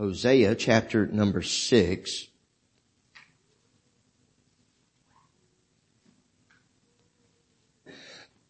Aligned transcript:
Hosea 0.00 0.54
chapter 0.54 1.06
number 1.08 1.42
six. 1.42 2.26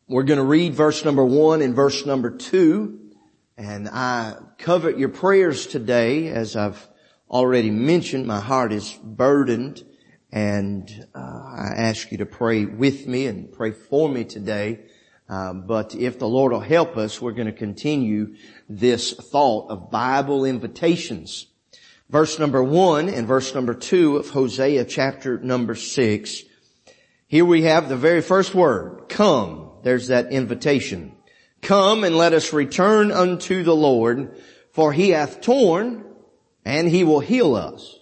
We're 0.07 0.23
going 0.23 0.39
to 0.39 0.45
read 0.45 0.75
verse 0.75 1.05
number 1.05 1.25
one 1.25 1.61
and 1.61 1.75
verse 1.75 2.07
number 2.07 2.31
two. 2.31 3.01
And 3.57 3.89
I 3.89 4.37
covet 4.59 4.97
your 4.97 5.09
prayers 5.09 5.67
today. 5.67 6.29
As 6.29 6.55
I've 6.55 6.89
already 7.29 7.73
mentioned, 7.73 8.29
my 8.29 8.39
heart 8.39 8.73
is 8.73 8.97
burdened 9.03 9.85
and 10.31 10.89
uh, 11.17 11.19
I 11.19 11.73
ask 11.79 12.13
you 12.13 12.19
to 12.19 12.27
pray 12.27 12.65
with 12.65 13.09
me 13.09 13.27
and 13.27 13.51
pray 13.51 13.73
for 13.73 14.09
me 14.09 14.23
today. 14.23 14.85
Um, 15.29 15.65
but 15.67 15.95
if 15.95 16.19
the 16.19 16.29
Lord 16.29 16.53
will 16.53 16.61
help 16.61 16.97
us, 16.97 17.21
we're 17.21 17.33
going 17.33 17.47
to 17.47 17.53
continue 17.53 18.35
this 18.71 19.13
thought 19.13 19.69
of 19.69 19.91
Bible 19.91 20.45
invitations. 20.45 21.47
Verse 22.09 22.39
number 22.39 22.63
one 22.63 23.09
and 23.09 23.27
verse 23.27 23.55
number 23.55 23.75
two 23.75 24.17
of 24.17 24.31
Hosea 24.31 24.85
chapter 24.85 25.39
number 25.39 25.75
six. 25.75 26.43
Here 27.27 27.45
we 27.45 27.63
have 27.63 27.89
the 27.89 27.97
very 27.97 28.23
first 28.23 28.55
word, 28.55 29.09
come. 29.09 29.73
There's 29.83 30.09
that 30.09 30.31
invitation. 30.31 31.17
Come 31.63 32.05
and 32.05 32.17
let 32.17 32.33
us 32.33 32.53
return 32.53 33.11
unto 33.13 33.63
the 33.63 33.75
Lord, 33.75 34.41
for 34.73 34.93
he 34.93 35.11
hath 35.11 35.41
torn 35.41 36.05
and 36.65 36.89
he 36.89 37.05
will 37.05 37.21
heal 37.21 37.57
us. 37.57 37.99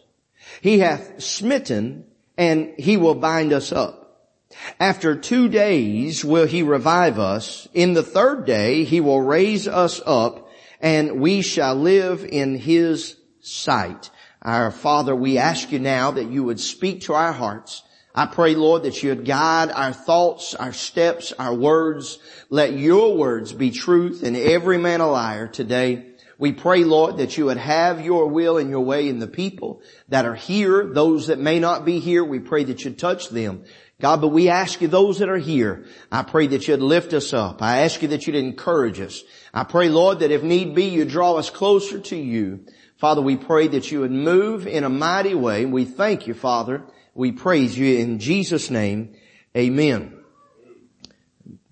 He 0.60 0.80
hath 0.80 1.22
smitten 1.22 2.04
and 2.36 2.74
he 2.78 2.96
will 2.96 3.14
bind 3.14 3.52
us 3.52 3.72
up. 3.72 4.32
After 4.78 5.16
two 5.16 5.48
days 5.48 6.24
will 6.24 6.46
he 6.46 6.62
revive 6.62 7.18
us. 7.18 7.68
In 7.72 7.94
the 7.94 8.02
third 8.02 8.44
day 8.44 8.84
he 8.84 9.00
will 9.00 9.20
raise 9.20 9.66
us 9.66 10.00
up 10.04 10.47
and 10.80 11.20
we 11.20 11.42
shall 11.42 11.74
live 11.74 12.24
in 12.24 12.56
his 12.56 13.16
sight. 13.40 14.10
Our 14.42 14.70
Father, 14.70 15.14
we 15.14 15.38
ask 15.38 15.72
you 15.72 15.78
now 15.78 16.12
that 16.12 16.30
you 16.30 16.44
would 16.44 16.60
speak 16.60 17.02
to 17.02 17.14
our 17.14 17.32
hearts. 17.32 17.82
I 18.14 18.26
pray, 18.26 18.54
Lord, 18.54 18.82
that 18.84 19.02
you 19.02 19.10
would 19.10 19.24
guide 19.24 19.70
our 19.70 19.92
thoughts, 19.92 20.54
our 20.54 20.72
steps, 20.72 21.32
our 21.38 21.54
words. 21.54 22.18
Let 22.50 22.72
your 22.72 23.16
words 23.16 23.52
be 23.52 23.70
truth 23.70 24.22
and 24.22 24.36
every 24.36 24.78
man 24.78 25.00
a 25.00 25.10
liar 25.10 25.46
today. 25.46 26.06
We 26.38 26.52
pray, 26.52 26.84
Lord, 26.84 27.16
that 27.16 27.36
you 27.36 27.46
would 27.46 27.56
have 27.56 28.04
your 28.04 28.28
will 28.28 28.58
and 28.58 28.70
your 28.70 28.84
way 28.84 29.08
in 29.08 29.18
the 29.18 29.26
people 29.26 29.82
that 30.08 30.24
are 30.24 30.36
here, 30.36 30.86
those 30.86 31.26
that 31.26 31.40
may 31.40 31.58
not 31.58 31.84
be 31.84 31.98
here. 31.98 32.24
We 32.24 32.38
pray 32.38 32.62
that 32.64 32.84
you 32.84 32.92
touch 32.92 33.28
them. 33.28 33.64
God, 34.00 34.20
but 34.20 34.28
we 34.28 34.48
ask 34.48 34.80
you, 34.80 34.86
those 34.86 35.18
that 35.18 35.28
are 35.28 35.36
here, 35.36 35.86
I 36.12 36.22
pray 36.22 36.46
that 36.46 36.68
you'd 36.68 36.80
lift 36.80 37.12
us 37.12 37.32
up. 37.32 37.60
I 37.60 37.78
ask 37.78 38.00
you 38.00 38.08
that 38.08 38.28
you'd 38.28 38.36
encourage 38.36 39.00
us. 39.00 39.24
I 39.52 39.64
pray, 39.64 39.88
Lord, 39.88 40.20
that 40.20 40.30
if 40.30 40.44
need 40.44 40.76
be, 40.76 40.84
you 40.84 41.04
draw 41.04 41.34
us 41.34 41.50
closer 41.50 41.98
to 41.98 42.16
you. 42.16 42.64
Father, 42.98 43.20
we 43.20 43.36
pray 43.36 43.66
that 43.68 43.90
you 43.90 44.00
would 44.00 44.12
move 44.12 44.68
in 44.68 44.84
a 44.84 44.88
mighty 44.88 45.34
way. 45.34 45.66
We 45.66 45.84
thank 45.84 46.28
you, 46.28 46.34
Father, 46.34 46.84
we 47.14 47.32
praise 47.32 47.76
you 47.76 47.98
in 47.98 48.20
Jesus 48.20 48.70
name. 48.70 49.16
Amen. 49.56 50.14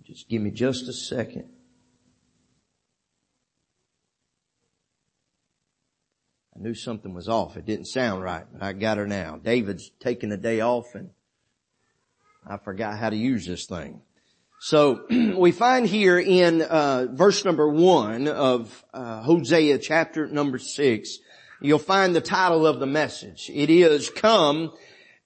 Just 0.02 0.28
give 0.28 0.42
me 0.42 0.50
just 0.50 0.88
a 0.88 0.92
second. 0.92 1.48
I 6.56 6.62
knew 6.62 6.74
something 6.74 7.12
was 7.12 7.28
off. 7.28 7.56
It 7.56 7.66
didn't 7.66 7.86
sound 7.86 8.22
right, 8.22 8.44
but 8.50 8.62
I 8.62 8.72
got 8.72 8.96
her 8.96 9.06
now. 9.06 9.38
David's 9.42 9.90
taking 10.00 10.32
a 10.32 10.38
day 10.38 10.60
off 10.60 10.94
and 10.94 11.10
I 12.46 12.56
forgot 12.56 12.98
how 12.98 13.10
to 13.10 13.16
use 13.16 13.44
this 13.46 13.66
thing. 13.66 14.00
So 14.60 15.04
we 15.36 15.52
find 15.52 15.86
here 15.86 16.18
in 16.18 16.62
uh, 16.62 17.08
verse 17.10 17.44
number 17.44 17.68
one 17.68 18.26
of 18.26 18.84
uh, 18.94 19.22
Hosea 19.22 19.78
chapter 19.78 20.26
number 20.28 20.58
six, 20.58 21.18
you'll 21.60 21.78
find 21.78 22.16
the 22.16 22.22
title 22.22 22.66
of 22.66 22.80
the 22.80 22.86
message. 22.86 23.50
It 23.52 23.68
is 23.68 24.08
"Come 24.08 24.72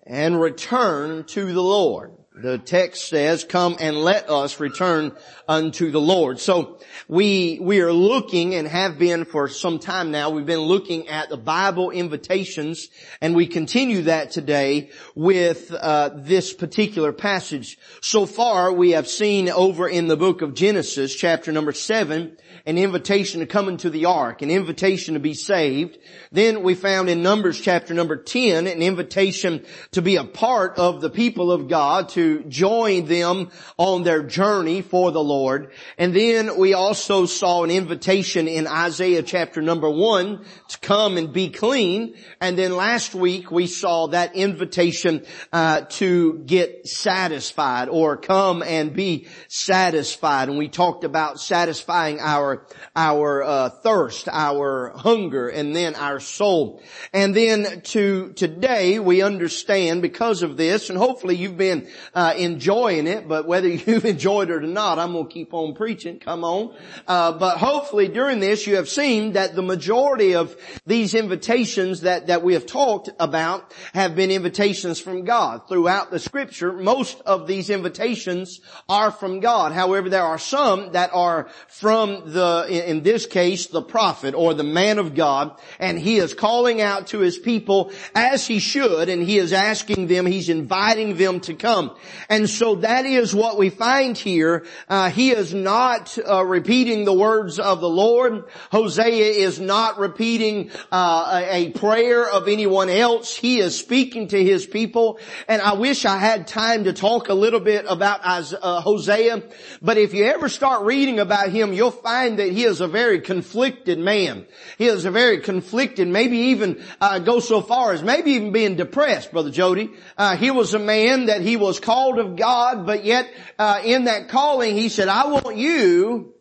and 0.04 0.40
return 0.40 1.24
to 1.24 1.52
the 1.52 1.62
Lord. 1.62 2.12
The 2.32 2.58
text 2.58 3.08
says, 3.08 3.42
come 3.42 3.76
and 3.80 3.96
let 3.96 4.30
us 4.30 4.60
return 4.60 5.16
unto 5.48 5.90
the 5.90 6.00
Lord. 6.00 6.38
So 6.38 6.78
we, 7.08 7.58
we 7.60 7.80
are 7.80 7.92
looking 7.92 8.54
and 8.54 8.68
have 8.68 9.00
been 9.00 9.24
for 9.24 9.48
some 9.48 9.80
time 9.80 10.12
now, 10.12 10.30
we've 10.30 10.46
been 10.46 10.60
looking 10.60 11.08
at 11.08 11.28
the 11.28 11.36
Bible 11.36 11.90
invitations 11.90 12.88
and 13.20 13.34
we 13.34 13.48
continue 13.48 14.02
that 14.02 14.30
today 14.30 14.90
with 15.16 15.74
uh, 15.74 16.10
this 16.14 16.54
particular 16.54 17.12
passage. 17.12 17.78
So 18.00 18.26
far 18.26 18.72
we 18.72 18.92
have 18.92 19.08
seen 19.08 19.48
over 19.48 19.88
in 19.88 20.06
the 20.06 20.16
book 20.16 20.40
of 20.40 20.54
Genesis 20.54 21.12
chapter 21.12 21.50
number 21.50 21.72
seven, 21.72 22.36
an 22.64 22.78
invitation 22.78 23.40
to 23.40 23.46
come 23.46 23.68
into 23.68 23.90
the 23.90 24.04
ark, 24.04 24.42
an 24.42 24.50
invitation 24.50 25.14
to 25.14 25.20
be 25.20 25.34
saved. 25.34 25.98
Then 26.30 26.62
we 26.62 26.74
found 26.76 27.10
in 27.10 27.22
Numbers 27.22 27.60
chapter 27.60 27.92
number 27.92 28.16
10, 28.16 28.68
an 28.68 28.82
invitation 28.82 29.64
to 29.92 30.02
be 30.02 30.14
a 30.14 30.24
part 30.24 30.78
of 30.78 31.00
the 31.00 31.10
people 31.10 31.50
of 31.50 31.66
God, 31.66 32.10
to 32.10 32.19
join 32.48 33.06
them 33.06 33.50
on 33.76 34.02
their 34.02 34.22
journey 34.22 34.82
for 34.82 35.12
the 35.12 35.22
Lord. 35.22 35.72
And 35.98 36.14
then 36.14 36.56
we 36.58 36.74
also 36.74 37.26
saw 37.26 37.64
an 37.64 37.70
invitation 37.70 38.48
in 38.48 38.66
Isaiah 38.66 39.22
chapter 39.22 39.62
number 39.62 39.90
1 39.90 40.44
to 40.68 40.78
come 40.80 41.16
and 41.16 41.32
be 41.32 41.50
clean. 41.50 42.14
And 42.40 42.56
then 42.56 42.76
last 42.76 43.14
week 43.14 43.50
we 43.50 43.66
saw 43.66 44.08
that 44.08 44.34
invitation 44.34 45.24
uh, 45.52 45.82
to 45.90 46.38
get 46.46 46.86
satisfied 46.86 47.88
or 47.88 48.16
come 48.16 48.62
and 48.62 48.94
be 48.94 49.26
satisfied. 49.48 50.48
And 50.48 50.58
we 50.58 50.68
talked 50.68 51.04
about 51.04 51.40
satisfying 51.40 52.20
our 52.20 52.66
our 52.94 53.42
uh, 53.42 53.68
thirst, 53.70 54.28
our 54.28 54.92
hunger, 54.96 55.48
and 55.48 55.74
then 55.74 55.94
our 55.94 56.20
soul. 56.20 56.82
And 57.12 57.34
then 57.34 57.82
to 57.82 58.32
today 58.32 58.98
we 58.98 59.22
understand 59.22 60.02
because 60.02 60.42
of 60.42 60.56
this, 60.56 60.90
and 60.90 60.98
hopefully 60.98 61.36
you've 61.36 61.56
been 61.56 61.88
uh, 62.14 62.34
enjoying 62.36 63.06
it. 63.06 63.28
But 63.28 63.46
whether 63.46 63.68
you've 63.68 64.04
enjoyed 64.04 64.50
it 64.50 64.54
or 64.54 64.60
not, 64.62 64.98
I'm 64.98 65.12
going 65.12 65.28
to 65.28 65.32
keep 65.32 65.54
on 65.54 65.74
preaching. 65.74 66.18
Come 66.18 66.44
on. 66.44 66.74
Uh, 67.06 67.32
but 67.32 67.58
hopefully 67.58 68.08
during 68.08 68.40
this 68.40 68.66
you 68.66 68.76
have 68.76 68.88
seen 68.88 69.32
that 69.32 69.54
the 69.54 69.62
majority 69.62 70.34
of 70.34 70.56
these 70.86 71.14
invitations 71.14 72.02
that 72.02 72.28
that 72.28 72.42
we 72.42 72.54
have 72.54 72.66
talked 72.66 73.08
about 73.18 73.72
have 73.92 74.16
been 74.16 74.30
invitations 74.30 75.00
from 75.00 75.24
God 75.24 75.68
throughout 75.68 76.10
the 76.10 76.18
Scripture. 76.18 76.72
Most 76.72 77.20
of 77.22 77.46
these 77.46 77.70
invitations 77.70 78.60
are 78.88 79.10
from 79.10 79.40
God. 79.40 79.72
However, 79.72 80.08
there 80.08 80.22
are 80.22 80.38
some 80.38 80.92
that 80.92 81.10
are 81.12 81.48
from 81.68 82.32
the 82.32 82.66
in 82.68 83.02
this 83.02 83.26
case, 83.26 83.66
the 83.66 83.82
prophet 83.82 84.34
or 84.34 84.54
the 84.54 84.64
man 84.64 84.98
of 84.98 85.14
God, 85.14 85.58
and 85.78 85.98
he 85.98 86.16
is 86.16 86.34
calling 86.34 86.80
out 86.80 87.08
to 87.08 87.20
his 87.20 87.38
people 87.38 87.92
as 88.14 88.46
he 88.46 88.58
should, 88.58 89.08
and 89.08 89.22
he 89.22 89.38
is 89.38 89.52
asking 89.52 90.06
them, 90.06 90.26
he's 90.26 90.48
inviting 90.48 91.16
them 91.16 91.40
to 91.40 91.54
come. 91.54 91.96
And 92.28 92.48
so 92.48 92.76
that 92.76 93.06
is 93.06 93.34
what 93.34 93.58
we 93.58 93.70
find 93.70 94.16
here. 94.16 94.64
Uh, 94.88 95.10
he 95.10 95.30
is 95.30 95.52
not 95.52 96.16
uh, 96.18 96.44
repeating 96.44 97.04
the 97.04 97.12
words 97.12 97.58
of 97.58 97.80
the 97.80 97.88
Lord. 97.88 98.44
Hosea 98.70 99.32
is 99.32 99.60
not 99.60 99.98
repeating 99.98 100.70
uh, 100.92 101.42
a, 101.48 101.70
prayer 101.70 102.28
of 102.28 102.48
anyone 102.48 102.88
else. 102.88 103.36
He 103.36 103.58
is 103.58 103.78
speaking 103.78 104.28
to 104.28 104.42
his 104.42 104.66
people, 104.66 105.18
and 105.48 105.62
I 105.62 105.74
wish 105.74 106.04
I 106.04 106.18
had 106.18 106.46
time 106.46 106.84
to 106.84 106.92
talk 106.92 107.28
a 107.28 107.34
little 107.34 107.60
bit 107.60 107.86
about 107.88 108.20
uh, 108.24 108.80
Hosea, 108.80 109.42
but 109.80 109.98
if 109.98 110.14
you 110.14 110.24
ever 110.24 110.48
start 110.48 110.84
reading 110.84 111.20
about 111.20 111.50
him, 111.50 111.72
you'll 111.72 111.90
find 111.90 112.38
that 112.38 112.50
he 112.50 112.64
is 112.64 112.80
a 112.80 112.88
very 112.88 113.20
conflicted 113.20 113.98
man. 113.98 114.46
He 114.78 114.86
is 114.86 115.04
a 115.04 115.10
very 115.10 115.40
conflicted, 115.40 116.08
maybe 116.08 116.38
even 116.38 116.82
uh, 117.00 117.18
go 117.20 117.40
so 117.40 117.60
far 117.60 117.92
as 117.92 118.02
maybe 118.02 118.32
even 118.32 118.52
being 118.52 118.76
depressed, 118.76 119.32
Brother 119.32 119.50
Jody. 119.50 119.90
Uh, 120.16 120.36
he 120.36 120.50
was 120.50 120.74
a 120.74 120.78
man 120.78 121.26
that 121.26 121.42
he 121.42 121.56
was 121.56 121.80
called 121.90 122.20
of 122.20 122.36
God, 122.36 122.86
but 122.86 123.04
yet 123.04 123.28
uh, 123.58 123.80
in 123.84 124.04
that 124.04 124.28
calling 124.28 124.76
he 124.76 124.88
said, 124.88 125.08
I 125.08 125.26
want 125.26 125.56
you, 125.56 126.34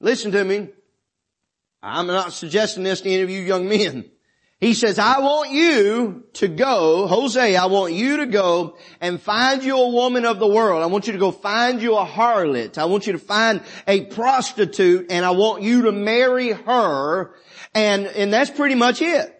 listen 0.00 0.32
to 0.32 0.42
me, 0.42 0.70
I'm 1.82 2.06
not 2.06 2.32
suggesting 2.32 2.84
this 2.84 3.02
to 3.02 3.10
any 3.10 3.20
of 3.20 3.28
you 3.28 3.42
young 3.42 3.68
men. 3.68 4.10
He 4.60 4.72
says, 4.72 4.98
I 4.98 5.20
want 5.20 5.50
you 5.50 6.24
to 6.34 6.48
go, 6.48 7.06
Hosea, 7.06 7.60
I 7.60 7.66
want 7.66 7.92
you 7.92 8.16
to 8.18 8.26
go 8.26 8.78
and 8.98 9.20
find 9.20 9.62
you 9.62 9.76
a 9.76 9.90
woman 9.90 10.24
of 10.24 10.38
the 10.38 10.46
world. 10.46 10.82
I 10.82 10.86
want 10.86 11.06
you 11.06 11.12
to 11.12 11.18
go 11.18 11.32
find 11.32 11.82
you 11.82 11.98
a 11.98 12.06
harlot. 12.06 12.78
I 12.78 12.86
want 12.86 13.06
you 13.06 13.12
to 13.12 13.18
find 13.18 13.60
a 13.86 14.06
prostitute 14.06 15.08
and 15.10 15.26
I 15.26 15.32
want 15.32 15.62
you 15.62 15.82
to 15.82 15.92
marry 15.92 16.52
her. 16.52 17.34
And, 17.74 18.06
and 18.06 18.32
that's 18.32 18.48
pretty 18.48 18.74
much 18.74 19.02
it. 19.02 19.33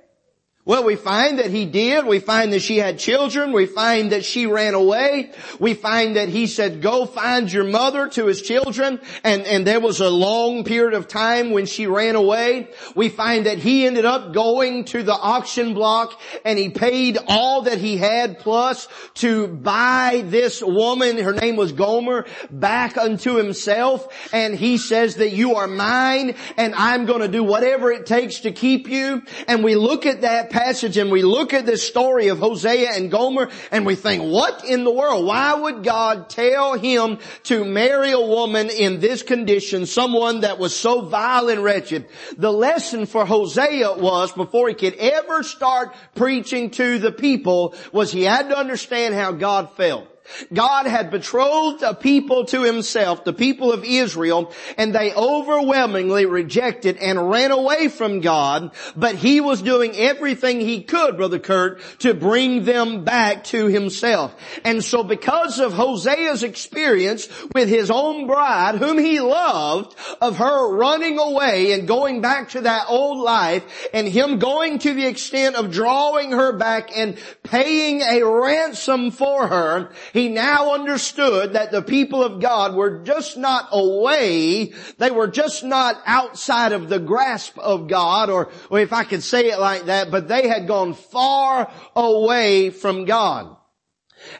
Well, 0.66 0.84
we 0.84 0.96
find 0.96 1.40
that 1.40 1.50
he 1.50 1.66
did. 1.66 2.06
We 2.06 2.20
find 2.20 2.54
that 2.54 2.60
she 2.60 2.78
had 2.78 2.98
children. 2.98 3.52
We 3.52 3.66
find 3.66 4.12
that 4.12 4.24
she 4.24 4.46
ran 4.46 4.72
away. 4.72 5.30
We 5.60 5.74
find 5.74 6.16
that 6.16 6.30
he 6.30 6.46
said, 6.46 6.80
go 6.80 7.04
find 7.04 7.52
your 7.52 7.64
mother 7.64 8.08
to 8.08 8.24
his 8.24 8.40
children. 8.40 8.98
And, 9.22 9.42
and 9.42 9.66
there 9.66 9.80
was 9.80 10.00
a 10.00 10.08
long 10.08 10.64
period 10.64 10.94
of 10.94 11.06
time 11.06 11.50
when 11.50 11.66
she 11.66 11.86
ran 11.86 12.16
away. 12.16 12.68
We 12.94 13.10
find 13.10 13.44
that 13.44 13.58
he 13.58 13.84
ended 13.84 14.06
up 14.06 14.32
going 14.32 14.86
to 14.86 15.02
the 15.02 15.12
auction 15.12 15.74
block 15.74 16.18
and 16.46 16.58
he 16.58 16.70
paid 16.70 17.18
all 17.28 17.62
that 17.62 17.76
he 17.76 17.98
had 17.98 18.38
plus 18.38 18.88
to 19.16 19.48
buy 19.48 20.22
this 20.24 20.62
woman, 20.62 21.18
her 21.18 21.34
name 21.34 21.56
was 21.56 21.72
Gomer, 21.72 22.24
back 22.50 22.96
unto 22.96 23.34
himself. 23.34 24.08
And 24.32 24.54
he 24.54 24.78
says 24.78 25.16
that 25.16 25.32
you 25.32 25.56
are 25.56 25.66
mine 25.66 26.36
and 26.56 26.74
I'm 26.74 27.04
going 27.04 27.20
to 27.20 27.28
do 27.28 27.44
whatever 27.44 27.92
it 27.92 28.06
takes 28.06 28.40
to 28.40 28.52
keep 28.52 28.88
you. 28.88 29.22
And 29.46 29.62
we 29.62 29.74
look 29.74 30.06
at 30.06 30.22
that 30.22 30.52
passage 30.54 30.96
and 30.96 31.10
we 31.10 31.22
look 31.22 31.52
at 31.52 31.66
this 31.66 31.84
story 31.84 32.28
of 32.28 32.38
Hosea 32.38 32.92
and 32.92 33.10
Gomer 33.10 33.50
and 33.72 33.84
we 33.84 33.96
think, 33.96 34.22
what 34.22 34.64
in 34.64 34.84
the 34.84 34.90
world? 34.92 35.26
Why 35.26 35.52
would 35.52 35.82
God 35.82 36.30
tell 36.30 36.74
him 36.74 37.18
to 37.44 37.64
marry 37.64 38.12
a 38.12 38.20
woman 38.20 38.70
in 38.70 39.00
this 39.00 39.24
condition, 39.24 39.84
someone 39.84 40.42
that 40.42 40.60
was 40.60 40.74
so 40.74 41.00
vile 41.00 41.48
and 41.48 41.64
wretched? 41.64 42.06
The 42.38 42.52
lesson 42.52 43.06
for 43.06 43.26
Hosea 43.26 43.94
was 43.94 44.30
before 44.30 44.68
he 44.68 44.74
could 44.74 44.94
ever 44.94 45.42
start 45.42 45.92
preaching 46.14 46.70
to 46.70 47.00
the 47.00 47.10
people 47.10 47.74
was 47.92 48.12
he 48.12 48.22
had 48.22 48.48
to 48.50 48.56
understand 48.56 49.16
how 49.16 49.32
God 49.32 49.72
felt. 49.72 50.13
God 50.52 50.86
had 50.86 51.10
betrothed 51.10 51.82
a 51.82 51.94
people 51.94 52.46
to 52.46 52.62
himself, 52.62 53.24
the 53.24 53.32
people 53.32 53.72
of 53.72 53.84
Israel, 53.84 54.52
and 54.78 54.94
they 54.94 55.12
overwhelmingly 55.12 56.26
rejected 56.26 56.96
and 56.96 57.30
ran 57.30 57.50
away 57.50 57.88
from 57.88 58.20
God, 58.20 58.72
but 58.96 59.14
he 59.16 59.40
was 59.40 59.62
doing 59.62 59.96
everything 59.96 60.60
he 60.60 60.82
could, 60.82 61.16
Brother 61.16 61.38
Kurt, 61.38 61.80
to 62.00 62.14
bring 62.14 62.64
them 62.64 63.04
back 63.04 63.44
to 63.44 63.66
himself. 63.66 64.34
And 64.64 64.82
so 64.82 65.04
because 65.04 65.60
of 65.60 65.72
Hosea's 65.72 66.42
experience 66.42 67.28
with 67.54 67.68
his 67.68 67.90
own 67.90 68.26
bride, 68.26 68.76
whom 68.76 68.98
he 68.98 69.20
loved, 69.20 69.94
of 70.20 70.38
her 70.38 70.74
running 70.74 71.18
away 71.18 71.72
and 71.72 71.86
going 71.86 72.20
back 72.20 72.50
to 72.50 72.62
that 72.62 72.86
old 72.88 73.18
life, 73.18 73.88
and 73.92 74.08
him 74.08 74.38
going 74.38 74.78
to 74.80 74.94
the 74.94 75.06
extent 75.06 75.56
of 75.56 75.70
drawing 75.70 76.32
her 76.32 76.52
back 76.52 76.96
and 76.96 77.18
paying 77.42 78.00
a 78.00 78.22
ransom 78.22 79.10
for 79.10 79.46
her, 79.46 79.92
he 80.14 80.28
now 80.28 80.74
understood 80.74 81.54
that 81.54 81.72
the 81.72 81.82
people 81.82 82.22
of 82.22 82.40
God 82.40 82.76
were 82.76 83.02
just 83.02 83.36
not 83.36 83.68
away, 83.72 84.72
they 84.96 85.10
were 85.10 85.26
just 85.26 85.64
not 85.64 86.00
outside 86.06 86.70
of 86.70 86.88
the 86.88 87.00
grasp 87.00 87.58
of 87.58 87.88
God, 87.88 88.30
or, 88.30 88.52
or 88.70 88.78
if 88.78 88.92
I 88.92 89.02
could 89.02 89.24
say 89.24 89.50
it 89.50 89.58
like 89.58 89.86
that, 89.86 90.12
but 90.12 90.28
they 90.28 90.46
had 90.46 90.68
gone 90.68 90.94
far 90.94 91.68
away 91.96 92.70
from 92.70 93.06
God. 93.06 93.56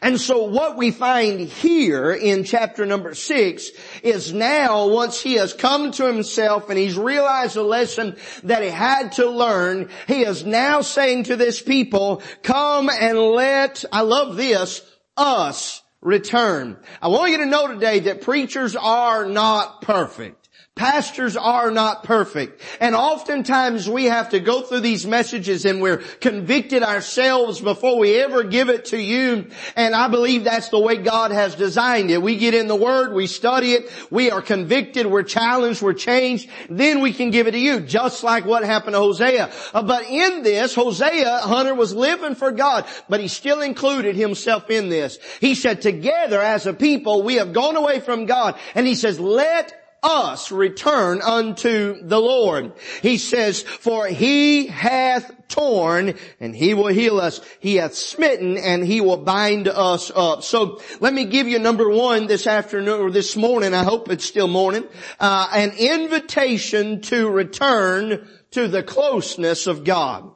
And 0.01 0.21
so 0.21 0.45
what 0.45 0.77
we 0.77 0.93
find 0.93 1.41
here 1.41 2.13
in 2.13 2.45
chapter 2.45 2.87
number 2.87 3.13
six 3.15 3.71
is 4.05 4.33
now 4.33 4.89
once 4.89 5.21
he 5.21 5.35
has 5.35 5.53
come 5.53 5.91
to 5.93 6.07
himself 6.07 6.71
and 6.71 6.79
he's 6.79 6.97
realized 6.97 7.57
a 7.57 7.63
lesson 7.63 8.17
that 8.45 8.63
he 8.63 8.71
had 8.71 9.11
to 9.13 9.29
learn, 9.29 9.91
he 10.07 10.23
is 10.23 10.45
now 10.45 10.83
saying 10.83 11.25
to 11.25 11.37
this 11.37 11.61
people, 11.61 12.23
come 12.45 12.89
and 12.89 13.19
let, 13.19 13.85
I 13.91 14.03
love 14.03 14.37
this, 14.37 14.81
us 15.17 15.83
return. 16.01 16.77
I 17.01 17.09
want 17.09 17.33
you 17.33 17.39
to 17.39 17.47
know 17.47 17.69
today 17.69 18.01
that 18.01 18.23
preachers 18.23 18.77
are 18.77 19.27
not 19.27 19.83
perfect. 19.83 20.44
Pastors 20.77 21.37
are 21.37 21.71
not 21.71 22.03
perfect. 22.03 22.61
And 22.81 22.97
oftentimes 22.97 23.89
we 23.89 24.07
have 24.07 24.31
to 24.31 24.41
go 24.41 24.63
through 24.63 24.81
these 24.81 25.07
messages 25.07 25.65
and 25.65 25.81
we're 25.81 25.99
convicted 25.99 26.83
ourselves 26.83 27.61
before 27.61 27.97
we 27.97 28.17
ever 28.17 28.43
give 28.43 28.69
it 28.69 28.87
to 28.87 29.01
you. 29.01 29.47
And 29.77 29.95
I 29.95 30.09
believe 30.09 30.43
that's 30.43 30.71
the 30.71 30.81
way 30.81 30.97
God 30.97 31.31
has 31.31 31.55
designed 31.55 32.11
it. 32.11 32.21
We 32.21 32.39
get 32.39 32.55
in 32.55 32.67
the 32.67 32.75
Word, 32.75 33.15
we 33.15 33.29
study 33.29 33.75
it, 33.75 33.89
we 34.11 34.33
are 34.33 34.43
convicted, 34.43 35.07
we're 35.07 35.23
challenged, 35.23 35.81
we're 35.81 35.93
changed, 35.93 36.51
then 36.69 37.01
we 37.01 37.13
can 37.13 37.31
give 37.31 37.47
it 37.47 37.53
to 37.53 37.59
you, 37.59 37.79
just 37.79 38.25
like 38.25 38.45
what 38.45 38.65
happened 38.65 38.95
to 38.95 38.99
Hosea. 38.99 39.53
Uh, 39.73 39.83
but 39.85 40.11
in 40.11 40.43
this, 40.43 40.75
Hosea, 40.75 41.39
Hunter, 41.39 41.77
was 41.77 41.95
living 41.95 42.35
for 42.35 42.51
God, 42.51 42.85
but 43.09 43.21
he 43.21 43.29
still 43.29 43.61
included 43.61 44.17
himself 44.17 44.69
in 44.71 44.89
this. 44.89 45.21
He 45.41 45.55
said, 45.55 45.83
together 45.83 46.43
as 46.43 46.67
a 46.67 46.75
people, 46.75 47.23
we 47.23 47.37
have 47.37 47.53
gone 47.53 47.77
away 47.77 48.01
from 48.01 48.27
God. 48.27 48.59
And 48.75 48.89
he 48.89 48.97
says, 48.97 49.21
let 49.21 49.83
us 50.05 50.53
return 50.53 51.23
unto 51.23 52.03
the 52.03 52.21
Lord. 52.21 52.73
He 53.03 53.19
says, 53.19 53.63
for 53.63 54.07
he 54.07 54.67
hath 54.67 55.49
torn 55.49 56.15
and 56.41 56.55
he 56.55 56.75
will 56.75 56.89
heal 56.89 57.19
us. 57.19 57.41
He 57.61 57.77
hath 57.77 57.95
smitten 57.95 58.59
and 58.59 58.85
he 58.85 59.01
will 59.01 59.17
bind 59.17 59.67
us 59.67 60.13
up. 60.15 60.43
So 60.45 60.81
let 61.01 61.15
me 61.15 61.25
give 61.25 61.49
you 61.49 61.59
number 61.59 61.89
one 61.89 62.27
this 62.27 62.47
afternoon 62.47 63.01
or 63.01 63.11
this 63.11 63.35
morning. 63.35 63.73
I 63.73 63.85
hope 63.85 64.11
it's 64.11 64.27
still 64.27 64.49
morning. 64.49 64.85
Uh, 65.19 65.49
an 65.53 65.73
invitation 65.79 67.01
to 67.03 67.31
return 67.31 68.29
to 68.53 68.69
the 68.69 68.83
closeness 68.83 69.67
of 69.67 69.85
God. 69.85 70.34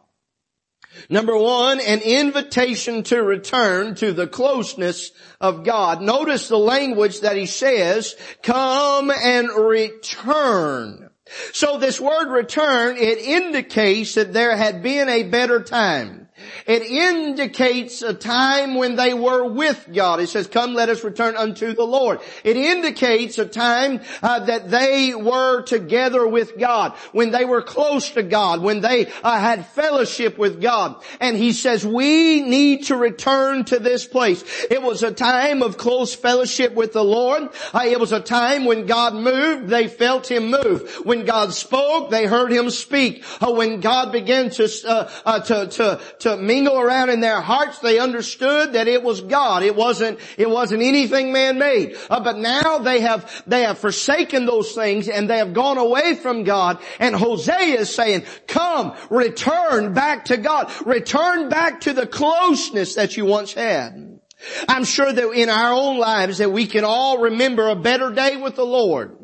Number 1.09 1.37
one, 1.37 1.81
an 1.81 2.01
invitation 2.01 3.03
to 3.05 3.23
return 3.23 3.95
to 3.97 4.13
the 4.13 4.27
closeness 4.27 5.13
of 5.41 5.65
God. 5.65 6.03
Notice 6.03 6.49
the 6.49 6.59
language 6.59 7.21
that 7.21 7.37
he 7.37 7.47
says, 7.47 8.17
come 8.43 9.11
and 9.11 9.49
return. 9.51 11.11
So 11.53 11.79
this 11.79 12.01
word 12.01 12.31
return, 12.31 12.97
it 12.97 13.19
indicates 13.19 14.15
that 14.15 14.33
there 14.33 14.57
had 14.57 14.83
been 14.83 15.09
a 15.09 15.25
better 15.25 15.63
time. 15.63 16.28
It 16.67 16.83
indicates 16.83 18.03
a 18.03 18.15
time 18.15 18.75
when 18.75 18.97
they 18.97 19.15
were 19.15 19.45
with 19.45 19.89
God. 19.93 20.21
It 20.21 20.29
says, 20.29 20.47
come 20.47 20.75
let 20.75 20.89
us 20.89 21.05
return 21.05 21.37
unto 21.37 21.75
the 21.75 21.85
Lord. 21.85 22.21
It 22.45 22.57
indicates 22.57 23.39
a 23.39 23.47
time 23.47 24.01
uh, 24.23 24.41
that 24.47 24.71
they 24.71 25.15
were 25.15 25.63
together 25.63 26.27
with 26.27 26.59
God, 26.59 26.93
when 27.13 27.31
they 27.31 27.45
were 27.45 27.63
close 27.63 28.11
to 28.11 28.23
God, 28.23 28.63
when 28.63 28.81
they 28.81 29.07
uh, 29.23 29.41
had 29.41 29.67
fellowship 29.67 30.39
with 30.39 30.61
God. 30.61 31.03
And 31.21 31.37
he 31.37 31.53
says, 31.53 31.87
we 31.87 32.41
need 32.41 32.85
to 32.87 32.97
return 32.97 33.65
to 33.67 33.79
this 33.79 34.07
place. 34.07 34.45
It 34.71 34.83
was 34.83 35.03
a 35.03 35.13
time 35.13 35.63
of 35.63 35.79
close 35.79 36.15
fellowship 36.15 36.75
with 36.75 36.93
the 36.93 37.05
Lord. 37.05 37.49
Uh, 37.73 37.85
it 37.85 37.99
was 37.99 38.13
a 38.13 38.21
time 38.21 38.65
when 38.65 38.87
God 38.87 39.15
moved, 39.15 39.69
they 39.69 39.89
felt 39.89 40.31
Him 40.31 40.51
move. 40.51 41.01
When 41.05 41.25
God 41.25 41.53
spoke, 41.53 42.11
they 42.11 42.27
heard 42.27 42.53
Him 42.53 42.71
speak. 42.71 43.25
Uh, 43.41 43.53
when 43.53 43.81
God 43.81 44.13
began 44.13 44.51
to, 44.51 44.69
uh, 44.87 45.11
uh, 45.25 45.41
to, 45.41 45.67
to, 45.67 46.01
to 46.21 46.28
to 46.29 46.37
mingle 46.37 46.79
around 46.79 47.11
in 47.11 47.21
their 47.21 47.41
hearts, 47.41 47.79
they 47.81 47.99
understood 47.99 48.75
that 48.75 48.89
it 48.89 49.03
was 49.03 49.21
God. 49.21 49.63
It 49.63 49.75
wasn't, 49.75 50.19
it 50.37 50.49
wasn't 50.49 50.83
anything 50.83 51.33
man-made. 51.33 51.97
Uh, 52.09 52.21
but 52.21 52.39
now 52.39 52.79
they 52.79 53.01
have, 53.01 53.43
they 53.47 53.63
have 53.63 53.79
forsaken 53.79 54.47
those 54.47 54.73
things 54.73 55.09
and 55.09 55.29
they 55.29 55.39
have 55.39 55.53
gone 55.53 55.79
away 55.79 56.15
from 56.15 56.45
God. 56.45 56.79
And 56.99 57.15
Hosea 57.15 57.81
is 57.81 57.95
saying, 57.95 58.25
come, 58.47 58.97
return 59.11 59.95
back 59.95 60.27
to 60.27 60.37
God. 60.37 60.71
Return 60.87 61.49
back 61.49 61.83
to 61.83 61.93
the 61.93 62.07
closeness 62.07 62.95
that 62.95 63.17
you 63.17 63.25
once 63.25 63.53
had. 63.53 64.21
I'm 64.69 64.85
sure 64.85 65.13
that 65.13 65.31
in 65.33 65.49
our 65.49 65.73
own 65.73 65.99
lives 65.99 66.39
that 66.39 66.53
we 66.53 66.67
can 66.67 66.85
all 66.85 67.19
remember 67.19 67.69
a 67.69 67.77
better 67.77 68.13
day 68.13 68.37
with 68.37 68.55
the 68.55 68.65
Lord. 68.65 69.18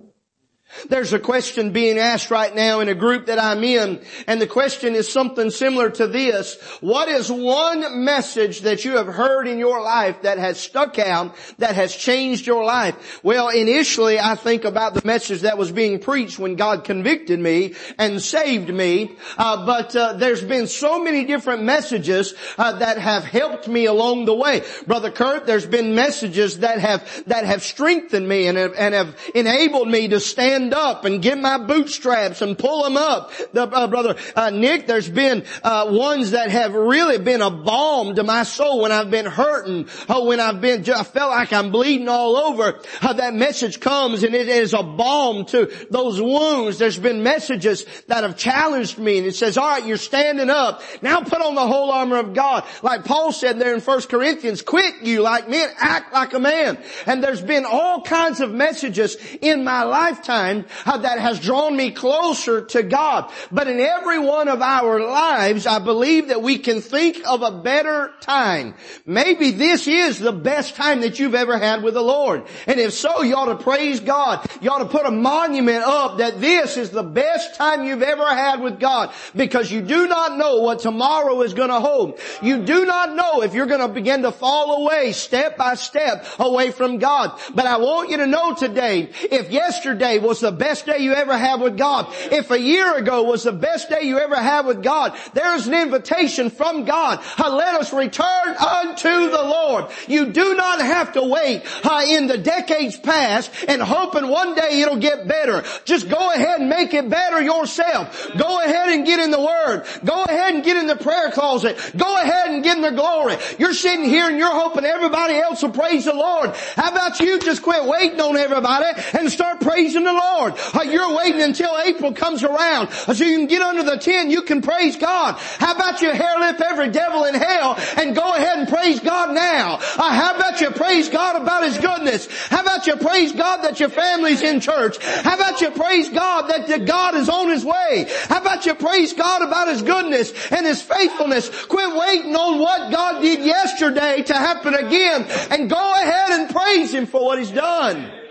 There's 0.88 1.12
a 1.12 1.19
question 1.19 1.73
being 1.73 1.99
asked 1.99 2.31
right 2.31 2.55
now 2.55 2.81
in 2.81 2.88
a 2.88 2.94
group 2.94 3.26
that 3.26 3.38
I'm 3.38 3.65
in, 3.65 4.00
and 4.26 4.41
the 4.41 4.47
question 4.47 4.94
is 4.94 5.09
something 5.09 5.50
similar 5.50 5.91
to 5.91 6.06
this. 6.06 6.56
What 6.81 7.08
is 7.08 7.31
one 7.31 8.05
message 8.05 8.60
that 8.63 8.84
you 8.84 8.96
have 8.96 9.06
heard 9.06 9.46
in 9.46 9.58
your 9.58 9.81
life 9.81 10.22
that 10.22 10.39
has 10.39 10.58
stuck 10.58 10.99
out, 10.99 11.34
that 11.58 11.75
has 11.75 11.94
changed 11.94 12.46
your 12.46 12.65
life? 12.65 13.20
Well, 13.22 13.49
initially 13.49 14.19
I 14.19 14.34
think 14.34 14.65
about 14.65 14.94
the 14.94 15.03
message 15.05 15.43
that 15.43 15.58
was 15.58 15.70
being 15.70 15.99
preached 15.99 16.39
when 16.39 16.56
God 16.56 16.84
convicted 16.84 17.39
me 17.39 17.75
and 17.99 18.20
saved 18.20 18.69
me, 18.69 19.17
uh, 19.39 19.65
but 19.65 19.94
uh, 19.96 20.15
there's 20.15 20.43
been 20.43 20.67
so 20.67 21.03
many 21.03 21.25
different 21.25 21.63
messages 21.63 22.34
uh, 22.58 22.72
that 22.79 22.99
have 22.99 23.25
helped 23.25 23.69
me 23.69 23.87
along 23.87 24.25
the 24.25 24.34
way. 24.34 24.63
Brother 24.87 25.10
Kurt, 25.10 25.46
there's 25.46 25.67
been 25.67 25.94
messages 25.94 26.58
that 26.60 26.81
have, 26.81 27.25
that 27.27 27.44
have 27.44 27.63
strengthened 27.63 28.29
me 28.29 28.46
and 28.46 28.58
have, 28.58 28.75
and 28.75 28.94
have 28.94 29.17
enabled 29.34 29.89
me 29.89 30.08
to 30.08 30.20
stand 30.20 30.64
stand 30.65 30.75
up 30.75 31.05
and 31.05 31.21
get 31.21 31.39
my 31.39 31.59
bootstraps 31.59 32.43
and 32.43 32.59
pull 32.59 32.85
them 32.85 32.97
up. 32.97 33.33
The, 33.53 33.63
uh, 33.63 33.87
brother 33.87 34.17
uh, 34.35 34.51
Nick, 34.51 34.87
there's 34.87 35.09
been 35.09 35.44
uh, 35.63 35.89
ones 35.91 36.31
that 36.33 36.51
have 36.51 36.75
really 36.75 37.19
been 37.19 37.43
a 37.43 37.51
balm 37.51 38.15
to 38.15 38.23
my 38.23 38.44
soul 38.44 38.81
when 38.81 38.93
I've 38.93 39.11
been 39.11 39.27
hurting, 39.27 39.89
oh, 40.09 40.27
when 40.27 40.41
I've 40.41 40.61
been, 40.61 40.89
I 40.91 41.03
felt 41.03 41.31
like 41.31 41.53
I'm 41.53 41.71
bleeding 41.71 42.09
all 42.09 42.37
over. 42.37 42.81
Uh, 43.03 43.13
that 43.15 43.35
message 43.35 43.81
comes 43.81 44.23
and 44.23 44.35
it 44.35 44.49
is 44.49 44.73
a 44.73 44.83
balm 44.83 45.44
to 45.47 45.71
those 45.91 46.21
wounds. 46.21 46.79
There's 46.79 46.99
been 46.99 47.23
messages 47.23 47.85
that 48.09 48.25
have 48.25 48.37
challenged 48.37 48.99
me 48.99 49.19
and 49.19 49.27
it 49.27 49.35
says, 49.35 49.59
all 49.59 49.69
right, 49.69 49.85
you're 49.85 49.97
standing 49.97 50.51
up. 50.51 50.83
Now 51.03 51.21
put 51.21 51.41
on 51.41 51.55
the 51.55 51.67
whole 51.67 51.91
armor 51.91 52.19
of 52.19 52.35
God. 52.35 52.65
Like 52.83 53.05
Paul 53.05 53.33
said 53.33 53.59
there 53.59 53.75
in 53.75 53.81
1 53.81 54.03
Corinthians, 54.03 54.63
quit 54.63 55.03
you 55.03 55.21
like 55.23 55.49
men, 55.49 55.69
act 55.79 56.13
like 56.13 56.33
a 56.33 56.39
man. 56.39 56.79
And 57.06 57.23
there's 57.23 57.43
been 57.43 57.65
all 57.65 58.03
kinds 58.03 58.41
of 58.41 58.51
messages 58.51 59.17
in 59.41 59.65
my 59.65 59.83
lifetime 59.83 60.54
time 60.63 60.67
uh, 60.87 60.99
that 60.99 61.19
has 61.19 61.41
drawn 61.41 61.77
me 61.77 61.91
closer 61.91 62.65
to 62.67 62.82
God. 62.82 63.31
But 63.51 63.69
in 63.69 63.81
every 63.81 64.19
one 64.19 64.49
of 64.49 64.63
our 64.63 65.01
lives, 65.01 65.67
I 65.67 65.79
believe 65.79 66.29
that 66.29 66.43
we 66.43 66.58
can 66.58 66.81
think 66.81 67.19
of 67.27 67.43
a 67.43 67.63
better 67.63 68.13
time. 68.20 68.75
Maybe 69.06 69.51
this 69.51 69.87
is 69.87 70.19
the 70.19 70.32
best 70.32 70.77
time 70.77 71.01
that 71.01 71.19
you've 71.19 71.34
ever 71.34 71.58
had 71.58 71.82
with 71.82 71.94
the 71.94 72.03
Lord. 72.03 72.44
And 72.67 72.79
if 72.79 72.93
so, 72.93 73.23
you 73.23 73.34
ought 73.34 73.46
to 73.46 73.63
praise 73.63 74.01
God. 74.01 74.46
You 74.61 74.70
ought 74.70 74.79
to 74.79 74.87
put 74.87 75.06
a 75.06 75.11
monument 75.11 75.84
up 75.84 76.19
that 76.19 76.41
this 76.41 76.77
is 76.77 76.91
the 76.91 77.03
best 77.03 77.56
time 77.56 77.84
you've 77.84 78.03
ever 78.03 78.27
had 78.27 78.61
with 78.61 78.81
God 78.81 79.13
because 79.34 79.70
you 79.70 79.81
do 79.81 80.06
not 80.06 80.39
know 80.39 80.61
what 80.61 80.81
tomorrow 80.81 81.43
is 81.43 81.55
going 81.55 81.70
to 81.70 81.81
hold. 81.81 82.19
You 82.43 82.65
do 82.65 82.84
not 82.84 83.15
know 83.15 83.43
if 83.43 83.55
you're 83.55 83.67
going 83.67 83.81
to 83.81 83.89
begin 83.89 84.23
to 84.23 84.32
fall 84.32 84.84
away 84.84 85.13
step 85.13 85.56
by 85.56 85.75
step 85.75 86.27
away 86.39 86.70
from 86.70 86.99
God. 86.99 87.39
But 87.55 87.67
I 87.67 87.79
want 87.79 88.11
you 88.11 88.19
to 88.19 88.27
know 88.27 88.55
today, 88.55 89.11
if 89.23 89.51
yesterday 89.51 90.19
was 90.19 90.43
the 90.44 90.53
best 90.53 90.84
day 90.84 90.98
you 90.98 91.15
ever 91.15 91.36
had 91.36 91.60
with 91.60 91.77
God, 91.79 92.06
if 92.31 92.51
a 92.51 92.60
year 92.60 92.96
ago 92.96 93.22
was 93.22 93.44
the 93.44 93.53
best 93.53 93.89
day 93.89 94.03
you 94.03 94.19
ever 94.19 94.36
had 94.36 94.67
with 94.67 94.82
God, 94.82 95.17
there's 95.32 95.67
an 95.67 95.74
invitation 95.74 96.51
from 96.51 96.84
God. 96.84 97.20
Let 97.39 97.74
us 97.81 97.93
return 97.93 98.56
unto 98.56 99.31
the 99.31 99.43
Lord. 99.43 99.86
You 100.06 100.27
do 100.27 100.55
not 100.55 100.81
have 100.81 101.15
to 101.15 101.22
wait 101.22 101.63
in 102.06 102.27
the 102.27 102.36
decades 102.36 102.96
past 102.98 103.51
and 103.69 103.81
hoping 103.81 104.29
one 104.29 104.55
day 104.55 104.82
it'll 104.82 104.98
get 104.98 105.27
better. 105.27 105.65
Just 105.84 106.10
go 106.10 106.32
ahead 106.32 106.60
and 106.60 106.69
make 106.69 106.93
it 106.93 107.08
better 107.08 107.41
yourself. 107.41 108.31
Go 108.36 108.63
ahead 108.63 108.91
and 108.91 109.06
get 109.06 109.20
in 109.20 109.31
the 109.31 109.41
Word. 109.41 109.86
Go 110.05 110.24
ahead 110.24 110.55
and 110.55 110.63
get 110.63 110.77
in 110.77 110.86
the 110.86 110.96
prayer 110.96 111.31
closet. 111.31 111.79
Go 111.96 112.20
ahead 112.20 112.51
and 112.51 112.63
get 112.63 112.77
in 112.77 112.82
the 112.82 112.91
glory. 112.91 113.36
You're 113.58 113.72
sitting 113.72 114.05
here 114.05 114.29
and 114.29 114.36
you're 114.36 114.48
hoping 114.48 114.84
everybody 114.84 115.36
else 115.36 115.63
will 115.63 115.70
praise 115.70 116.05
the 116.05 116.13
Lord. 116.13 116.51
How 116.77 116.91
about 116.91 117.19
you 117.20 117.39
just 117.39 117.63
quit 117.63 117.84
waiting 117.84 118.20
on 118.20 118.36
everybody 118.36 119.01
and 119.19 119.32
start 119.32 119.60
praising 119.60 120.05
the 120.05 120.13
Lord? 120.13 120.33
Uh, 120.34 120.82
you're 120.82 121.17
waiting 121.17 121.43
until 121.43 121.70
April 121.84 122.12
comes 122.12 122.43
around 122.43 122.91
so 122.91 123.12
you 123.24 123.36
can 123.36 123.46
get 123.46 123.62
under 123.62 123.82
the 123.82 123.96
tent, 123.96 124.31
you 124.31 124.43
can 124.43 124.62
praise 124.62 124.96
God. 124.96 125.36
How 125.58 125.74
about 125.74 126.03
you 126.03 126.10
hair 126.10 126.38
lip 126.41 126.60
every 126.60 126.91
devil 126.91 127.24
in 127.24 127.34
hell 127.34 127.76
and 127.96 128.14
go 128.14 128.32
ahead 128.32 128.58
and 128.58 128.69
praise 128.69 129.00
God 129.00 129.34
now? 129.34 129.74
Uh, 129.74 130.12
how 130.12 130.36
about 130.36 130.60
you 130.60 130.70
praise 130.70 131.08
God 131.08 131.41
about 131.41 131.64
His 131.64 131.79
goodness? 131.79 132.29
How 132.48 132.62
about 132.62 132.86
you 132.86 132.96
praise 132.96 133.32
God 133.32 133.62
that 133.62 133.79
your 133.79 133.88
family's 133.88 134.43
in 134.43 134.60
church? 134.60 135.03
How 135.03 135.34
about 135.34 135.60
you 135.60 135.70
praise 135.70 136.08
God 136.08 136.48
that 136.48 136.84
God 136.86 137.14
is 137.14 137.29
on 137.29 137.50
His 137.50 137.64
way? 137.64 138.06
How 138.29 138.41
about 138.41 138.67
you 138.67 138.74
praise 138.74 139.12
God 139.12 139.43
about 139.43 139.69
His 139.69 139.82
goodness 139.82 140.32
and 140.50 140.67
His 140.67 140.82
faithfulness? 140.82 141.48
Quit 141.67 141.96
waiting 141.96 142.34
on 142.34 142.58
what 142.58 142.93
God 142.93 143.20
did 143.20 143.44
yesterday 143.44 144.22
to 144.22 144.34
happen 144.34 144.74
again 144.74 145.26
and 145.50 145.70
go 145.70 145.94
ahead 145.94 146.41
and 146.41 146.50
praise 146.50 146.93
Him 146.93 147.06
for 147.06 147.24
what 147.24 147.38
He's 147.38 147.50
done. 147.50 148.24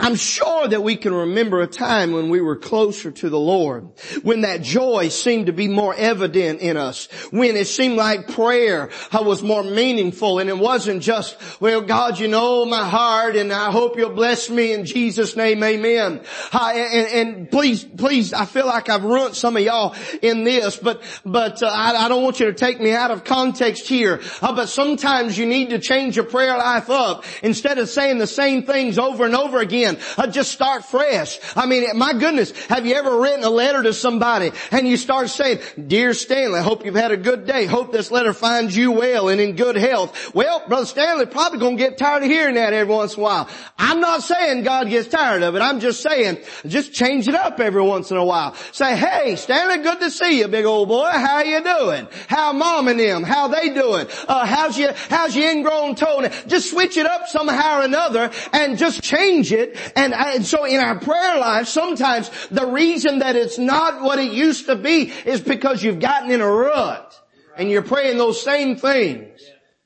I'm 0.00 0.14
sure 0.14 0.66
that 0.66 0.82
we 0.82 0.96
can 0.96 1.12
remember 1.12 1.60
a 1.60 1.66
time 1.66 2.12
when 2.12 2.30
we 2.30 2.40
were 2.40 2.56
closer 2.56 3.10
to 3.10 3.28
the 3.28 3.38
Lord, 3.38 3.90
when 4.22 4.42
that 4.42 4.62
joy 4.62 5.08
seemed 5.08 5.46
to 5.46 5.52
be 5.52 5.68
more 5.68 5.94
evident 5.94 6.60
in 6.60 6.76
us, 6.76 7.06
when 7.30 7.56
it 7.56 7.66
seemed 7.66 7.96
like 7.96 8.28
prayer 8.28 8.90
was 9.12 9.42
more 9.42 9.62
meaningful 9.62 10.38
and 10.38 10.48
it 10.48 10.58
wasn't 10.58 11.02
just, 11.02 11.36
well 11.60 11.82
God, 11.82 12.18
you 12.18 12.28
know 12.28 12.64
my 12.64 12.88
heart 12.88 13.36
and 13.36 13.52
I 13.52 13.70
hope 13.70 13.96
you'll 13.96 14.14
bless 14.14 14.48
me 14.48 14.72
in 14.72 14.84
Jesus 14.86 15.36
name, 15.36 15.62
amen. 15.62 16.22
And, 16.52 17.28
and, 17.28 17.50
please, 17.50 17.84
please, 17.84 18.32
I 18.32 18.44
feel 18.44 18.66
like 18.66 18.88
I've 18.88 19.04
ruined 19.04 19.36
some 19.36 19.56
of 19.56 19.62
y'all 19.62 19.94
in 20.22 20.44
this, 20.44 20.76
but, 20.76 21.02
but 21.24 21.62
uh, 21.62 21.66
I, 21.66 22.06
I, 22.06 22.08
don't 22.08 22.22
want 22.22 22.40
you 22.40 22.46
to 22.46 22.52
take 22.52 22.80
me 22.80 22.92
out 22.92 23.10
of 23.10 23.24
context 23.24 23.86
here, 23.86 24.20
uh, 24.40 24.54
but 24.54 24.68
sometimes 24.68 25.36
you 25.36 25.46
need 25.46 25.70
to 25.70 25.78
change 25.78 26.16
your 26.16 26.24
prayer 26.24 26.56
life 26.56 26.90
up 26.90 27.24
instead 27.42 27.78
of 27.78 27.88
saying 27.88 28.18
the 28.18 28.26
same 28.26 28.62
things 28.62 28.98
over 28.98 29.24
and 29.24 29.36
over 29.36 29.58
again 29.58 29.89
again. 29.90 30.04
Uh, 30.16 30.26
just 30.26 30.52
start 30.52 30.84
fresh. 30.84 31.38
I 31.56 31.66
mean, 31.66 31.86
my 31.96 32.12
goodness, 32.12 32.50
have 32.66 32.86
you 32.86 32.94
ever 32.94 33.20
written 33.20 33.44
a 33.44 33.50
letter 33.50 33.82
to 33.82 33.92
somebody 33.92 34.52
and 34.70 34.86
you 34.86 34.96
start 34.96 35.28
saying, 35.28 35.60
Dear 35.86 36.14
Stanley, 36.14 36.60
I 36.60 36.62
hope 36.62 36.84
you've 36.84 36.94
had 36.94 37.12
a 37.12 37.16
good 37.16 37.46
day. 37.46 37.66
Hope 37.66 37.92
this 37.92 38.10
letter 38.10 38.32
finds 38.32 38.76
you 38.76 38.92
well 38.92 39.28
and 39.28 39.40
in 39.40 39.56
good 39.56 39.76
health. 39.76 40.34
Well, 40.34 40.62
Brother 40.68 40.86
Stanley 40.86 41.26
probably 41.26 41.58
gonna 41.58 41.76
get 41.76 41.98
tired 41.98 42.22
of 42.22 42.28
hearing 42.28 42.54
that 42.54 42.72
every 42.72 42.92
once 42.92 43.14
in 43.14 43.20
a 43.20 43.22
while. 43.22 43.48
I'm 43.78 44.00
not 44.00 44.22
saying 44.22 44.64
God 44.64 44.88
gets 44.88 45.08
tired 45.08 45.42
of 45.42 45.54
it. 45.54 45.60
I'm 45.60 45.80
just 45.80 46.02
saying, 46.02 46.38
just 46.66 46.92
change 46.92 47.28
it 47.28 47.34
up 47.34 47.60
every 47.60 47.82
once 47.82 48.10
in 48.10 48.16
a 48.16 48.24
while. 48.24 48.54
Say, 48.72 48.96
hey, 48.96 49.36
Stanley, 49.36 49.82
good 49.82 50.00
to 50.00 50.10
see 50.10 50.38
you, 50.38 50.48
big 50.48 50.64
old 50.64 50.88
boy. 50.88 51.10
How 51.10 51.42
you 51.42 51.62
doing? 51.62 52.08
How 52.28 52.52
mom 52.52 52.88
and 52.88 53.00
them? 53.00 53.22
How 53.22 53.48
they 53.48 53.70
doing? 53.70 54.06
Uh, 54.28 54.46
how's 54.46 54.78
your, 54.78 54.92
how's 55.08 55.34
your 55.34 55.50
ingrown 55.50 55.94
toe? 55.94 56.28
Just 56.46 56.70
switch 56.70 56.96
it 56.96 57.06
up 57.06 57.28
somehow 57.28 57.80
or 57.80 57.84
another 57.84 58.30
and 58.52 58.78
just 58.78 59.02
change 59.02 59.52
it 59.52 59.69
and, 59.96 60.12
uh, 60.12 60.32
and 60.34 60.44
so 60.44 60.64
in 60.64 60.80
our 60.80 60.98
prayer 60.98 61.38
life, 61.38 61.68
sometimes 61.68 62.30
the 62.48 62.66
reason 62.66 63.20
that 63.20 63.36
it's 63.36 63.58
not 63.58 64.02
what 64.02 64.18
it 64.18 64.32
used 64.32 64.66
to 64.66 64.76
be 64.76 65.12
is 65.24 65.40
because 65.40 65.82
you've 65.82 66.00
gotten 66.00 66.30
in 66.30 66.40
a 66.40 66.50
rut 66.50 67.18
and 67.56 67.70
you're 67.70 67.82
praying 67.82 68.18
those 68.18 68.42
same 68.42 68.76
things. 68.76 69.40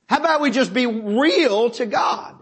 How 0.09 0.19
about 0.19 0.41
we 0.41 0.50
just 0.50 0.75
be 0.75 0.87
real 0.87 1.71
to 1.71 1.87
God? 1.87 2.34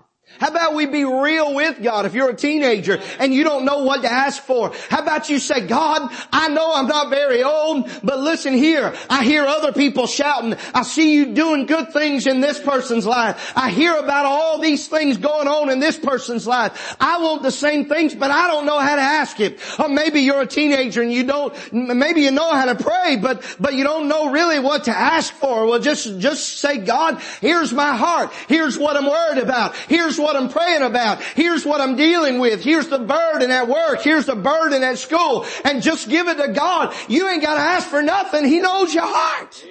How 0.42 0.48
about 0.48 0.74
we 0.74 0.86
be 0.86 1.04
real 1.04 1.54
with 1.54 1.80
God 1.80 2.04
if 2.04 2.14
you're 2.14 2.30
a 2.30 2.34
teenager 2.34 3.00
and 3.20 3.32
you 3.32 3.44
don't 3.44 3.64
know 3.64 3.84
what 3.84 4.02
to 4.02 4.10
ask 4.10 4.42
for? 4.42 4.72
How 4.88 5.00
about 5.00 5.30
you 5.30 5.38
say, 5.38 5.68
God, 5.68 6.12
I 6.32 6.48
know 6.48 6.72
I'm 6.74 6.88
not 6.88 7.10
very 7.10 7.44
old, 7.44 7.88
but 8.02 8.18
listen 8.18 8.52
here. 8.52 8.92
I 9.08 9.22
hear 9.22 9.44
other 9.44 9.72
people 9.72 10.08
shouting. 10.08 10.56
I 10.74 10.82
see 10.82 11.14
you 11.14 11.26
doing 11.26 11.66
good 11.66 11.92
things 11.92 12.26
in 12.26 12.40
this 12.40 12.58
person's 12.58 13.06
life. 13.06 13.52
I 13.54 13.70
hear 13.70 13.94
about 13.94 14.26
all 14.26 14.58
these 14.58 14.88
things 14.88 15.16
going 15.16 15.46
on 15.46 15.70
in 15.70 15.78
this 15.78 15.96
person's 15.96 16.44
life. 16.44 16.96
I 16.98 17.22
want 17.22 17.44
the 17.44 17.52
same 17.52 17.84
things, 17.84 18.12
but 18.12 18.32
I 18.32 18.48
don't 18.48 18.66
know 18.66 18.80
how 18.80 18.96
to 18.96 19.00
ask 19.00 19.38
it. 19.38 19.60
Or 19.78 19.88
maybe 19.88 20.22
you're 20.22 20.40
a 20.40 20.46
teenager 20.48 21.02
and 21.02 21.12
you 21.12 21.22
don't, 21.22 21.54
maybe 21.72 22.22
you 22.22 22.32
know 22.32 22.50
how 22.50 22.64
to 22.64 22.74
pray, 22.74 23.14
but, 23.14 23.44
but 23.60 23.74
you 23.74 23.84
don't 23.84 24.08
know 24.08 24.32
really 24.32 24.58
what 24.58 24.84
to 24.84 24.90
ask 24.90 25.32
for. 25.34 25.66
Well, 25.66 25.78
just, 25.78 26.18
just 26.18 26.58
say, 26.58 26.78
God, 26.78 27.22
here's 27.40 27.72
my 27.72 27.94
heart. 27.94 28.32
Here's 28.48 28.76
what 28.76 28.96
I'm 28.96 29.06
worried 29.06 29.38
about. 29.38 29.76
Here's 29.76 30.18
what 30.18 30.31
I'm 30.36 30.48
praying 30.48 30.82
about. 30.82 31.22
Here's 31.22 31.64
what 31.64 31.80
I'm 31.80 31.96
dealing 31.96 32.38
with. 32.38 32.62
Here's 32.62 32.88
the 32.88 32.98
burden 32.98 33.50
at 33.50 33.68
work. 33.68 34.02
Here's 34.02 34.26
the 34.26 34.36
burden 34.36 34.82
at 34.82 34.98
school. 34.98 35.46
And 35.64 35.82
just 35.82 36.08
give 36.08 36.28
it 36.28 36.36
to 36.38 36.52
God. 36.52 36.94
You 37.08 37.28
ain't 37.28 37.42
got 37.42 37.54
to 37.54 37.60
ask 37.60 37.88
for 37.88 38.02
nothing. 38.02 38.44
He 38.44 38.60
knows 38.60 38.94
your 38.94 39.06
heart. 39.06 39.64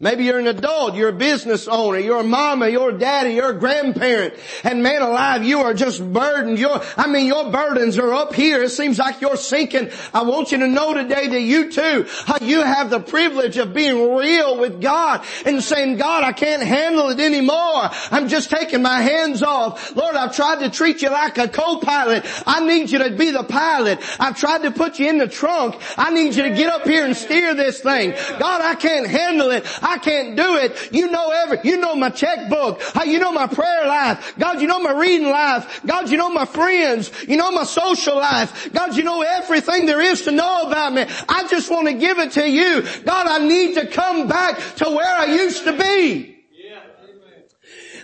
Maybe 0.00 0.26
you're 0.26 0.38
an 0.38 0.46
adult, 0.46 0.94
you're 0.94 1.08
a 1.08 1.12
business 1.12 1.66
owner, 1.66 1.98
you're 1.98 2.20
a 2.20 2.22
mama, 2.22 2.68
you're 2.68 2.90
a 2.90 2.98
daddy, 2.98 3.34
you're 3.34 3.50
a 3.50 3.58
grandparent, 3.58 4.34
and 4.62 4.80
man 4.80 5.02
alive, 5.02 5.42
you 5.42 5.58
are 5.58 5.74
just 5.74 6.00
burdened. 6.12 6.56
Your, 6.56 6.80
I 6.96 7.08
mean, 7.08 7.26
your 7.26 7.50
burdens 7.50 7.98
are 7.98 8.14
up 8.14 8.32
here. 8.32 8.62
It 8.62 8.68
seems 8.68 9.00
like 9.00 9.20
you're 9.20 9.36
sinking. 9.36 9.90
I 10.14 10.22
want 10.22 10.52
you 10.52 10.58
to 10.58 10.68
know 10.68 10.94
today 10.94 11.26
that 11.26 11.40
you 11.40 11.72
too, 11.72 12.06
uh, 12.28 12.38
you 12.40 12.62
have 12.62 12.90
the 12.90 13.00
privilege 13.00 13.56
of 13.56 13.74
being 13.74 14.14
real 14.14 14.60
with 14.60 14.80
God 14.80 15.24
and 15.44 15.60
saying, 15.60 15.96
God, 15.96 16.22
I 16.22 16.30
can't 16.30 16.62
handle 16.62 17.08
it 17.08 17.18
anymore. 17.18 17.90
I'm 18.12 18.28
just 18.28 18.50
taking 18.50 18.82
my 18.82 19.02
hands 19.02 19.42
off. 19.42 19.96
Lord, 19.96 20.14
I've 20.14 20.36
tried 20.36 20.60
to 20.60 20.70
treat 20.70 21.02
you 21.02 21.10
like 21.10 21.38
a 21.38 21.48
co-pilot. 21.48 22.24
I 22.46 22.64
need 22.64 22.92
you 22.92 23.00
to 23.00 23.10
be 23.16 23.32
the 23.32 23.42
pilot. 23.42 23.98
I've 24.20 24.38
tried 24.38 24.62
to 24.62 24.70
put 24.70 25.00
you 25.00 25.08
in 25.08 25.18
the 25.18 25.26
trunk. 25.26 25.74
I 25.96 26.14
need 26.14 26.36
you 26.36 26.44
to 26.44 26.50
get 26.50 26.68
up 26.72 26.86
here 26.86 27.04
and 27.04 27.16
steer 27.16 27.52
this 27.54 27.80
thing. 27.80 28.12
God, 28.38 28.60
I 28.60 28.76
can't 28.76 29.08
handle 29.08 29.50
it. 29.50 29.66
Can't 29.96 30.36
do 30.36 30.56
it. 30.56 30.92
You 30.92 31.10
know 31.10 31.30
every, 31.30 31.60
you 31.64 31.78
know 31.78 31.94
my 31.94 32.10
checkbook. 32.10 32.82
You 33.06 33.18
know 33.18 33.32
my 33.32 33.46
prayer 33.46 33.86
life. 33.86 34.34
God, 34.38 34.60
you 34.60 34.66
know 34.66 34.80
my 34.80 34.92
reading 34.92 35.30
life. 35.30 35.80
God, 35.86 36.10
you 36.10 36.18
know 36.18 36.28
my 36.28 36.44
friends. 36.44 37.10
You 37.26 37.38
know 37.38 37.50
my 37.50 37.64
social 37.64 38.16
life. 38.16 38.70
God, 38.74 38.94
you 38.94 39.04
know 39.04 39.22
everything 39.22 39.86
there 39.86 40.02
is 40.02 40.22
to 40.22 40.32
know 40.32 40.66
about 40.66 40.92
me. 40.92 41.06
I 41.26 41.48
just 41.48 41.70
want 41.70 41.86
to 41.86 41.94
give 41.94 42.18
it 42.18 42.32
to 42.32 42.46
you. 42.46 42.82
God, 43.04 43.26
I 43.26 43.38
need 43.38 43.76
to 43.76 43.86
come 43.86 44.28
back 44.28 44.58
to 44.76 44.90
where 44.90 45.16
I 45.16 45.24
used 45.24 45.64
to 45.64 45.72
be. 45.72 46.36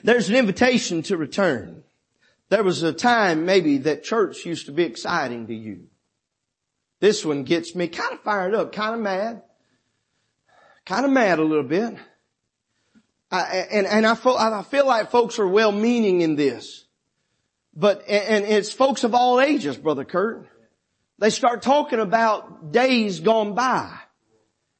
There's 0.03 0.29
an 0.29 0.37
invitation 0.37 1.03
to 1.05 1.17
return. 1.17 1.83
There 2.50 2.62
was 2.62 2.83
a 2.83 2.93
time 2.93 3.47
maybe 3.47 3.79
that 3.79 4.05
church 4.05 4.47
used 4.47 4.67
to 4.67 4.73
be 4.73 4.85
exciting 4.85 5.49
to 5.49 5.55
you. 5.55 5.88
This 7.00 7.25
one 7.25 7.43
gets 7.43 7.75
me 7.75 7.88
kind 7.88 8.12
of 8.12 8.21
fired 8.21 8.55
up, 8.55 8.73
kind 8.73 8.95
of 8.95 9.00
mad 9.00 9.43
kind 10.87 11.05
of 11.05 11.11
mad 11.11 11.38
a 11.38 11.45
little 11.45 11.64
bit. 11.64 11.95
I, 13.31 13.67
and, 13.71 13.87
and 13.87 14.07
I 14.07 14.14
feel, 14.14 14.37
I 14.37 14.62
feel 14.62 14.87
like 14.87 15.11
folks 15.11 15.38
are 15.38 15.49
well 15.49 15.73
meaning 15.73 16.21
in 16.21 16.37
this. 16.37 16.85
But, 17.75 18.09
and 18.09 18.45
it's 18.45 18.71
folks 18.71 19.03
of 19.03 19.14
all 19.14 19.41
ages, 19.41 19.76
Brother 19.76 20.05
Kurt. 20.05 20.49
They 21.19 21.31
start 21.31 21.62
talking 21.62 21.99
about 21.99 22.73
days 22.73 23.21
gone 23.21 23.55
by. 23.55 23.93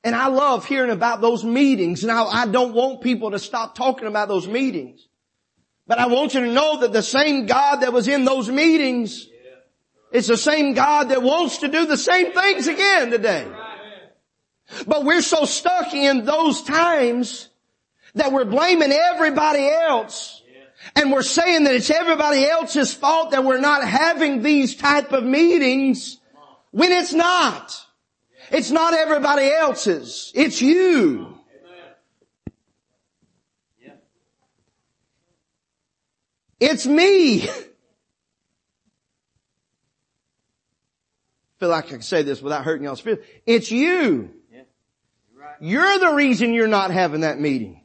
And 0.04 0.14
I 0.14 0.28
love 0.28 0.66
hearing 0.66 0.90
about 0.90 1.20
those 1.20 1.42
meetings. 1.42 2.04
Now 2.04 2.26
I 2.26 2.46
don't 2.46 2.75
want 2.75 3.00
people 3.00 3.30
to 3.30 3.38
stop 3.38 3.75
talking 3.75 4.06
about 4.06 4.28
those 4.28 4.46
meetings. 4.46 5.08
But 5.87 5.99
I 5.99 6.06
want 6.06 6.34
you 6.34 6.40
to 6.40 6.52
know 6.52 6.80
that 6.80 6.92
the 6.92 7.02
same 7.02 7.46
God 7.46 7.76
that 7.76 7.92
was 7.92 8.06
in 8.06 8.25
those 8.25 8.49
meetings 8.49 9.26
is 10.12 10.26
the 10.26 10.37
same 10.37 10.75
God 10.75 11.08
that 11.08 11.23
wants 11.23 11.58
to 11.58 11.68
do 11.68 11.87
the 11.87 11.96
same 11.96 12.32
things 12.32 12.68
again 12.68 13.11
today. 13.11 13.46
But 14.87 15.04
we're 15.04 15.23
so 15.23 15.44
stuck 15.44 15.92
in 15.94 16.25
those 16.25 16.62
times 16.62 17.49
that 18.14 18.33
we're 18.33 18.44
blaming 18.44 18.92
everybody 18.92 19.68
else 19.68 20.42
And 20.97 21.11
we're 21.12 21.23
saying 21.23 21.64
that 21.64 21.75
it's 21.75 21.90
everybody 21.90 22.47
else's 22.47 22.92
fault 22.92 23.30
that 23.30 23.44
we're 23.44 23.61
not 23.61 23.87
having 23.87 24.42
these 24.42 24.76
type 24.76 25.12
of 25.12 25.25
meetings 25.25 26.21
when 26.71 26.92
it's 26.92 27.12
not. 27.12 27.75
It's 28.50 28.71
not 28.71 28.94
everybody 28.94 29.50
else's. 29.50 30.30
It's 30.35 30.61
you. 30.61 31.38
It's 36.61 36.87
me. 36.87 37.49
feel 41.59 41.68
like 41.71 41.87
I 41.87 41.88
can 41.88 42.02
say 42.02 42.23
this 42.23 42.42
without 42.42 42.64
hurting 42.64 42.85
y'all's 42.85 43.00
feelings. 43.00 43.25
It's 43.47 43.71
you. 43.71 44.30
You're 45.64 45.99
the 45.99 46.12
reason 46.12 46.52
you're 46.52 46.68
not 46.68 46.90
having 46.90 47.23
that 47.23 47.40
meeting. 47.40 47.80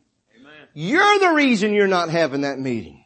You're 0.74 1.20
the 1.20 1.30
reason 1.30 1.72
you're 1.72 1.88
not 1.88 2.10
having 2.10 2.42
that 2.42 2.60
meeting. 2.60 3.06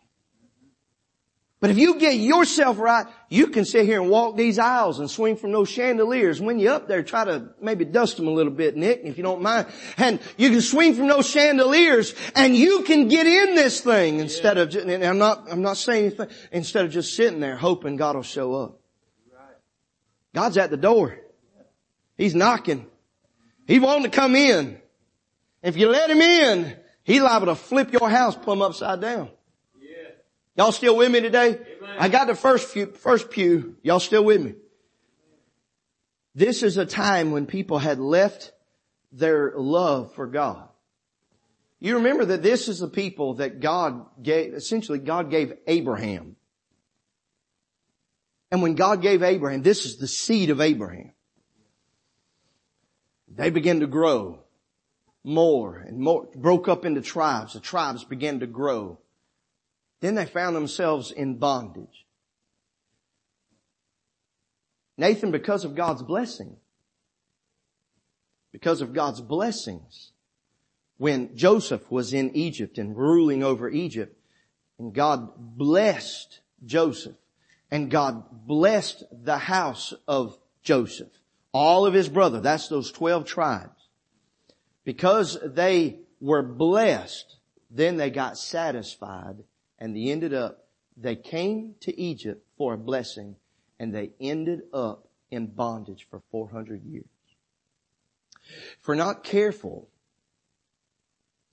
But 1.59 1.69
if 1.69 1.77
you 1.77 1.99
get 1.99 2.15
yourself 2.15 2.79
right, 2.79 3.05
you 3.29 3.47
can 3.49 3.65
sit 3.65 3.85
here 3.85 4.01
and 4.01 4.09
walk 4.09 4.35
these 4.35 4.57
aisles 4.57 4.97
and 4.97 5.11
swing 5.11 5.35
from 5.35 5.51
those 5.51 5.69
chandeliers. 5.69 6.41
When 6.41 6.57
you're 6.57 6.73
up 6.73 6.87
there, 6.87 7.03
try 7.03 7.23
to 7.23 7.49
maybe 7.61 7.85
dust 7.85 8.17
them 8.17 8.27
a 8.27 8.31
little 8.31 8.51
bit, 8.51 8.75
Nick, 8.75 9.01
if 9.03 9.15
you 9.15 9.23
don't 9.23 9.43
mind. 9.43 9.67
And 9.95 10.19
you 10.37 10.49
can 10.49 10.61
swing 10.61 10.95
from 10.95 11.07
those 11.07 11.29
chandeliers 11.29 12.15
and 12.35 12.55
you 12.55 12.81
can 12.81 13.07
get 13.09 13.27
in 13.27 13.53
this 13.53 13.79
thing 13.79 14.21
instead 14.21 14.57
of, 14.57 14.73
and 14.75 15.03
I'm 15.03 15.19
not, 15.19 15.51
I'm 15.51 15.61
not 15.61 15.77
saying 15.77 16.05
anything, 16.05 16.29
instead 16.51 16.83
of 16.83 16.91
just 16.91 17.15
sitting 17.15 17.41
there 17.41 17.57
hoping 17.57 17.95
God 17.95 18.15
will 18.15 18.23
show 18.23 18.55
up. 18.55 18.79
God's 20.33 20.57
at 20.57 20.71
the 20.71 20.77
door. 20.77 21.19
He's 22.17 22.33
knocking. 22.33 22.87
He's 23.67 23.81
wanting 23.81 24.03
to 24.03 24.09
come 24.09 24.35
in. 24.35 24.79
If 25.61 25.77
you 25.77 25.89
let 25.89 26.09
him 26.09 26.21
in, 26.21 26.75
he 27.03 27.21
liable 27.21 27.47
to 27.47 27.55
flip 27.55 27.91
your 27.93 28.09
house 28.09 28.35
plumb 28.35 28.61
upside 28.61 29.01
down. 29.01 29.29
Yeah. 29.79 30.09
Y'all 30.57 30.71
still 30.71 30.97
with 30.97 31.11
me 31.11 31.21
today? 31.21 31.49
Amen. 31.49 31.95
I 31.97 32.09
got 32.09 32.27
the 32.27 32.35
first 32.35 32.73
pew, 32.73 32.87
first 32.87 33.29
pew. 33.29 33.77
Y'all 33.81 33.99
still 33.99 34.23
with 34.23 34.41
me? 34.41 34.55
This 36.35 36.63
is 36.63 36.77
a 36.77 36.85
time 36.85 37.31
when 37.31 37.45
people 37.45 37.77
had 37.77 37.99
left 37.99 38.51
their 39.11 39.53
love 39.55 40.13
for 40.13 40.27
God. 40.27 40.67
You 41.79 41.97
remember 41.97 42.25
that 42.25 42.41
this 42.41 42.69
is 42.69 42.79
the 42.79 42.87
people 42.87 43.35
that 43.35 43.59
God 43.59 44.05
gave, 44.21 44.53
essentially 44.53 44.99
God 44.99 45.29
gave 45.29 45.53
Abraham. 45.67 46.37
And 48.51 48.61
when 48.61 48.75
God 48.75 49.01
gave 49.01 49.21
Abraham, 49.21 49.61
this 49.63 49.85
is 49.85 49.97
the 49.97 50.07
seed 50.07 50.49
of 50.49 50.61
Abraham. 50.61 51.11
They 53.27 53.49
began 53.49 53.79
to 53.79 53.87
grow 53.87 54.39
more 55.23 55.77
and 55.77 55.99
more, 55.99 56.27
broke 56.35 56.67
up 56.67 56.85
into 56.85 57.01
tribes. 57.01 57.53
The 57.53 57.59
tribes 57.59 58.03
began 58.03 58.39
to 58.41 58.47
grow. 58.47 58.99
Then 60.01 60.15
they 60.15 60.25
found 60.25 60.55
themselves 60.55 61.11
in 61.11 61.37
bondage. 61.37 62.05
Nathan, 64.97 65.31
because 65.31 65.63
of 65.63 65.75
God's 65.75 66.03
blessing, 66.03 66.57
because 68.51 68.81
of 68.81 68.93
God's 68.93 69.21
blessings, 69.21 70.11
when 70.97 71.35
Joseph 71.35 71.89
was 71.89 72.13
in 72.13 72.35
Egypt 72.35 72.77
and 72.77 72.95
ruling 72.95 73.43
over 73.43 73.69
Egypt, 73.69 74.15
and 74.77 74.93
God 74.93 75.31
blessed 75.37 76.41
Joseph, 76.65 77.15
and 77.71 77.89
God 77.89 78.45
blessed 78.45 79.03
the 79.11 79.37
house 79.37 79.93
of 80.07 80.37
Joseph. 80.61 81.11
All 81.53 81.85
of 81.85 81.93
his 81.93 82.09
brother, 82.09 82.39
that's 82.39 82.67
those 82.67 82.91
12 82.91 83.25
tribes. 83.25 83.89
Because 84.83 85.37
they 85.43 85.99
were 86.19 86.41
blessed, 86.41 87.37
then 87.69 87.97
they 87.97 88.09
got 88.09 88.37
satisfied 88.37 89.43
and 89.77 89.95
they 89.95 90.09
ended 90.09 90.33
up, 90.33 90.65
they 90.97 91.15
came 91.15 91.75
to 91.81 91.99
Egypt 91.99 92.45
for 92.57 92.73
a 92.73 92.77
blessing 92.77 93.35
and 93.79 93.93
they 93.93 94.11
ended 94.19 94.63
up 94.73 95.07
in 95.29 95.47
bondage 95.47 96.07
for 96.09 96.21
400 96.31 96.83
years. 96.83 97.05
If 98.79 98.87
we're 98.87 98.95
not 98.95 99.23
careful, 99.23 99.89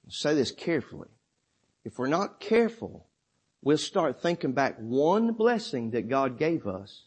say 0.09 0.35
this 0.35 0.51
carefully, 0.51 1.09
if 1.85 1.99
we're 1.99 2.09
not 2.09 2.41
careful, 2.41 3.07
we'll 3.63 3.79
start 3.79 4.21
thinking 4.21 4.53
back 4.53 4.77
one 4.79 5.33
blessing 5.33 5.91
that 5.91 6.09
God 6.09 6.39
gave 6.39 6.67
us 6.67 7.05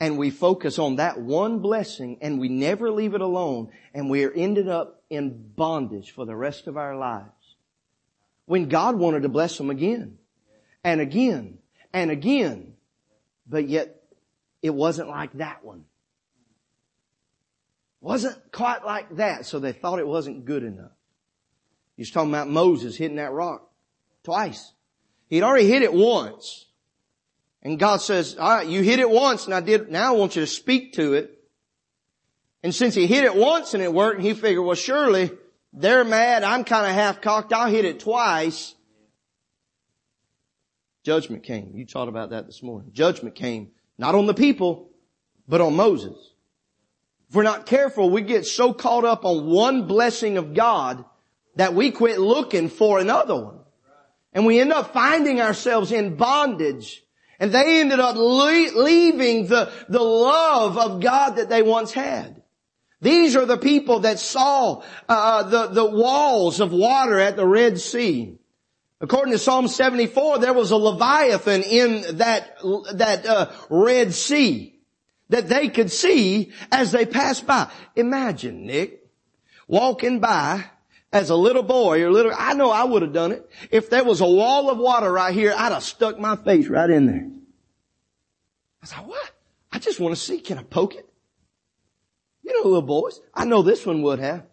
and 0.00 0.18
we 0.18 0.30
focus 0.30 0.78
on 0.78 0.96
that 0.96 1.20
one 1.20 1.60
blessing 1.60 2.18
and 2.20 2.38
we 2.38 2.48
never 2.48 2.90
leave 2.90 3.14
it 3.14 3.20
alone 3.20 3.70
and 3.92 4.10
we 4.10 4.24
are 4.24 4.32
ended 4.32 4.68
up 4.68 5.02
in 5.08 5.50
bondage 5.54 6.10
for 6.10 6.24
the 6.26 6.36
rest 6.36 6.66
of 6.66 6.76
our 6.76 6.96
lives. 6.96 7.30
When 8.46 8.68
God 8.68 8.96
wanted 8.96 9.22
to 9.22 9.28
bless 9.28 9.56
them 9.56 9.70
again 9.70 10.18
and 10.82 11.00
again 11.00 11.58
and 11.92 12.10
again, 12.10 12.74
but 13.46 13.68
yet 13.68 14.02
it 14.62 14.70
wasn't 14.70 15.08
like 15.08 15.32
that 15.34 15.64
one. 15.64 15.84
Wasn't 18.00 18.52
quite 18.52 18.84
like 18.84 19.16
that, 19.16 19.46
so 19.46 19.58
they 19.58 19.72
thought 19.72 19.98
it 19.98 20.06
wasn't 20.06 20.44
good 20.44 20.62
enough. 20.62 20.92
He's 21.96 22.10
talking 22.10 22.30
about 22.30 22.50
Moses 22.50 22.96
hitting 22.96 23.16
that 23.16 23.32
rock 23.32 23.70
twice. 24.24 24.72
He'd 25.28 25.42
already 25.42 25.68
hit 25.68 25.82
it 25.82 25.92
once. 25.92 26.66
And 27.64 27.78
God 27.78 28.02
says, 28.02 28.36
all 28.36 28.56
right, 28.56 28.66
you 28.66 28.82
hit 28.82 29.00
it 29.00 29.08
once 29.08 29.46
and 29.46 29.54
I 29.54 29.60
did, 29.60 29.90
now 29.90 30.14
I 30.14 30.16
want 30.16 30.36
you 30.36 30.42
to 30.42 30.46
speak 30.46 30.92
to 30.94 31.14
it. 31.14 31.38
And 32.62 32.74
since 32.74 32.94
he 32.94 33.06
hit 33.06 33.24
it 33.24 33.34
once 33.34 33.74
and 33.74 33.82
it 33.82 33.92
worked, 33.92 34.20
he 34.20 34.34
figured, 34.34 34.64
well 34.64 34.74
surely 34.74 35.30
they're 35.72 36.04
mad, 36.04 36.44
I'm 36.44 36.64
kind 36.64 36.86
of 36.86 36.92
half 36.92 37.20
cocked, 37.20 37.52
I'll 37.52 37.70
hit 37.70 37.84
it 37.84 38.00
twice. 38.00 38.74
Judgment 41.04 41.42
came. 41.42 41.72
You 41.74 41.84
taught 41.84 42.08
about 42.08 42.30
that 42.30 42.46
this 42.46 42.62
morning. 42.62 42.90
Judgment 42.92 43.34
came, 43.34 43.70
not 43.98 44.14
on 44.14 44.26
the 44.26 44.34
people, 44.34 44.90
but 45.46 45.60
on 45.60 45.76
Moses. 45.76 46.16
If 47.28 47.34
we're 47.34 47.42
not 47.42 47.66
careful, 47.66 48.10
we 48.10 48.22
get 48.22 48.46
so 48.46 48.72
caught 48.72 49.04
up 49.04 49.24
on 49.24 49.46
one 49.46 49.86
blessing 49.86 50.38
of 50.38 50.54
God 50.54 51.04
that 51.56 51.74
we 51.74 51.90
quit 51.90 52.18
looking 52.18 52.68
for 52.68 52.98
another 52.98 53.36
one. 53.36 53.58
And 54.32 54.46
we 54.46 54.60
end 54.60 54.72
up 54.72 54.92
finding 54.92 55.40
ourselves 55.40 55.92
in 55.92 56.16
bondage. 56.16 57.03
And 57.44 57.52
they 57.52 57.80
ended 57.80 58.00
up 58.00 58.16
le- 58.16 58.72
leaving 58.74 59.48
the, 59.48 59.70
the 59.90 60.02
love 60.02 60.78
of 60.78 61.02
God 61.02 61.36
that 61.36 61.50
they 61.50 61.60
once 61.60 61.92
had. 61.92 62.42
These 63.02 63.36
are 63.36 63.44
the 63.44 63.58
people 63.58 64.00
that 64.00 64.18
saw 64.18 64.82
uh, 65.10 65.42
the, 65.42 65.66
the 65.66 65.84
walls 65.84 66.60
of 66.60 66.72
water 66.72 67.20
at 67.20 67.36
the 67.36 67.46
Red 67.46 67.78
Sea. 67.78 68.38
According 68.98 69.34
to 69.34 69.38
Psalm 69.38 69.68
74, 69.68 70.38
there 70.38 70.54
was 70.54 70.70
a 70.70 70.78
Leviathan 70.78 71.64
in 71.64 72.16
that, 72.16 72.56
that 72.94 73.26
uh, 73.26 73.50
Red 73.68 74.14
Sea 74.14 74.80
that 75.28 75.46
they 75.46 75.68
could 75.68 75.92
see 75.92 76.50
as 76.72 76.92
they 76.92 77.04
passed 77.04 77.46
by. 77.46 77.70
Imagine, 77.94 78.64
Nick, 78.64 79.06
walking 79.68 80.18
by 80.18 80.64
as 81.14 81.30
a 81.30 81.36
little 81.36 81.62
boy 81.62 82.02
or 82.02 82.10
little, 82.10 82.32
I 82.36 82.54
know 82.54 82.70
I 82.70 82.82
would 82.82 83.02
have 83.02 83.12
done 83.12 83.30
it. 83.30 83.48
If 83.70 83.88
there 83.88 84.02
was 84.02 84.20
a 84.20 84.26
wall 84.26 84.68
of 84.68 84.78
water 84.78 85.10
right 85.10 85.32
here, 85.32 85.54
I'd 85.56 85.70
have 85.70 85.84
stuck 85.84 86.18
my 86.18 86.34
face 86.34 86.66
right 86.66 86.90
in 86.90 87.06
there. 87.06 87.30
I 88.82 88.86
said, 88.86 89.06
what? 89.06 89.30
I 89.70 89.78
just 89.78 90.00
want 90.00 90.16
to 90.16 90.20
see, 90.20 90.40
can 90.40 90.58
I 90.58 90.64
poke 90.64 90.96
it? 90.96 91.08
You 92.42 92.52
know 92.52 92.68
little 92.68 92.82
boys. 92.82 93.20
I 93.32 93.44
know 93.44 93.62
this 93.62 93.86
one 93.86 94.02
would 94.02 94.18
have. 94.18 94.44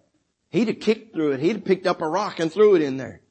He'd 0.50 0.68
have 0.68 0.80
kicked 0.80 1.16
through 1.16 1.32
it. 1.32 1.40
He'd 1.40 1.56
have 1.56 1.66
picked 1.66 1.88
up 1.88 2.04
a 2.04 2.08
rock 2.08 2.40
and 2.40 2.54
threw 2.54 2.76
it 2.76 2.84
in 2.84 2.98
there. 2.98 3.22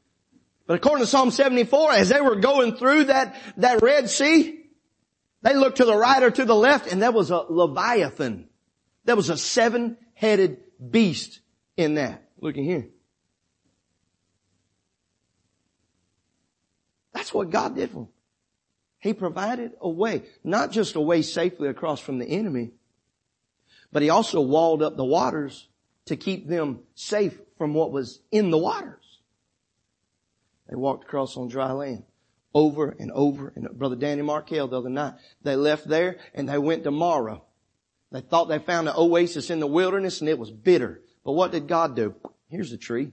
But 0.66 0.74
according 0.74 1.04
to 1.04 1.10
Psalm 1.10 1.30
74, 1.30 1.92
as 1.92 2.08
they 2.08 2.20
were 2.20 2.36
going 2.36 2.76
through 2.76 3.04
that, 3.04 3.36
that 3.58 3.80
Red 3.80 4.10
Sea, 4.10 4.58
they 5.42 5.54
looked 5.54 5.76
to 5.76 5.84
the 5.84 5.96
right 5.96 6.22
or 6.22 6.32
to 6.32 6.44
the 6.44 6.56
left 6.56 6.90
and 6.90 7.00
there 7.00 7.12
was 7.12 7.30
a 7.30 7.44
Leviathan. 7.48 8.48
There 9.04 9.16
was 9.16 9.30
a 9.30 9.36
seven-headed 9.36 10.58
beast 10.90 11.40
in 11.76 11.94
that. 11.94 12.24
Looking 12.40 12.64
here. 12.64 12.88
That's 17.20 17.34
what 17.34 17.50
God 17.50 17.76
did 17.76 17.90
for 17.90 17.96
them. 17.96 18.08
He 18.98 19.12
provided 19.12 19.72
a 19.78 19.90
way, 19.90 20.22
not 20.42 20.70
just 20.70 20.94
a 20.94 21.02
way 21.02 21.20
safely 21.20 21.68
across 21.68 22.00
from 22.00 22.18
the 22.18 22.24
enemy, 22.24 22.70
but 23.92 24.00
he 24.00 24.08
also 24.08 24.40
walled 24.40 24.82
up 24.82 24.96
the 24.96 25.04
waters 25.04 25.68
to 26.06 26.16
keep 26.16 26.48
them 26.48 26.80
safe 26.94 27.38
from 27.58 27.74
what 27.74 27.92
was 27.92 28.20
in 28.32 28.48
the 28.48 28.56
waters. 28.56 29.20
They 30.70 30.76
walked 30.76 31.04
across 31.04 31.36
on 31.36 31.48
dry 31.48 31.72
land 31.72 32.04
over 32.54 32.96
and 32.98 33.12
over. 33.12 33.52
And 33.54 33.68
Brother 33.78 33.96
Danny 33.96 34.22
Markell 34.22 34.70
the 34.70 34.78
other 34.78 34.88
night, 34.88 35.12
they 35.42 35.56
left 35.56 35.86
there 35.86 36.16
and 36.32 36.48
they 36.48 36.56
went 36.56 36.84
to 36.84 36.90
Marah. 36.90 37.42
They 38.12 38.22
thought 38.22 38.46
they 38.46 38.60
found 38.60 38.88
an 38.88 38.94
oasis 38.96 39.50
in 39.50 39.60
the 39.60 39.66
wilderness 39.66 40.22
and 40.22 40.30
it 40.30 40.38
was 40.38 40.50
bitter. 40.50 41.02
But 41.22 41.32
what 41.32 41.52
did 41.52 41.68
God 41.68 41.94
do? 41.94 42.14
Here's 42.48 42.72
a 42.72 42.78
tree. 42.78 43.12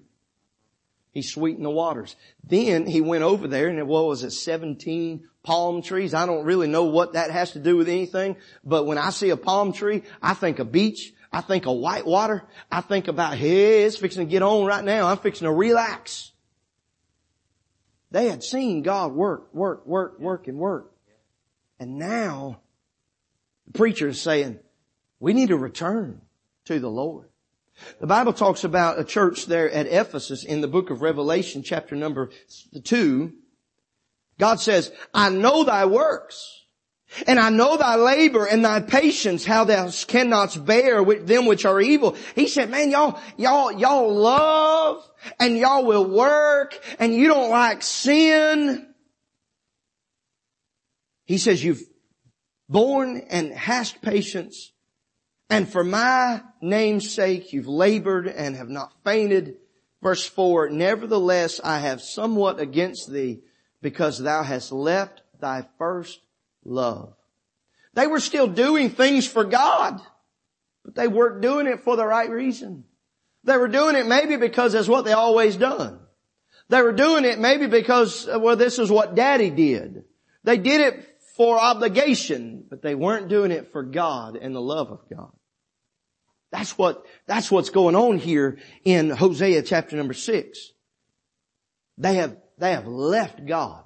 He 1.17 1.23
sweetened 1.23 1.65
the 1.65 1.71
waters. 1.71 2.15
Then 2.43 2.85
he 2.85 3.01
went 3.01 3.23
over 3.23 3.47
there 3.47 3.69
and 3.69 3.87
what 3.87 4.05
was 4.05 4.23
it, 4.23 4.29
17 4.29 5.27
palm 5.41 5.81
trees? 5.81 6.13
I 6.13 6.27
don't 6.27 6.45
really 6.45 6.67
know 6.67 6.83
what 6.83 7.13
that 7.13 7.31
has 7.31 7.53
to 7.53 7.59
do 7.59 7.75
with 7.75 7.89
anything, 7.89 8.35
but 8.63 8.85
when 8.85 8.99
I 8.99 9.09
see 9.09 9.31
a 9.31 9.35
palm 9.35 9.73
tree, 9.73 10.03
I 10.21 10.35
think 10.35 10.59
a 10.59 10.63
beach. 10.63 11.11
I 11.33 11.41
think 11.41 11.65
of 11.65 11.77
white 11.77 12.05
water. 12.05 12.43
I 12.71 12.81
think 12.81 13.07
about, 13.07 13.33
hey, 13.33 13.85
it's 13.85 13.97
fixing 13.97 14.27
to 14.27 14.31
get 14.31 14.43
on 14.43 14.67
right 14.67 14.83
now. 14.83 15.07
I'm 15.07 15.17
fixing 15.17 15.47
to 15.47 15.51
relax. 15.51 16.33
They 18.11 18.29
had 18.29 18.43
seen 18.43 18.83
God 18.83 19.11
work, 19.11 19.51
work, 19.55 19.87
work, 19.87 20.19
work, 20.19 20.47
and 20.47 20.59
work. 20.59 20.91
And 21.79 21.97
now 21.97 22.61
the 23.65 23.73
preacher 23.73 24.09
is 24.09 24.21
saying, 24.21 24.59
we 25.19 25.33
need 25.33 25.47
to 25.47 25.57
return 25.57 26.21
to 26.65 26.79
the 26.79 26.91
Lord. 26.91 27.27
The 27.99 28.07
Bible 28.07 28.33
talks 28.33 28.63
about 28.63 28.99
a 28.99 29.03
church 29.03 29.45
there 29.45 29.69
at 29.69 29.87
Ephesus 29.87 30.43
in 30.43 30.61
the 30.61 30.67
book 30.67 30.89
of 30.89 31.01
Revelation 31.01 31.63
chapter 31.63 31.95
number 31.95 32.29
two. 32.83 33.33
God 34.39 34.59
says, 34.59 34.91
I 35.13 35.29
know 35.29 35.63
thy 35.63 35.85
works 35.85 36.57
and 37.25 37.39
I 37.39 37.49
know 37.49 37.77
thy 37.77 37.95
labor 37.95 38.45
and 38.45 38.63
thy 38.63 38.81
patience, 38.81 39.45
how 39.45 39.63
thou 39.63 39.89
cannot 40.07 40.65
bear 40.65 41.01
with 41.01 41.27
them 41.27 41.45
which 41.45 41.65
are 41.65 41.79
evil. 41.79 42.15
He 42.35 42.47
said, 42.47 42.69
man, 42.69 42.91
y'all, 42.91 43.19
y'all, 43.37 43.71
y'all 43.71 44.13
love 44.13 45.09
and 45.39 45.57
y'all 45.57 45.85
will 45.85 46.05
work 46.05 46.77
and 46.99 47.13
you 47.13 47.27
don't 47.27 47.49
like 47.49 47.81
sin. 47.81 48.93
He 51.25 51.37
says, 51.37 51.63
you've 51.63 51.83
borne 52.69 53.21
and 53.29 53.53
hast 53.53 54.01
patience 54.01 54.71
and 55.49 55.67
for 55.67 55.83
my 55.83 56.41
name's 56.61 57.13
sake 57.13 57.53
you've 57.53 57.67
labored 57.67 58.27
and 58.27 58.55
have 58.55 58.69
not 58.69 58.93
fainted. 59.03 59.57
Verse 60.01 60.27
four, 60.27 60.69
nevertheless 60.69 61.59
I 61.63 61.79
have 61.79 62.01
somewhat 62.01 62.59
against 62.59 63.11
thee 63.11 63.39
because 63.81 64.19
thou 64.19 64.43
hast 64.43 64.71
left 64.71 65.21
thy 65.39 65.65
first 65.77 66.19
love. 66.63 67.13
They 67.93 68.07
were 68.07 68.19
still 68.19 68.47
doing 68.47 68.89
things 68.89 69.27
for 69.27 69.43
God, 69.43 69.99
but 70.85 70.95
they 70.95 71.07
weren't 71.07 71.41
doing 71.41 71.65
it 71.65 71.81
for 71.81 71.95
the 71.95 72.05
right 72.05 72.29
reason. 72.29 72.83
They 73.43 73.57
were 73.57 73.67
doing 73.67 73.95
it 73.95 74.07
maybe 74.07 74.35
because 74.35 74.73
that's 74.73 74.87
what 74.87 75.05
they 75.05 75.13
always 75.13 75.55
done. 75.55 75.99
They 76.69 76.81
were 76.81 76.91
doing 76.91 77.23
it 77.23 77.39
maybe 77.39 77.67
because, 77.67 78.27
uh, 78.27 78.39
well, 78.39 78.57
this 78.57 78.77
is 78.77 78.91
what 78.91 79.15
daddy 79.15 79.49
did. 79.49 80.03
They 80.43 80.57
did 80.57 80.81
it 80.81 81.17
for 81.37 81.59
obligation, 81.59 82.65
but 82.69 82.81
they 82.81 82.93
weren't 82.93 83.29
doing 83.29 83.51
it 83.51 83.71
for 83.71 83.83
God 83.83 84.35
and 84.35 84.53
the 84.53 84.61
love 84.61 84.91
of 84.91 84.99
God. 85.09 85.31
That's 86.51 86.77
what, 86.77 87.05
that's 87.25 87.51
what's 87.51 87.69
going 87.69 87.95
on 87.95 88.17
here 88.17 88.57
in 88.83 89.09
Hosea 89.09 89.63
chapter 89.63 89.95
number 89.95 90.13
six. 90.13 90.71
They 91.97 92.15
have, 92.15 92.37
they 92.57 92.71
have 92.71 92.87
left 92.87 93.45
God. 93.45 93.83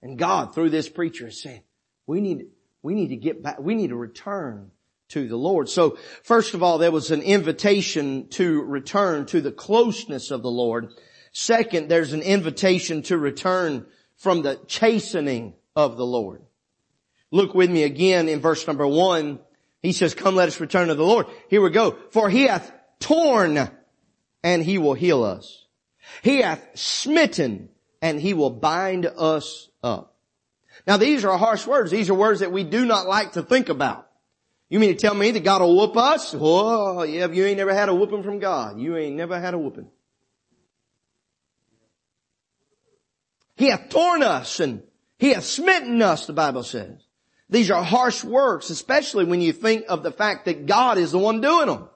And 0.00 0.18
God 0.18 0.54
through 0.54 0.70
this 0.70 0.88
preacher 0.88 1.28
is 1.28 1.42
saying, 1.42 1.62
we 2.06 2.20
need, 2.20 2.46
we 2.82 2.94
need 2.94 3.08
to 3.08 3.16
get 3.16 3.42
back, 3.42 3.58
we 3.58 3.74
need 3.74 3.88
to 3.88 3.96
return 3.96 4.70
to 5.08 5.26
the 5.26 5.36
Lord. 5.36 5.68
So 5.68 5.98
first 6.22 6.54
of 6.54 6.62
all, 6.62 6.78
there 6.78 6.92
was 6.92 7.10
an 7.10 7.22
invitation 7.22 8.28
to 8.30 8.62
return 8.62 9.26
to 9.26 9.40
the 9.40 9.52
closeness 9.52 10.30
of 10.30 10.42
the 10.42 10.50
Lord. 10.50 10.92
Second, 11.32 11.88
there's 11.88 12.12
an 12.12 12.22
invitation 12.22 13.02
to 13.02 13.18
return 13.18 13.86
from 14.16 14.42
the 14.42 14.60
chastening 14.66 15.54
of 15.74 15.96
the 15.96 16.06
Lord. 16.06 16.42
Look 17.30 17.54
with 17.54 17.70
me 17.70 17.82
again 17.82 18.28
in 18.28 18.40
verse 18.40 18.66
number 18.66 18.86
one. 18.86 19.40
He 19.82 19.92
says, 19.92 20.14
come 20.14 20.34
let 20.34 20.48
us 20.48 20.60
return 20.60 20.88
to 20.88 20.94
the 20.94 21.04
Lord. 21.04 21.26
Here 21.48 21.62
we 21.62 21.70
go. 21.70 21.96
For 22.10 22.28
he 22.28 22.44
hath 22.44 22.72
torn 22.98 23.70
and 24.42 24.62
he 24.62 24.78
will 24.78 24.94
heal 24.94 25.22
us. 25.22 25.66
He 26.22 26.42
hath 26.42 26.66
smitten 26.74 27.68
and 28.02 28.20
he 28.20 28.34
will 28.34 28.50
bind 28.50 29.06
us 29.06 29.68
up. 29.82 30.16
Now 30.86 30.96
these 30.96 31.24
are 31.24 31.38
harsh 31.38 31.66
words. 31.66 31.90
These 31.90 32.10
are 32.10 32.14
words 32.14 32.40
that 32.40 32.52
we 32.52 32.64
do 32.64 32.86
not 32.86 33.06
like 33.06 33.32
to 33.32 33.42
think 33.42 33.68
about. 33.68 34.06
You 34.68 34.80
mean 34.80 34.90
to 34.90 35.00
tell 35.00 35.14
me 35.14 35.30
that 35.30 35.44
God 35.44 35.62
will 35.62 35.76
whoop 35.76 35.96
us? 35.96 36.34
Oh, 36.38 37.02
yeah, 37.02 37.26
you 37.28 37.46
ain't 37.46 37.56
never 37.56 37.72
had 37.72 37.88
a 37.88 37.94
whooping 37.94 38.22
from 38.22 38.38
God. 38.38 38.78
You 38.78 38.96
ain't 38.96 39.16
never 39.16 39.40
had 39.40 39.54
a 39.54 39.58
whooping. 39.58 39.88
He 43.56 43.68
hath 43.68 43.88
torn 43.88 44.22
us 44.22 44.60
and 44.60 44.82
he 45.18 45.30
hath 45.32 45.44
smitten 45.44 46.00
us, 46.02 46.26
the 46.26 46.32
Bible 46.32 46.62
says. 46.62 47.07
These 47.50 47.70
are 47.70 47.82
harsh 47.82 48.22
words, 48.22 48.70
especially 48.70 49.24
when 49.24 49.40
you 49.40 49.52
think 49.52 49.86
of 49.88 50.02
the 50.02 50.12
fact 50.12 50.44
that 50.44 50.66
God 50.66 50.98
is 50.98 51.12
the 51.12 51.18
one 51.18 51.40
doing 51.40 51.66
them. 51.66 51.88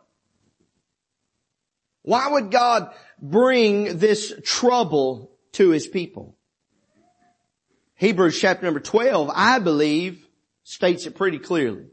Why 2.02 2.28
would 2.28 2.50
God 2.50 2.92
bring 3.20 3.98
this 3.98 4.32
trouble 4.44 5.30
to 5.52 5.70
his 5.70 5.86
people? 5.86 6.36
Hebrews 7.96 8.40
chapter 8.40 8.64
number 8.64 8.80
12, 8.80 9.30
I 9.32 9.58
believe, 9.60 10.26
states 10.64 11.06
it 11.06 11.14
pretty 11.14 11.38
clearly. 11.38 11.86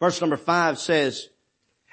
Verse 0.00 0.20
number 0.20 0.36
5 0.36 0.78
says, 0.78 1.28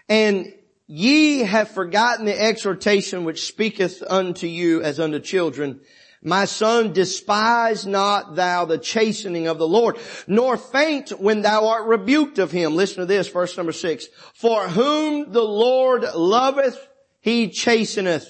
And 0.10 0.52
ye 0.88 1.42
have 1.42 1.70
forgotten 1.70 2.26
the 2.26 2.42
exhortation 2.42 3.24
which 3.24 3.46
speaketh 3.46 4.04
unto 4.10 4.48
you 4.48 4.82
as 4.82 5.00
unto 5.00 5.20
children, 5.20 5.80
my 6.21 6.45
son, 6.45 6.91
despise 6.91 7.86
not 7.86 8.36
thou 8.36 8.65
the 8.65 8.77
chastening 8.77 9.47
of 9.47 9.58
the 9.58 9.67
Lord, 9.67 9.97
nor 10.27 10.58
faint 10.58 11.12
when 11.12 11.41
thou 11.41 11.67
art 11.67 11.88
rebuked 11.88 12.39
of 12.39 12.51
him. 12.51 12.75
Listen 12.75 12.97
to 12.97 13.05
this, 13.05 13.29
verse 13.29 13.55
number 13.55 13.71
six. 13.71 14.08
For 14.34 14.67
whom 14.67 15.32
the 15.32 15.43
Lord 15.43 16.03
loveth, 16.13 16.77
he 17.21 17.49
chasteneth, 17.49 18.27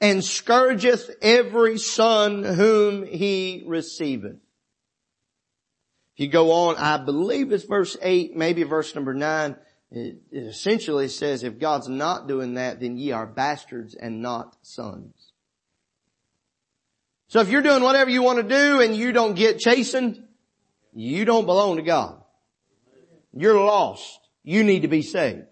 and 0.00 0.24
scourgeth 0.24 1.10
every 1.22 1.78
son 1.78 2.42
whom 2.42 3.06
he 3.06 3.64
receiveth. 3.66 4.36
If 6.14 6.24
you 6.24 6.28
go 6.28 6.50
on, 6.50 6.76
I 6.76 6.96
believe 6.96 7.52
it's 7.52 7.64
verse 7.64 7.96
eight, 8.02 8.36
maybe 8.36 8.64
verse 8.64 8.94
number 8.96 9.14
nine, 9.14 9.56
it, 9.92 10.16
essentially 10.32 11.06
says, 11.06 11.44
if 11.44 11.60
God's 11.60 11.88
not 11.88 12.26
doing 12.26 12.54
that, 12.54 12.80
then 12.80 12.96
ye 12.96 13.12
are 13.12 13.26
bastards 13.26 13.94
and 13.94 14.20
not 14.20 14.56
sons. 14.62 15.27
So 17.28 17.40
if 17.40 17.50
you're 17.50 17.62
doing 17.62 17.82
whatever 17.82 18.10
you 18.10 18.22
want 18.22 18.38
to 18.38 18.42
do 18.42 18.80
and 18.80 18.96
you 18.96 19.12
don't 19.12 19.34
get 19.34 19.58
chastened, 19.58 20.22
you 20.94 21.24
don't 21.24 21.44
belong 21.44 21.76
to 21.76 21.82
God. 21.82 22.22
You're 23.34 23.62
lost. 23.62 24.18
You 24.42 24.64
need 24.64 24.82
to 24.82 24.88
be 24.88 25.02
saved. 25.02 25.44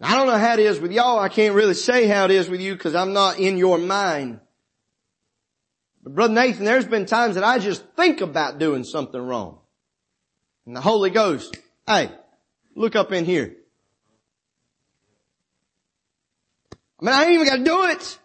I 0.00 0.14
don't 0.14 0.26
know 0.26 0.36
how 0.36 0.54
it 0.54 0.58
is 0.58 0.78
with 0.78 0.92
y'all. 0.92 1.18
I 1.18 1.28
can't 1.28 1.54
really 1.54 1.74
say 1.74 2.06
how 2.06 2.24
it 2.26 2.30
is 2.30 2.50
with 2.50 2.60
you 2.60 2.74
because 2.74 2.94
I'm 2.94 3.12
not 3.12 3.38
in 3.38 3.56
your 3.56 3.78
mind. 3.78 4.40
But 6.02 6.14
Brother 6.14 6.34
Nathan, 6.34 6.64
there's 6.64 6.86
been 6.86 7.06
times 7.06 7.36
that 7.36 7.44
I 7.44 7.58
just 7.58 7.82
think 7.94 8.20
about 8.20 8.58
doing 8.58 8.84
something 8.84 9.20
wrong. 9.20 9.60
And 10.66 10.76
the 10.76 10.80
Holy 10.80 11.10
Ghost, 11.10 11.56
hey, 11.86 12.10
look 12.74 12.96
up 12.96 13.12
in 13.12 13.24
here. 13.24 13.54
I 17.00 17.04
mean, 17.04 17.14
I 17.14 17.24
ain't 17.24 17.32
even 17.32 17.46
got 17.46 17.56
to 17.56 17.64
do 17.64 17.84
it. 17.84 18.18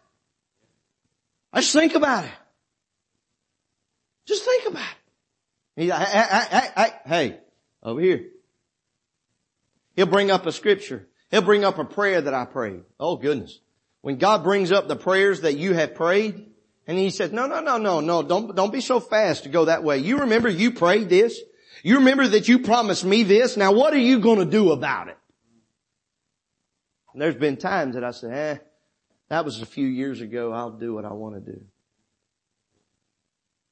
I 1.53 1.61
just 1.61 1.73
think 1.73 1.95
about 1.95 2.25
it. 2.25 2.31
Just 4.25 4.45
think 4.45 4.67
about 4.67 4.81
it. 4.81 5.81
He's 5.81 5.89
like, 5.89 6.07
hey, 6.07 6.45
hey, 6.49 6.69
hey, 6.75 6.91
hey, 7.05 7.39
over 7.83 7.99
here. 7.99 8.25
He'll 9.95 10.05
bring 10.05 10.31
up 10.31 10.45
a 10.45 10.51
scripture. 10.51 11.07
He'll 11.31 11.41
bring 11.41 11.63
up 11.63 11.77
a 11.77 11.85
prayer 11.85 12.21
that 12.21 12.33
I 12.33 12.45
prayed. 12.45 12.83
Oh 12.99 13.15
goodness. 13.15 13.59
When 14.01 14.17
God 14.17 14.43
brings 14.43 14.71
up 14.71 14.87
the 14.87 14.95
prayers 14.95 15.41
that 15.41 15.57
you 15.57 15.73
have 15.73 15.95
prayed, 15.95 16.47
and 16.87 16.97
he 16.97 17.09
says, 17.09 17.31
no, 17.31 17.45
no, 17.45 17.61
no, 17.61 17.77
no, 17.77 17.99
no, 17.99 18.23
don't, 18.23 18.55
don't 18.55 18.73
be 18.73 18.81
so 18.81 18.99
fast 18.99 19.43
to 19.43 19.49
go 19.49 19.65
that 19.65 19.83
way. 19.83 19.99
You 19.99 20.19
remember 20.19 20.49
you 20.49 20.71
prayed 20.71 21.09
this? 21.09 21.39
You 21.83 21.97
remember 21.99 22.27
that 22.27 22.47
you 22.47 22.59
promised 22.59 23.05
me 23.05 23.23
this? 23.23 23.57
Now 23.57 23.71
what 23.71 23.93
are 23.93 23.99
you 23.99 24.19
going 24.19 24.39
to 24.39 24.45
do 24.45 24.71
about 24.71 25.07
it? 25.07 25.17
And 27.13 27.21
there's 27.21 27.35
been 27.35 27.57
times 27.57 27.95
that 27.95 28.03
I 28.03 28.11
said, 28.11 28.31
eh, 28.33 28.61
that 29.32 29.46
was 29.46 29.62
a 29.62 29.65
few 29.65 29.88
years 29.88 30.20
ago. 30.20 30.52
I'll 30.52 30.72
do 30.72 30.94
what 30.94 31.06
I 31.06 31.13
want 31.13 31.36
to 31.36 31.52
do. 31.54 31.62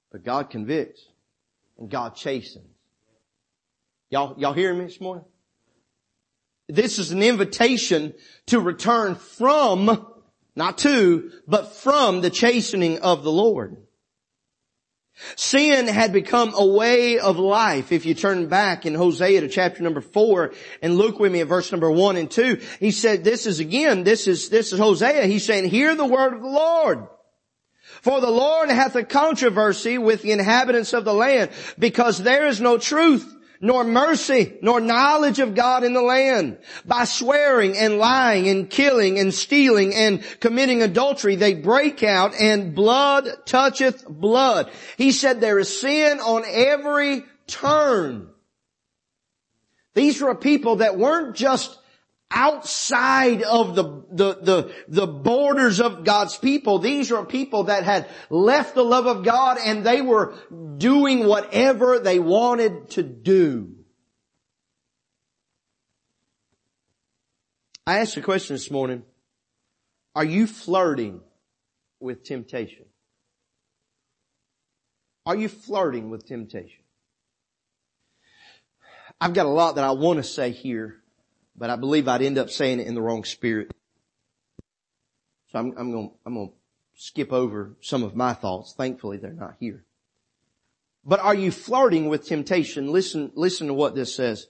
But 0.10 0.24
God 0.24 0.50
convicts 0.50 1.06
and 1.78 1.90
God 1.90 2.16
chastens. 2.16 2.64
Y'all, 4.10 4.36
y'all 4.40 4.54
hearing 4.54 4.80
me 4.80 4.86
this 4.86 5.02
morning? 5.02 5.26
This 6.70 6.98
is 6.98 7.12
an 7.12 7.22
invitation 7.22 8.14
to 8.46 8.62
return 8.62 9.16
from, 9.16 10.08
not 10.56 10.78
to, 10.78 11.30
but 11.46 11.74
from 11.74 12.22
the 12.22 12.30
chastening 12.30 13.00
of 13.00 13.24
the 13.24 13.32
Lord. 13.32 13.76
Sin 15.36 15.88
had 15.88 16.14
become 16.14 16.54
a 16.56 16.66
way 16.66 17.20
of 17.20 17.38
life. 17.38 17.92
If 17.92 18.06
you 18.06 18.14
turn 18.14 18.48
back 18.48 18.86
in 18.86 18.96
Hosea 18.96 19.42
to 19.42 19.48
chapter 19.50 19.84
number 19.84 20.02
four 20.02 20.54
and 20.82 20.96
look 20.96 21.20
with 21.20 21.32
me 21.32 21.42
at 21.42 21.48
verse 21.48 21.72
number 21.72 21.92
one 21.92 22.16
and 22.16 22.30
two, 22.30 22.62
he 22.80 22.92
said, 22.92 23.24
this 23.24 23.46
is 23.46 23.60
again, 23.60 24.04
this 24.04 24.28
is, 24.28 24.50
this 24.50 24.72
is 24.72 24.80
Hosea. 24.80 25.26
He's 25.26 25.46
saying, 25.46 25.70
hear 25.70 25.96
the 25.96 26.06
word 26.06 26.34
of 26.34 26.42
the 26.42 26.48
Lord. 26.48 27.08
For 28.02 28.22
the 28.22 28.32
Lord 28.32 28.70
hath 28.70 28.96
a 28.96 29.04
controversy 29.04 29.98
with 29.98 30.22
the 30.22 30.32
inhabitants 30.32 30.94
of 30.94 31.04
the 31.04 31.14
land 31.14 31.52
because 31.78 32.18
there 32.18 32.48
is 32.48 32.62
no 32.62 32.78
truth 32.78 33.36
nor 33.62 33.84
mercy, 33.84 34.58
nor 34.62 34.80
knowledge 34.80 35.40
of 35.40 35.56
God 35.56 35.84
in 35.84 35.94
the 35.94 36.02
land. 36.02 36.58
By 36.86 37.06
swearing 37.06 37.78
and 37.78 37.98
lying 37.98 38.48
and 38.48 38.70
killing 38.70 39.20
and 39.20 39.34
stealing 39.34 39.94
and 39.94 40.24
committing 40.40 40.82
adultery, 40.82 41.36
they 41.36 41.56
break 41.56 42.04
out 42.04 42.34
and 42.40 42.74
blood 42.74 43.30
toucheth 43.46 44.08
blood. 44.08 44.72
He 44.98 45.12
said 45.12 45.42
there 45.42 45.60
is 45.60 45.82
sin 45.82 46.20
on 46.20 46.44
every 46.48 47.24
turn. 47.48 48.30
These 49.94 50.22
were 50.22 50.36
people 50.36 50.78
that 50.78 50.98
weren't 50.98 51.36
just 51.36 51.79
outside 52.32 53.42
of 53.42 53.76
the, 53.76 53.84
the, 54.12 54.34
the, 54.42 54.74
the 54.88 55.08
borders 55.08 55.80
of 55.80 56.04
God's 56.04 56.38
people. 56.38 56.80
These 56.80 57.12
are 57.12 57.26
people 57.26 57.66
that 57.66 57.84
had 57.84 58.08
left 58.30 58.76
the 58.76 58.84
love 58.84 59.08
of 59.08 59.24
God 59.24 59.58
and 59.64 59.84
they 59.84 60.02
were 60.02 60.36
doing 60.78 61.26
whatever 61.26 62.00
they 62.00 62.20
wanted 62.20 62.92
to 62.92 63.04
do. 63.04 63.76
I 67.88 68.00
asked 68.00 68.18
a 68.18 68.22
question 68.22 68.56
this 68.56 68.70
morning. 68.70 69.04
Are 70.16 70.26
you 70.26 70.46
flirting 70.46 71.22
with 72.00 72.24
temptation? 72.24 72.86
Are 75.26 75.36
you 75.36 75.50
flirting 75.50 76.10
with 76.10 76.28
temptation? 76.28 76.84
I've 79.20 79.34
got 79.34 79.48
a 79.48 79.50
lot 79.50 79.76
that 79.76 79.84
I 79.84 79.92
want 79.92 80.18
to 80.18 80.24
say 80.24 80.52
here, 80.52 81.02
but 81.60 81.70
I 81.70 81.76
believe 81.76 82.08
I'd 82.08 82.22
end 82.22 82.38
up 82.38 82.50
saying 82.50 82.80
it 82.80 82.88
in 82.88 82.96
the 82.96 83.02
wrong 83.02 83.26
spirit. 83.26 83.72
So 85.52 85.60
I'm, 85.60 85.74
I'm 85.78 85.92
going, 85.92 86.12
I'm 86.26 86.34
going 86.34 86.50
to 86.50 86.56
skip 86.96 87.34
over 87.34 87.76
some 87.82 88.02
of 88.02 88.16
my 88.16 88.34
thoughts. 88.34 88.74
Thankfully 88.76 89.18
they're 89.18 89.34
not 89.34 89.56
here. 89.60 89.84
But 91.04 91.20
are 91.20 91.36
you 91.36 91.52
flirting 91.52 92.08
with 92.08 92.26
temptation? 92.26 92.92
Listen, 92.92 93.32
listen 93.36 93.68
to 93.68 93.74
what 93.74 93.94
this 93.94 94.16
says. 94.16 94.48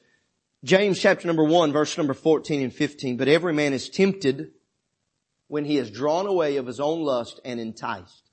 James 0.63 0.99
chapter 0.99 1.25
number 1.25 1.43
one, 1.43 1.71
verse 1.71 1.97
number 1.97 2.13
14 2.13 2.61
and 2.61 2.73
15. 2.73 3.17
But 3.17 3.27
every 3.27 3.53
man 3.53 3.73
is 3.73 3.89
tempted 3.89 4.51
when 5.47 5.65
he 5.65 5.77
is 5.77 5.89
drawn 5.89 6.27
away 6.27 6.57
of 6.57 6.67
his 6.67 6.79
own 6.79 7.01
lust 7.01 7.39
and 7.43 7.59
enticed. 7.59 8.29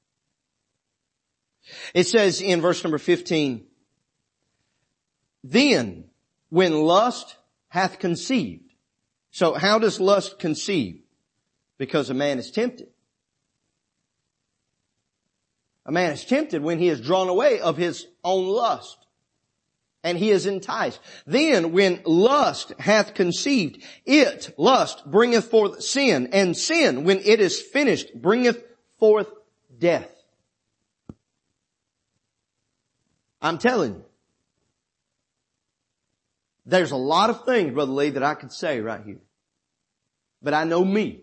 It 1.95 2.05
says 2.05 2.43
in 2.43 2.61
verse 2.61 2.85
number 2.85 2.99
15, 2.99 3.65
then 5.43 6.05
when 6.51 6.83
lust 6.83 7.37
hath 7.69 7.99
conceived. 7.99 8.66
So 9.37 9.53
how 9.53 9.79
does 9.79 10.01
lust 10.01 10.39
conceive? 10.39 11.03
Because 11.77 12.09
a 12.09 12.15
man 12.15 12.39
is 12.39 12.51
tempted. 12.51 12.87
A 15.85 15.93
man 15.93 16.13
is 16.13 16.25
tempted 16.25 16.63
when 16.63 16.79
he 16.79 16.89
is 16.89 17.03
drawn 17.03 17.29
away 17.29 17.61
of 17.61 17.77
his 17.77 18.07
own 18.25 18.47
lust. 18.47 18.97
And 20.03 20.17
he 20.17 20.31
is 20.31 20.47
enticed. 20.47 21.01
Then 21.27 21.73
when 21.73 22.01
lust 22.07 22.73
hath 22.79 23.13
conceived, 23.13 23.83
it, 24.07 24.55
lust, 24.57 25.03
bringeth 25.05 25.51
forth 25.51 25.83
sin. 25.83 26.31
And 26.33 26.57
sin, 26.57 27.05
when 27.05 27.19
it 27.19 27.39
is 27.39 27.61
finished, 27.61 28.15
bringeth 28.15 28.65
forth 28.99 29.29
death. 29.79 30.11
I'm 33.43 33.59
telling 33.59 33.97
you. 33.97 34.05
There's 36.65 36.93
a 36.93 36.97
lot 36.97 37.29
of 37.29 37.45
things, 37.45 37.75
Brother 37.75 37.93
Lee, 37.93 38.11
that 38.11 38.23
I 38.23 38.33
could 38.33 38.51
say 38.51 38.81
right 38.81 39.03
here. 39.05 39.21
But 40.43 40.55
I 40.55 40.65
know 40.65 40.85
me. 40.85 41.23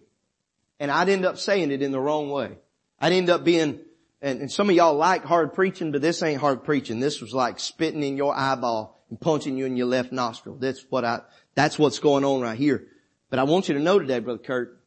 And 0.80 0.92
I'd 0.92 1.10
end 1.10 1.26
up 1.26 1.38
saying 1.38 1.72
it 1.72 1.82
in 1.82 1.92
the 1.92 2.00
wrong 2.00 2.30
way. 2.30 2.58
I'd 3.00 3.14
end 3.14 3.30
up 3.30 3.44
being, 3.44 3.80
and, 4.22 4.42
and 4.42 4.52
some 4.52 4.70
of 4.70 4.76
y'all 4.76 4.96
like 4.96 5.24
hard 5.24 5.54
preaching, 5.54 5.92
but 5.92 6.02
this 6.02 6.22
ain't 6.24 6.42
hard 6.42 6.64
preaching. 6.64 7.00
This 7.00 7.22
was 7.22 7.34
like 7.34 7.60
spitting 7.60 8.04
in 8.04 8.18
your 8.18 8.36
eyeball 8.36 9.04
and 9.10 9.20
punching 9.20 9.58
you 9.58 9.66
in 9.66 9.78
your 9.78 9.88
left 9.88 10.12
nostril. 10.12 10.56
That's 10.56 10.86
what 10.90 11.06
I, 11.06 11.22
that's 11.56 11.78
what's 11.78 12.00
going 12.00 12.26
on 12.26 12.42
right 12.42 12.58
here. 12.58 12.88
But 13.30 13.40
I 13.40 13.44
want 13.44 13.68
you 13.68 13.76
to 13.76 13.80
know 13.80 14.00
today, 14.00 14.20
Brother 14.20 14.44
Kurt, 14.44 14.80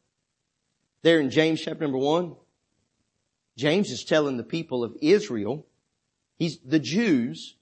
there 1.01 1.19
in 1.19 1.29
James 1.29 1.61
chapter 1.61 1.83
number 1.83 1.97
one, 1.97 2.35
James 3.57 3.89
is 3.89 4.03
telling 4.03 4.37
the 4.37 4.43
people 4.43 4.83
of 4.83 4.95
Israel, 5.01 5.65
he's 6.37 6.59
the 6.59 6.79
Jews, 6.79 7.55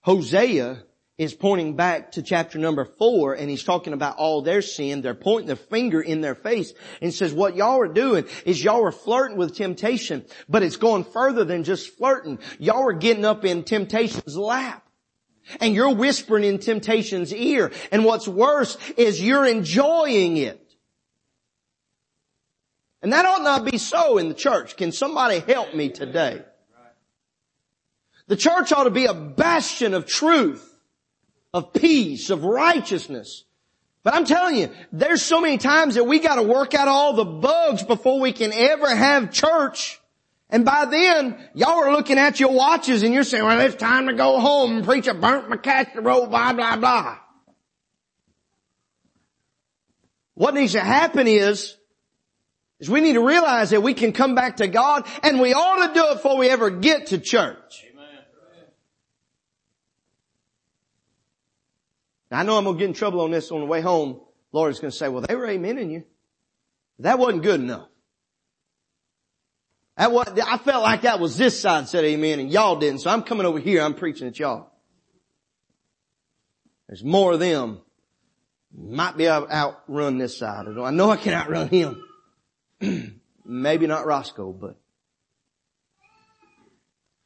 Hosea 0.00 0.82
is 1.18 1.34
pointing 1.34 1.74
back 1.74 2.12
to 2.12 2.22
chapter 2.22 2.58
number 2.60 2.84
four 2.84 3.34
and 3.34 3.50
he's 3.50 3.64
talking 3.64 3.92
about 3.92 4.16
all 4.16 4.40
their 4.40 4.62
sin. 4.62 5.02
They're 5.02 5.14
pointing 5.14 5.48
their 5.48 5.56
finger 5.56 6.00
in 6.00 6.20
their 6.20 6.36
face 6.36 6.72
and 7.02 7.12
says 7.12 7.32
what 7.32 7.56
y'all 7.56 7.80
are 7.80 7.92
doing 7.92 8.24
is 8.46 8.62
y'all 8.62 8.84
are 8.84 8.92
flirting 8.92 9.36
with 9.36 9.56
temptation, 9.56 10.24
but 10.48 10.62
it's 10.62 10.76
going 10.76 11.02
further 11.02 11.44
than 11.44 11.64
just 11.64 11.96
flirting. 11.98 12.38
Y'all 12.60 12.88
are 12.88 12.92
getting 12.92 13.24
up 13.24 13.44
in 13.44 13.64
temptation's 13.64 14.36
lap. 14.36 14.84
And 15.60 15.74
you're 15.74 15.94
whispering 15.94 16.44
in 16.44 16.58
temptation's 16.58 17.32
ear. 17.32 17.72
And 17.90 18.04
what's 18.04 18.28
worse 18.28 18.76
is 18.98 19.20
you're 19.20 19.46
enjoying 19.46 20.36
it. 20.36 20.62
And 23.00 23.14
that 23.14 23.24
ought 23.24 23.42
not 23.42 23.64
be 23.64 23.78
so 23.78 24.18
in 24.18 24.28
the 24.28 24.34
church. 24.34 24.76
Can 24.76 24.92
somebody 24.92 25.40
help 25.40 25.74
me 25.74 25.88
today? 25.88 26.42
The 28.26 28.36
church 28.36 28.72
ought 28.72 28.84
to 28.84 28.90
be 28.90 29.06
a 29.06 29.14
bastion 29.14 29.94
of 29.94 30.04
truth 30.04 30.77
of 31.58 31.72
peace, 31.72 32.30
of 32.30 32.44
righteousness. 32.44 33.44
But 34.04 34.14
I'm 34.14 34.24
telling 34.24 34.56
you, 34.56 34.70
there's 34.92 35.22
so 35.22 35.40
many 35.40 35.58
times 35.58 35.96
that 35.96 36.04
we 36.04 36.20
gotta 36.20 36.42
work 36.42 36.72
out 36.74 36.88
all 36.88 37.12
the 37.12 37.24
bugs 37.24 37.82
before 37.82 38.20
we 38.20 38.32
can 38.32 38.52
ever 38.52 38.88
have 38.94 39.32
church. 39.32 40.00
And 40.48 40.64
by 40.64 40.86
then, 40.86 41.36
y'all 41.54 41.84
are 41.84 41.92
looking 41.92 42.16
at 42.16 42.40
your 42.40 42.52
watches 42.52 43.02
and 43.02 43.12
you're 43.12 43.24
saying, 43.24 43.44
well, 43.44 43.60
it's 43.60 43.74
time 43.74 44.06
to 44.06 44.14
go 44.14 44.40
home 44.40 44.76
and 44.76 44.84
preach 44.84 45.06
a 45.08 45.14
burnt 45.14 45.50
my 45.50 45.56
casserole, 45.56 46.26
blah, 46.26 46.52
blah, 46.54 46.76
blah. 46.76 47.18
What 50.34 50.54
needs 50.54 50.72
to 50.72 50.80
happen 50.80 51.26
is, 51.26 51.76
is 52.78 52.88
we 52.88 53.00
need 53.00 53.14
to 53.14 53.26
realize 53.26 53.70
that 53.70 53.82
we 53.82 53.92
can 53.92 54.12
come 54.12 54.36
back 54.36 54.58
to 54.58 54.68
God 54.68 55.06
and 55.24 55.40
we 55.40 55.52
ought 55.52 55.88
to 55.88 55.94
do 55.94 56.06
it 56.10 56.14
before 56.14 56.38
we 56.38 56.48
ever 56.48 56.70
get 56.70 57.08
to 57.08 57.18
church. 57.18 57.87
Now 62.30 62.40
I 62.40 62.42
know 62.42 62.58
I'm 62.58 62.64
going 62.64 62.76
to 62.76 62.80
get 62.80 62.88
in 62.88 62.94
trouble 62.94 63.20
on 63.20 63.30
this 63.30 63.50
on 63.50 63.60
the 63.60 63.66
way 63.66 63.80
home. 63.80 64.20
Lord's 64.52 64.80
going 64.80 64.90
to 64.90 64.96
say, 64.96 65.08
well, 65.08 65.24
they 65.26 65.34
were 65.34 65.46
amening 65.46 65.90
you. 65.90 66.04
That 67.00 67.18
wasn't 67.18 67.42
good 67.42 67.60
enough. 67.60 67.88
That 69.96 70.12
was, 70.12 70.28
I 70.28 70.58
felt 70.58 70.82
like 70.84 71.02
that 71.02 71.18
was 71.18 71.36
this 71.36 71.60
side 71.60 71.88
said 71.88 72.04
amen 72.04 72.38
and 72.38 72.52
y'all 72.52 72.78
didn't. 72.78 73.00
So 73.00 73.10
I'm 73.10 73.22
coming 73.22 73.46
over 73.46 73.58
here. 73.58 73.82
I'm 73.82 73.94
preaching 73.94 74.28
at 74.28 74.38
y'all. 74.38 74.70
There's 76.88 77.04
more 77.04 77.32
of 77.32 77.40
them. 77.40 77.80
Might 78.72 79.16
be 79.16 79.26
able 79.26 79.46
to 79.46 79.52
outrun 79.52 80.18
this 80.18 80.38
side. 80.38 80.66
I 80.68 80.90
know 80.90 81.10
I 81.10 81.16
can 81.16 81.34
outrun 81.34 81.68
him. 81.68 82.04
Maybe 83.44 83.86
not 83.86 84.06
Roscoe, 84.06 84.52
but 84.52 84.76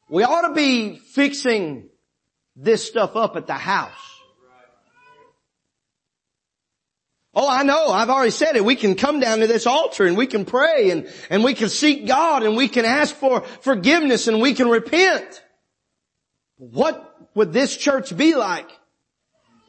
we 0.09 0.23
ought 0.23 0.47
to 0.47 0.53
be 0.53 0.95
fixing 0.97 1.89
this 2.55 2.87
stuff 2.87 3.15
up 3.15 3.35
at 3.35 3.45
the 3.45 3.53
house. 3.53 4.12
Oh, 7.35 7.49
I 7.49 7.63
know. 7.63 7.87
I've 7.87 8.09
already 8.09 8.31
said 8.31 8.55
it. 8.55 8.63
We 8.63 8.75
can 8.75 8.95
come 8.95 9.19
down 9.19 9.39
to 9.39 9.47
this 9.47 9.65
altar 9.65 10.05
and 10.05 10.15
we 10.15 10.27
can 10.27 10.45
pray 10.45 10.91
and, 10.91 11.11
and 11.31 11.43
we 11.43 11.55
can 11.55 11.69
seek 11.69 12.05
God 12.05 12.43
and 12.43 12.55
we 12.55 12.67
can 12.67 12.85
ask 12.85 13.15
for 13.15 13.41
forgiveness 13.41 14.27
and 14.27 14.39
we 14.39 14.53
can 14.53 14.69
repent. 14.69 15.41
What 16.57 17.27
would 17.33 17.51
this 17.51 17.75
church 17.75 18.15
be 18.15 18.35
like 18.35 18.69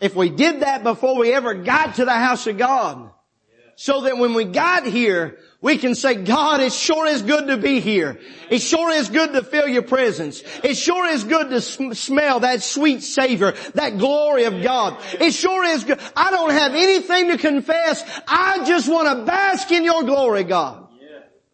if 0.00 0.14
we 0.14 0.28
did 0.28 0.60
that 0.60 0.82
before 0.82 1.16
we 1.16 1.32
ever 1.32 1.54
got 1.54 1.94
to 1.94 2.04
the 2.04 2.12
house 2.12 2.46
of 2.46 2.58
God? 2.58 3.10
So 3.76 4.02
that 4.02 4.18
when 4.18 4.34
we 4.34 4.44
got 4.44 4.86
here, 4.86 5.38
we 5.64 5.78
can 5.78 5.94
say, 5.94 6.16
God, 6.16 6.60
it 6.60 6.74
sure 6.74 7.06
is 7.06 7.22
good 7.22 7.46
to 7.46 7.56
be 7.56 7.80
here. 7.80 8.20
It 8.50 8.58
sure 8.58 8.90
is 8.90 9.08
good 9.08 9.32
to 9.32 9.42
feel 9.42 9.66
your 9.66 9.80
presence. 9.80 10.42
It 10.62 10.76
sure 10.76 11.06
is 11.06 11.24
good 11.24 11.48
to 11.48 11.62
sm- 11.62 11.94
smell 11.94 12.40
that 12.40 12.62
sweet 12.62 13.02
savor, 13.02 13.54
that 13.72 13.96
glory 13.96 14.44
of 14.44 14.62
God. 14.62 15.02
It 15.18 15.30
sure 15.30 15.64
is 15.64 15.84
good. 15.84 15.98
I 16.14 16.30
don't 16.32 16.50
have 16.50 16.74
anything 16.74 17.28
to 17.28 17.38
confess. 17.38 18.04
I 18.28 18.66
just 18.66 18.90
want 18.90 19.08
to 19.08 19.24
bask 19.24 19.72
in 19.72 19.84
your 19.84 20.02
glory, 20.02 20.44
God. 20.44 20.83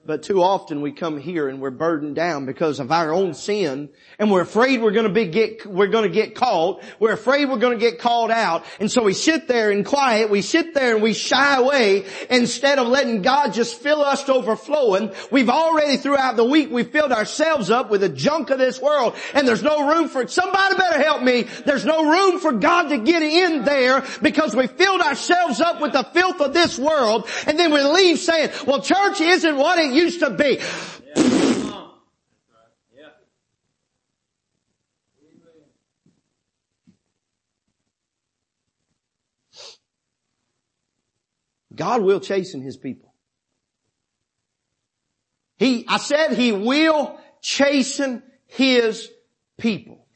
But 0.06 0.22
too 0.22 0.42
often 0.42 0.80
we 0.80 0.92
come 0.92 1.20
here 1.20 1.46
and 1.46 1.60
we're 1.60 1.70
burdened 1.70 2.16
down 2.16 2.46
because 2.46 2.80
of 2.80 2.90
our 2.90 3.12
own 3.12 3.34
sin 3.34 3.90
and 4.18 4.30
we're 4.30 4.40
afraid 4.40 4.80
we're 4.80 4.92
gonna 4.92 5.10
be 5.10 5.26
get, 5.26 5.66
we're 5.66 5.88
gonna 5.88 6.08
get 6.08 6.34
caught. 6.34 6.82
We're 6.98 7.12
afraid 7.12 7.50
we're 7.50 7.58
gonna 7.58 7.76
get 7.76 7.98
called 7.98 8.30
out. 8.30 8.64
And 8.80 8.90
so 8.90 9.02
we 9.02 9.12
sit 9.12 9.46
there 9.46 9.70
in 9.70 9.84
quiet, 9.84 10.30
we 10.30 10.40
sit 10.40 10.72
there 10.72 10.94
and 10.94 11.02
we 11.02 11.12
shy 11.12 11.56
away 11.56 12.06
instead 12.30 12.78
of 12.78 12.88
letting 12.88 13.20
God 13.20 13.52
just 13.52 13.76
fill 13.76 14.00
us 14.00 14.24
to 14.24 14.32
overflowing. 14.32 15.12
We've 15.30 15.50
already 15.50 15.98
throughout 15.98 16.36
the 16.36 16.44
week 16.44 16.70
we 16.70 16.82
filled 16.82 17.12
ourselves 17.12 17.70
up 17.70 17.90
with 17.90 18.00
the 18.00 18.08
junk 18.08 18.48
of 18.48 18.58
this 18.58 18.80
world 18.80 19.14
and 19.34 19.46
there's 19.46 19.62
no 19.62 19.86
room 19.86 20.08
for, 20.08 20.26
somebody 20.28 20.76
better 20.76 20.98
help 20.98 21.22
me. 21.22 21.42
There's 21.42 21.84
no 21.84 22.10
room 22.10 22.40
for 22.40 22.52
God 22.52 22.88
to 22.88 22.96
get 22.96 23.22
in 23.22 23.64
there 23.64 24.02
because 24.22 24.56
we 24.56 24.66
filled 24.66 25.02
ourselves 25.02 25.60
up 25.60 25.82
with 25.82 25.92
the 25.92 26.04
filth 26.04 26.40
of 26.40 26.54
this 26.54 26.78
world 26.78 27.28
and 27.46 27.58
then 27.58 27.70
we 27.70 27.82
leave 27.82 28.18
saying, 28.18 28.48
well 28.66 28.80
church 28.80 29.20
isn't 29.20 29.56
what 29.58 29.78
it 29.78 29.89
used 29.92 30.20
to 30.20 30.30
be. 30.30 30.60
God 41.80 42.02
will 42.02 42.20
chasten 42.20 42.60
His 42.60 42.76
people. 42.76 43.14
He, 45.56 45.86
I 45.88 45.96
said 45.96 46.32
He 46.34 46.52
will 46.52 47.18
chasten 47.40 48.22
His 48.46 49.10
people. 49.58 50.06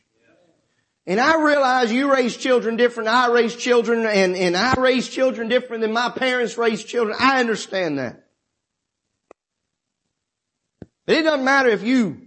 And 1.06 1.20
I 1.20 1.42
realize 1.42 1.92
you 1.92 2.12
raise 2.12 2.36
children 2.36 2.76
different, 2.76 3.08
I 3.08 3.30
raise 3.30 3.56
children, 3.56 4.06
and, 4.06 4.36
and 4.36 4.56
I 4.56 4.74
raise 4.74 5.08
children 5.08 5.48
different 5.48 5.82
than 5.82 5.92
my 5.92 6.10
parents 6.10 6.58
raised 6.58 6.86
children. 6.86 7.16
I 7.18 7.40
understand 7.40 7.98
that. 7.98 8.23
But 11.06 11.16
it 11.16 11.22
doesn't 11.22 11.44
matter 11.44 11.68
if 11.68 11.82
you 11.82 12.24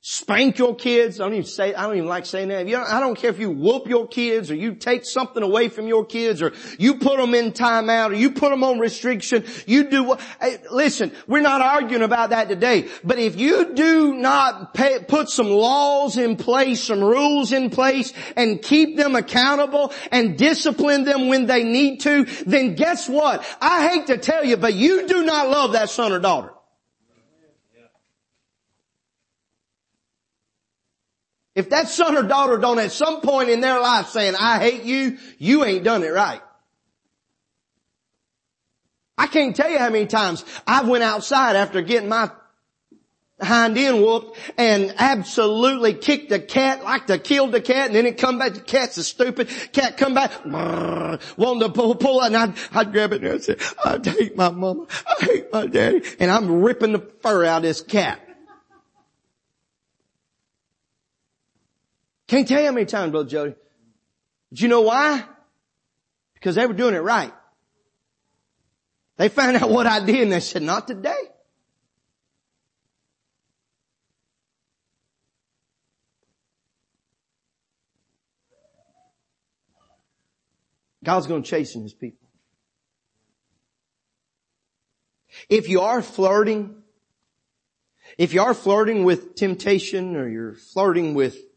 spank 0.00 0.58
your 0.58 0.74
kids. 0.74 1.20
I 1.20 1.24
don't 1.24 1.34
even 1.34 1.44
say, 1.44 1.74
I 1.74 1.82
don't 1.82 1.96
even 1.96 2.08
like 2.08 2.24
saying 2.24 2.48
that. 2.48 2.66
Don't, 2.66 2.88
I 2.88 3.00
don't 3.00 3.16
care 3.16 3.30
if 3.30 3.38
you 3.38 3.50
whoop 3.50 3.88
your 3.88 4.06
kids 4.06 4.50
or 4.50 4.54
you 4.54 4.74
take 4.74 5.04
something 5.04 5.42
away 5.42 5.68
from 5.68 5.86
your 5.86 6.04
kids 6.04 6.40
or 6.40 6.52
you 6.78 6.94
put 6.94 7.18
them 7.18 7.34
in 7.34 7.52
timeout 7.52 8.10
or 8.10 8.14
you 8.14 8.30
put 8.30 8.50
them 8.50 8.64
on 8.64 8.78
restriction. 8.78 9.44
You 9.66 9.90
do 9.90 10.04
what, 10.04 10.20
hey, 10.40 10.58
listen, 10.70 11.12
we're 11.26 11.42
not 11.42 11.60
arguing 11.60 12.02
about 12.02 12.30
that 12.30 12.48
today. 12.48 12.88
But 13.04 13.18
if 13.18 13.36
you 13.36 13.74
do 13.74 14.14
not 14.14 14.72
pay, 14.72 15.00
put 15.06 15.28
some 15.28 15.50
laws 15.50 16.16
in 16.16 16.36
place, 16.36 16.82
some 16.82 17.02
rules 17.02 17.52
in 17.52 17.70
place 17.70 18.12
and 18.36 18.62
keep 18.62 18.96
them 18.96 19.14
accountable 19.14 19.92
and 20.10 20.38
discipline 20.38 21.04
them 21.04 21.28
when 21.28 21.46
they 21.46 21.64
need 21.64 21.98
to, 22.00 22.24
then 22.46 22.76
guess 22.76 23.08
what? 23.08 23.44
I 23.60 23.88
hate 23.88 24.06
to 24.06 24.16
tell 24.16 24.44
you, 24.44 24.56
but 24.56 24.74
you 24.74 25.06
do 25.06 25.24
not 25.24 25.48
love 25.48 25.72
that 25.72 25.90
son 25.90 26.12
or 26.12 26.18
daughter. 26.18 26.52
If 31.58 31.70
that 31.70 31.88
son 31.88 32.16
or 32.16 32.22
daughter 32.22 32.56
don't 32.56 32.78
at 32.78 32.92
some 32.92 33.20
point 33.20 33.50
in 33.50 33.60
their 33.60 33.80
life 33.80 34.10
saying, 34.10 34.36
I 34.38 34.60
hate 34.60 34.84
you, 34.84 35.18
you 35.38 35.64
ain't 35.64 35.82
done 35.82 36.04
it 36.04 36.12
right. 36.12 36.40
I 39.18 39.26
can't 39.26 39.56
tell 39.56 39.68
you 39.68 39.76
how 39.76 39.90
many 39.90 40.06
times 40.06 40.44
I've 40.68 40.86
went 40.86 41.02
outside 41.02 41.56
after 41.56 41.82
getting 41.82 42.08
my 42.08 42.30
hind 43.42 43.76
end 43.76 44.00
whooped 44.00 44.38
and 44.56 44.94
absolutely 44.98 45.94
kicked 45.94 46.28
the 46.28 46.38
cat 46.38 46.84
like 46.84 47.08
to 47.08 47.18
kill 47.18 47.48
the 47.48 47.60
cat 47.60 47.86
and 47.86 47.94
then 47.96 48.06
it 48.06 48.18
come 48.18 48.38
back, 48.38 48.54
the 48.54 48.60
cat's 48.60 48.96
a 48.96 49.02
stupid, 49.02 49.48
cat 49.72 49.96
come 49.96 50.14
back, 50.14 50.30
brrr, 50.44 51.20
wanting 51.36 51.62
to 51.62 51.70
pull, 51.70 51.96
pull 51.96 52.22
and 52.22 52.36
I'd, 52.36 52.54
I'd 52.72 52.92
grab 52.92 53.12
it 53.12 53.24
and 53.24 53.32
I'd 53.32 53.42
say, 53.42 53.56
I 53.84 53.98
hate 54.04 54.36
my 54.36 54.50
mama, 54.50 54.86
I 55.08 55.24
hate 55.24 55.52
my 55.52 55.66
daddy, 55.66 56.02
and 56.20 56.30
I'm 56.30 56.62
ripping 56.62 56.92
the 56.92 57.00
fur 57.00 57.44
out 57.44 57.56
of 57.56 57.62
this 57.64 57.80
cat. 57.80 58.27
Can't 62.28 62.46
tell 62.46 62.60
you 62.60 62.66
how 62.66 62.72
many 62.72 62.84
times, 62.86 63.10
Brother 63.10 63.28
Jody. 63.28 63.54
Did 64.50 64.60
you 64.60 64.68
know 64.68 64.82
why? 64.82 65.24
Because 66.34 66.54
they 66.54 66.66
were 66.66 66.74
doing 66.74 66.94
it 66.94 66.98
right. 66.98 67.32
They 69.16 69.28
found 69.30 69.56
out 69.56 69.70
what 69.70 69.86
I 69.86 70.04
did 70.04 70.22
and 70.22 70.32
they 70.32 70.40
said, 70.40 70.62
not 70.62 70.86
today. 70.86 71.16
God's 81.02 81.26
going 81.26 81.42
to 81.42 81.48
chasten 81.48 81.82
his 81.82 81.94
people. 81.94 82.28
If 85.48 85.68
you 85.68 85.80
are 85.80 86.02
flirting, 86.02 86.82
if 88.18 88.34
you 88.34 88.42
are 88.42 88.52
flirting 88.52 89.04
with 89.04 89.34
temptation 89.34 90.16
or 90.16 90.28
you're 90.28 90.54
flirting 90.54 91.14
with 91.14 91.47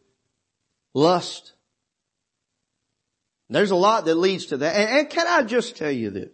lust. 0.93 1.53
There's 3.49 3.71
a 3.71 3.75
lot 3.75 4.05
that 4.05 4.15
leads 4.15 4.47
to 4.47 4.57
that. 4.57 4.75
And, 4.75 4.99
and 4.99 5.09
can 5.09 5.27
I 5.27 5.43
just 5.43 5.75
tell 5.75 5.91
you 5.91 6.09
this? 6.09 6.31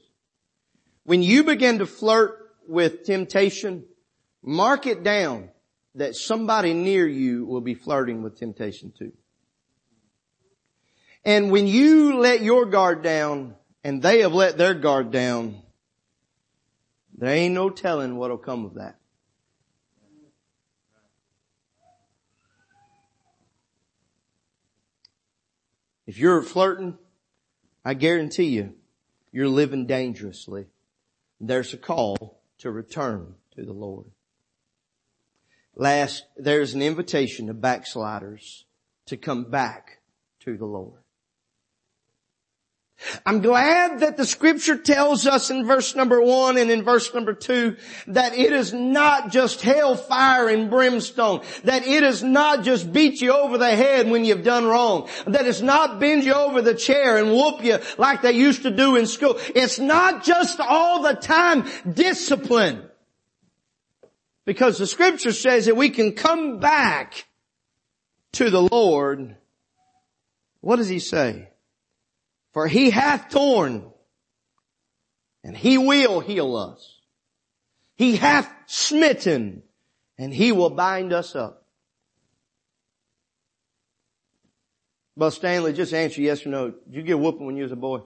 When 1.03 1.23
you 1.23 1.43
begin 1.43 1.79
to 1.79 1.85
flirt 1.85 2.37
with 2.67 3.03
temptation, 3.05 3.85
mark 4.43 4.85
it 4.85 5.03
down 5.03 5.49
that 5.95 6.15
somebody 6.15 6.73
near 6.73 7.07
you 7.07 7.45
will 7.45 7.61
be 7.61 7.73
flirting 7.73 8.21
with 8.21 8.37
temptation 8.37 8.93
too. 8.97 9.13
And 11.25 11.51
when 11.51 11.65
you 11.67 12.19
let 12.19 12.41
your 12.41 12.65
guard 12.65 13.01
down 13.01 13.55
and 13.83 14.01
they 14.01 14.21
have 14.21 14.33
let 14.33 14.57
their 14.57 14.73
guard 14.73 15.11
down, 15.11 15.61
there 17.17 17.33
ain't 17.33 17.55
no 17.55 17.69
telling 17.69 18.15
what'll 18.17 18.37
come 18.37 18.65
of 18.65 18.75
that. 18.75 18.97
If 26.07 26.17
you're 26.17 26.41
flirting, 26.41 26.97
I 27.83 27.93
guarantee 27.93 28.47
you, 28.47 28.73
you're 29.33 29.49
living 29.49 29.85
dangerously. 29.85 30.67
There's 31.39 31.73
a 31.73 31.77
call 31.77 32.39
to 32.59 32.71
return 32.71 33.35
to 33.55 33.63
the 33.63 33.73
Lord. 33.73 34.05
Last, 35.75 36.23
there's 36.37 36.73
an 36.73 36.81
invitation 36.81 37.47
to 37.47 37.53
backsliders 37.53 38.65
to 39.05 39.17
come 39.17 39.51
back 39.51 39.99
to 40.39 40.57
the 40.57 40.65
Lord. 40.65 41.01
I'm 43.25 43.41
glad 43.41 43.99
that 43.99 44.17
the 44.17 44.25
scripture 44.25 44.75
tells 44.75 45.27
us 45.27 45.51
in 45.51 45.67
verse 45.67 45.95
number 45.95 46.19
one 46.19 46.57
and 46.57 46.71
in 46.71 46.83
verse 46.83 47.13
number 47.13 47.33
two 47.33 47.77
that 48.07 48.33
it 48.33 48.51
is 48.51 48.73
not 48.73 49.31
just 49.31 49.61
hellfire 49.61 50.49
and 50.49 50.69
brimstone, 50.69 51.41
that 51.63 51.85
it 51.85 52.01
is 52.01 52.23
not 52.23 52.63
just 52.63 52.91
beat 52.91 53.21
you 53.21 53.31
over 53.31 53.59
the 53.59 53.75
head 53.75 54.09
when 54.09 54.25
you've 54.25 54.43
done 54.43 54.65
wrong, 54.65 55.07
that 55.27 55.45
it's 55.45 55.61
not 55.61 55.99
bend 55.99 56.23
you 56.23 56.33
over 56.33 56.61
the 56.63 56.73
chair 56.73 57.17
and 57.17 57.31
whoop 57.31 57.63
you 57.63 57.77
like 57.99 58.23
they 58.23 58.31
used 58.31 58.63
to 58.63 58.71
do 58.71 58.95
in 58.95 59.05
school. 59.05 59.37
It's 59.53 59.77
not 59.77 60.23
just 60.23 60.59
all 60.59 61.03
the 61.03 61.13
time 61.13 61.65
discipline. 61.91 62.83
Because 64.43 64.79
the 64.79 64.87
scripture 64.87 65.33
says 65.33 65.65
that 65.65 65.75
we 65.75 65.89
can 65.89 66.13
come 66.13 66.59
back 66.59 67.27
to 68.33 68.49
the 68.49 68.61
Lord. 68.61 69.35
What 70.61 70.77
does 70.77 70.87
he 70.87 70.99
say? 70.99 71.49
For 72.57 72.67
he 72.67 72.89
hath 72.89 73.29
torn 73.29 73.91
and 75.43 75.55
he 75.55 75.77
will 75.77 76.21
heal 76.21 76.55
us. 76.55 76.95
He 77.97 78.15
hath 78.15 78.51
smitten 78.65 79.61
and 80.17 80.33
he 80.33 80.51
will 80.51 80.71
bind 80.71 81.13
us 81.13 81.35
up. 81.35 81.67
Well, 85.15 85.29
Stanley, 85.29 85.71
just 85.71 85.93
answer 85.93 86.19
yes 86.19 86.47
or 86.47 86.49
no. 86.49 86.71
Did 86.71 86.95
you 86.95 87.03
get 87.03 87.19
whooping 87.19 87.45
when 87.45 87.57
you 87.57 87.61
was 87.61 87.71
a 87.71 87.75
boy? 87.75 87.99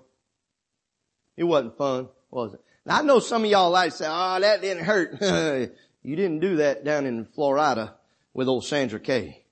It 1.37 1.45
wasn't 1.45 1.77
fun, 1.77 2.09
was 2.29 2.53
it? 2.53 2.59
Now 2.85 2.99
I 2.99 3.03
know 3.03 3.19
some 3.19 3.45
of 3.45 3.49
y'all 3.49 3.69
like 3.69 3.91
to 3.91 3.97
say, 3.99 4.07
oh, 4.09 4.37
that 4.41 4.61
didn't 4.61 4.83
hurt. 4.83 5.21
you 6.03 6.15
didn't 6.17 6.41
do 6.41 6.57
that 6.57 6.83
down 6.83 7.05
in 7.05 7.23
Florida 7.23 7.95
with 8.33 8.49
old 8.49 8.65
Sandra 8.65 8.99
Kay. 8.99 9.45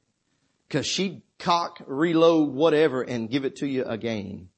Cause 0.70 0.86
she'd 0.86 1.22
cock, 1.38 1.82
reload, 1.88 2.54
whatever, 2.54 3.02
and 3.02 3.30
give 3.30 3.46
it 3.46 3.56
to 3.56 3.66
you 3.66 3.86
again. 3.86 4.50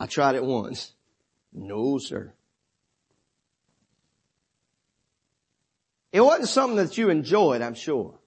I 0.00 0.06
tried 0.06 0.34
it 0.34 0.42
once. 0.42 0.92
No, 1.52 1.98
sir. 1.98 2.32
It 6.10 6.22
wasn't 6.22 6.48
something 6.48 6.76
that 6.78 6.96
you 6.96 7.10
enjoyed, 7.10 7.60
I'm 7.60 7.74
sure. 7.74 8.18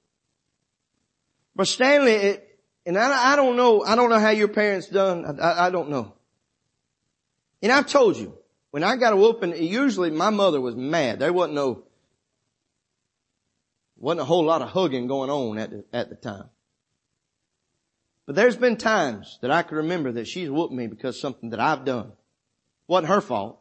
But 1.56 1.68
Stanley, 1.68 2.14
it, 2.14 2.60
and 2.86 2.98
I, 2.98 3.34
I, 3.34 3.36
don't 3.36 3.58
know, 3.58 3.84
I 3.84 3.96
don't 3.96 4.10
know 4.10 4.20
how 4.20 4.30
your 4.30 4.48
parents 4.48 4.88
done, 4.88 5.40
I, 5.42 5.66
I, 5.68 5.70
don't 5.72 5.90
know. 5.90 6.14
And 7.62 7.72
I've 7.72 7.88
told 7.88 8.18
you, 8.18 8.38
when 8.72 8.84
I 8.84 8.96
got 8.96 9.14
a 9.14 9.16
whooping, 9.16 9.58
usually 9.58 10.12
my 10.12 10.30
mother 10.30 10.62
was 10.62 10.76
mad. 10.76 11.20
There 11.20 11.34
wasn't 11.34 11.56
no, 11.56 11.84
wasn't 13.98 14.22
a 14.22 14.26
whole 14.26 14.46
lot 14.46 14.62
of 14.62 14.70
hugging 14.70 15.08
going 15.08 15.30
on 15.30 15.58
at 15.58 15.72
the, 15.72 15.86
at 15.92 16.10
the 16.10 16.16
time. 16.16 16.50
But 18.26 18.36
there's 18.36 18.56
been 18.56 18.78
times 18.78 19.38
that 19.42 19.52
I 19.52 19.64
can 19.64 19.78
remember 19.78 20.14
that 20.14 20.28
she's 20.28 20.50
whooped 20.50 20.74
me 20.74 20.88
because 20.88 21.20
something 21.20 21.50
that 21.50 21.60
I've 21.60 21.86
done. 21.86 22.14
Wasn't 22.88 23.10
her 23.10 23.22
fault. 23.22 23.60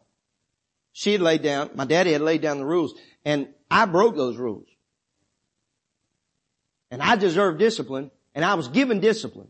She 0.93 1.13
had 1.13 1.21
laid 1.21 1.43
down, 1.43 1.71
my 1.75 1.85
daddy 1.85 2.13
had 2.13 2.21
laid 2.21 2.43
down 2.43 2.59
the 2.59 2.67
rules 2.67 2.95
and 3.25 3.49
I 3.71 3.87
broke 3.87 4.15
those 4.15 4.37
rules. 4.37 4.69
And 6.91 7.03
I 7.03 7.17
deserved 7.17 7.59
discipline 7.59 8.11
and 8.35 8.45
I 8.45 8.55
was 8.55 8.69
given 8.69 9.01
discipline. 9.01 9.49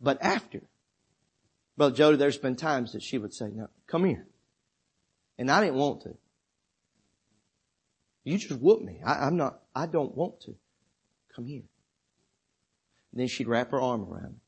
But 0.00 0.18
after, 0.20 0.60
Brother 1.76 1.94
Jody, 1.94 2.16
there's 2.16 2.36
been 2.36 2.56
times 2.56 2.92
that 2.92 3.02
she 3.02 3.18
would 3.18 3.32
say, 3.32 3.48
no, 3.52 3.68
come 3.86 4.04
here. 4.04 4.26
And 5.38 5.50
I 5.50 5.62
didn't 5.64 5.76
want 5.76 6.02
to. 6.02 6.16
You 8.24 8.38
just 8.38 8.60
whoop 8.60 8.82
me. 8.82 9.00
I, 9.04 9.26
I'm 9.26 9.36
not, 9.36 9.60
I 9.74 9.86
don't 9.86 10.14
want 10.16 10.40
to. 10.42 10.54
Come 11.34 11.46
here. 11.46 11.62
And 13.14 13.20
then 13.20 13.28
she'd 13.28 13.46
wrap 13.46 13.70
her 13.70 13.80
arm 13.80 14.02
around 14.02 14.32
me. 14.32 14.40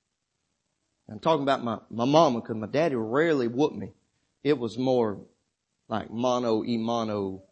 I'm 1.08 1.20
talking 1.20 1.44
about 1.44 1.62
my, 1.62 1.78
my 1.88 2.04
mama 2.04 2.40
because 2.40 2.56
my 2.56 2.66
daddy 2.66 2.96
rarely 2.96 3.46
whooped 3.46 3.76
me. 3.76 3.92
It 4.42 4.58
was 4.58 4.76
more 4.76 5.20
like 5.88 6.10
mono 6.10 6.64
e 6.64 6.76
mono. 6.76 7.44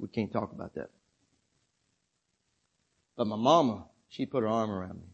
We 0.00 0.08
can't 0.08 0.32
talk 0.32 0.50
about 0.50 0.74
that. 0.74 0.90
But 3.16 3.28
my 3.28 3.36
mama, 3.36 3.84
she 4.08 4.26
put 4.26 4.42
her 4.42 4.48
arm 4.48 4.68
around 4.68 4.96
me. 4.96 5.06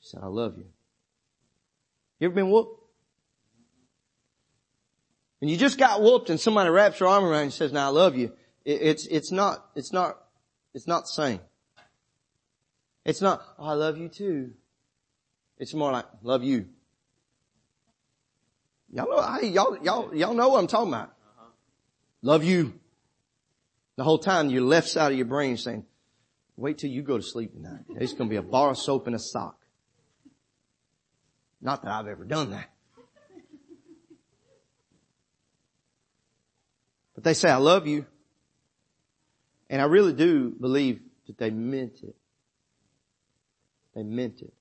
She 0.00 0.08
said, 0.08 0.20
I 0.24 0.26
love 0.26 0.58
you. 0.58 0.66
You 2.18 2.26
ever 2.26 2.34
been 2.34 2.50
whooped? 2.50 2.76
When 5.38 5.48
you 5.48 5.56
just 5.56 5.78
got 5.78 6.02
whooped 6.02 6.28
and 6.28 6.40
somebody 6.40 6.70
wraps 6.70 6.98
your 6.98 7.08
arm 7.08 7.22
around 7.22 7.38
you 7.38 7.44
and 7.44 7.52
says, 7.52 7.72
now 7.72 7.86
I 7.86 7.90
love 7.90 8.16
you, 8.16 8.32
it, 8.64 8.82
it's, 8.82 9.06
it's 9.06 9.30
not, 9.30 9.64
it's 9.76 9.92
not, 9.92 10.18
it's 10.74 10.88
not 10.88 11.02
the 11.02 11.12
same. 11.12 11.40
It's 13.04 13.20
not, 13.20 13.42
oh, 13.58 13.66
I 13.66 13.72
love 13.72 13.98
you 13.98 14.08
too. 14.08 14.52
It's 15.58 15.74
more 15.74 15.92
like, 15.92 16.06
love 16.22 16.42
you. 16.42 16.66
Y'all 18.92 19.08
know, 19.08 19.38
hey, 19.40 19.48
y'all, 19.48 19.78
y'all, 19.82 20.14
y'all 20.14 20.34
know 20.34 20.48
what 20.48 20.58
I'm 20.58 20.66
talking 20.66 20.92
about. 20.92 21.08
Uh-huh. 21.08 21.46
Love 22.22 22.44
you. 22.44 22.74
The 23.96 24.04
whole 24.04 24.18
time 24.18 24.50
your 24.50 24.62
left 24.62 24.88
side 24.88 25.12
of 25.12 25.18
your 25.18 25.26
brain 25.26 25.54
is 25.54 25.62
saying, 25.62 25.84
wait 26.56 26.78
till 26.78 26.90
you 26.90 27.02
go 27.02 27.16
to 27.16 27.22
sleep 27.22 27.52
tonight. 27.52 27.84
It's 27.96 28.12
going 28.12 28.28
to 28.28 28.30
be 28.30 28.36
a 28.36 28.42
bar 28.42 28.70
of 28.70 28.78
soap 28.78 29.06
and 29.06 29.16
a 29.16 29.18
sock. 29.18 29.56
Not 31.60 31.82
that 31.82 31.92
I've 31.92 32.06
ever 32.06 32.24
done 32.24 32.50
that. 32.50 32.70
But 37.14 37.24
they 37.24 37.34
say, 37.34 37.50
I 37.50 37.56
love 37.56 37.86
you. 37.86 38.06
And 39.68 39.80
I 39.80 39.84
really 39.84 40.12
do 40.12 40.50
believe 40.50 41.00
that 41.26 41.38
they 41.38 41.50
meant 41.50 42.02
it. 42.02 42.16
They 43.94 44.02
meant 44.02 44.40
it. 44.42 44.52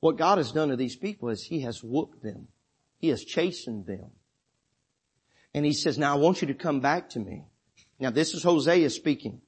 What 0.00 0.16
God 0.16 0.38
has 0.38 0.52
done 0.52 0.68
to 0.68 0.76
these 0.76 0.96
people 0.96 1.28
is 1.28 1.42
He 1.42 1.60
has 1.62 1.82
whooped 1.82 2.22
them. 2.22 2.48
He 2.98 3.08
has 3.08 3.24
chastened 3.24 3.86
them. 3.86 4.10
And 5.54 5.64
He 5.64 5.72
says, 5.72 5.98
now 5.98 6.14
I 6.14 6.18
want 6.18 6.40
you 6.40 6.48
to 6.48 6.54
come 6.54 6.80
back 6.80 7.10
to 7.10 7.20
me. 7.20 7.44
Now 7.98 8.10
this 8.10 8.34
is 8.34 8.42
Hosea 8.42 8.90
speaking. 8.90 9.40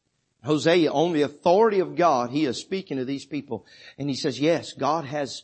Hosea, 0.43 0.91
on 0.91 1.13
the 1.13 1.23
authority 1.23 1.81
of 1.81 1.97
God, 1.97 2.31
he 2.31 2.47
is 2.47 2.59
speaking 2.59 2.97
to 2.97 3.05
these 3.05 3.27
people. 3.27 3.67
And 3.99 4.09
he 4.09 4.17
says, 4.17 4.41
yes, 4.41 4.73
God 4.73 5.05
has, 5.05 5.43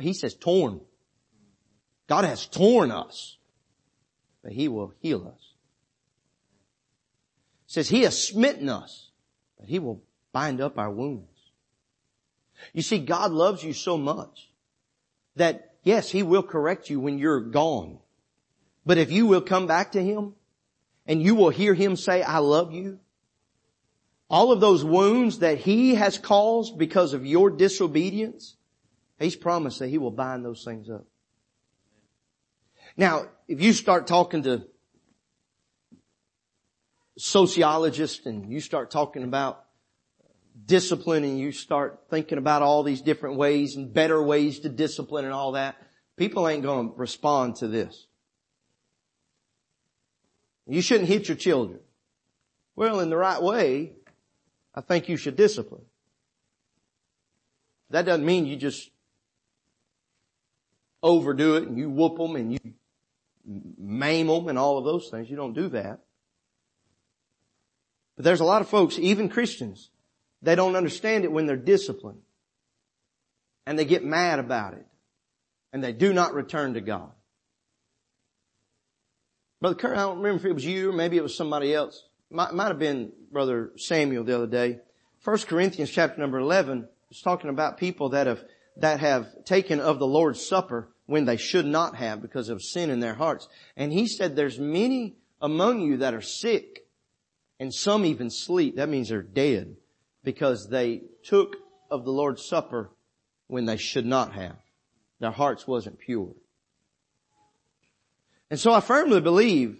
he 0.00 0.14
says 0.14 0.34
torn. 0.34 0.80
God 2.08 2.24
has 2.24 2.46
torn 2.46 2.90
us, 2.90 3.36
but 4.42 4.52
he 4.52 4.68
will 4.68 4.94
heal 5.00 5.28
us. 5.28 5.52
He 7.66 7.72
says 7.74 7.88
he 7.88 8.02
has 8.02 8.26
smitten 8.26 8.68
us, 8.68 9.10
but 9.58 9.68
he 9.68 9.78
will 9.78 10.02
bind 10.32 10.60
up 10.60 10.78
our 10.78 10.90
wounds. 10.90 11.28
You 12.72 12.82
see, 12.82 12.98
God 12.98 13.32
loves 13.32 13.62
you 13.62 13.72
so 13.72 13.96
much 13.98 14.50
that 15.36 15.74
yes, 15.82 16.10
he 16.10 16.22
will 16.22 16.42
correct 16.42 16.90
you 16.90 17.00
when 17.00 17.18
you're 17.18 17.40
gone. 17.40 17.98
But 18.84 18.98
if 18.98 19.12
you 19.12 19.26
will 19.26 19.40
come 19.40 19.66
back 19.66 19.92
to 19.92 20.02
him 20.02 20.34
and 21.06 21.22
you 21.22 21.34
will 21.34 21.50
hear 21.50 21.74
him 21.74 21.96
say, 21.96 22.22
I 22.22 22.38
love 22.38 22.72
you, 22.72 22.98
all 24.28 24.50
of 24.50 24.60
those 24.60 24.84
wounds 24.84 25.40
that 25.40 25.58
he 25.58 25.94
has 25.94 26.18
caused 26.18 26.78
because 26.78 27.12
of 27.12 27.26
your 27.26 27.50
disobedience, 27.50 28.56
he's 29.18 29.36
promised 29.36 29.78
that 29.80 29.88
he 29.88 29.98
will 29.98 30.10
bind 30.10 30.44
those 30.44 30.64
things 30.64 30.88
up. 30.88 31.04
Now, 32.96 33.26
if 33.46 33.60
you 33.60 33.72
start 33.72 34.06
talking 34.06 34.42
to 34.44 34.66
sociologists 37.18 38.26
and 38.26 38.50
you 38.50 38.60
start 38.60 38.90
talking 38.90 39.22
about 39.22 39.64
discipline 40.66 41.24
and 41.24 41.38
you 41.38 41.52
start 41.52 42.00
thinking 42.10 42.38
about 42.38 42.62
all 42.62 42.82
these 42.82 43.02
different 43.02 43.36
ways 43.36 43.76
and 43.76 43.92
better 43.92 44.22
ways 44.22 44.60
to 44.60 44.68
discipline 44.68 45.24
and 45.24 45.34
all 45.34 45.52
that, 45.52 45.76
people 46.16 46.48
ain't 46.48 46.62
going 46.62 46.90
to 46.90 46.94
respond 46.96 47.56
to 47.56 47.68
this. 47.68 48.06
You 50.66 50.82
shouldn't 50.82 51.08
hit 51.08 51.28
your 51.28 51.36
children. 51.36 51.80
Well, 52.76 53.00
in 53.00 53.10
the 53.10 53.16
right 53.16 53.42
way, 53.42 53.92
I 54.74 54.80
think 54.80 55.08
you 55.08 55.16
should 55.16 55.36
discipline. 55.36 55.84
That 57.90 58.06
doesn't 58.06 58.24
mean 58.24 58.46
you 58.46 58.56
just 58.56 58.90
overdo 61.02 61.56
it 61.56 61.64
and 61.64 61.76
you 61.76 61.90
whoop 61.90 62.16
them 62.16 62.36
and 62.36 62.52
you 62.52 62.58
maim 63.76 64.28
them 64.28 64.48
and 64.48 64.58
all 64.58 64.78
of 64.78 64.84
those 64.84 65.08
things. 65.10 65.28
You 65.28 65.36
don't 65.36 65.52
do 65.52 65.68
that. 65.70 66.00
But 68.16 68.24
there's 68.24 68.40
a 68.40 68.44
lot 68.44 68.62
of 68.62 68.68
folks, 68.68 68.98
even 68.98 69.28
Christians, 69.28 69.90
they 70.42 70.54
don't 70.54 70.76
understand 70.76 71.24
it 71.24 71.32
when 71.32 71.46
they're 71.46 71.56
disciplined. 71.56 72.20
And 73.66 73.78
they 73.78 73.84
get 73.84 74.04
mad 74.04 74.38
about 74.38 74.74
it. 74.74 74.86
And 75.72 75.82
they 75.82 75.92
do 75.92 76.12
not 76.12 76.34
return 76.34 76.74
to 76.74 76.80
God. 76.80 77.12
Brother 79.60 79.76
Kurt, 79.76 79.96
I 79.96 80.02
don't 80.02 80.18
remember 80.18 80.40
if 80.40 80.44
it 80.44 80.54
was 80.54 80.64
you 80.64 80.90
or 80.90 80.92
maybe 80.92 81.16
it 81.16 81.22
was 81.22 81.36
somebody 81.36 81.72
else 81.72 82.04
might, 82.32 82.52
might 82.52 82.68
have 82.68 82.78
been 82.78 83.12
Brother 83.30 83.72
Samuel 83.76 84.24
the 84.24 84.34
other 84.34 84.46
day. 84.46 84.80
First 85.20 85.46
Corinthians 85.46 85.90
chapter 85.90 86.20
number 86.20 86.38
11 86.38 86.88
is 87.10 87.20
talking 87.20 87.50
about 87.50 87.78
people 87.78 88.10
that 88.10 88.26
have, 88.26 88.42
that 88.78 89.00
have 89.00 89.44
taken 89.44 89.78
of 89.80 89.98
the 89.98 90.06
Lord's 90.06 90.44
Supper 90.44 90.88
when 91.06 91.26
they 91.26 91.36
should 91.36 91.66
not 91.66 91.96
have 91.96 92.22
because 92.22 92.48
of 92.48 92.62
sin 92.62 92.90
in 92.90 93.00
their 93.00 93.14
hearts. 93.14 93.48
And 93.76 93.92
he 93.92 94.08
said 94.08 94.34
there's 94.34 94.58
many 94.58 95.16
among 95.40 95.80
you 95.80 95.98
that 95.98 96.14
are 96.14 96.22
sick 96.22 96.86
and 97.60 97.72
some 97.72 98.04
even 98.04 98.30
sleep. 98.30 98.76
That 98.76 98.88
means 98.88 99.10
they're 99.10 99.22
dead 99.22 99.76
because 100.24 100.68
they 100.68 101.02
took 101.24 101.56
of 101.90 102.04
the 102.04 102.12
Lord's 102.12 102.44
Supper 102.44 102.90
when 103.46 103.66
they 103.66 103.76
should 103.76 104.06
not 104.06 104.32
have. 104.32 104.56
Their 105.20 105.30
hearts 105.30 105.66
wasn't 105.66 105.98
pure. 105.98 106.34
And 108.50 108.58
so 108.58 108.72
I 108.72 108.80
firmly 108.80 109.20
believe 109.20 109.78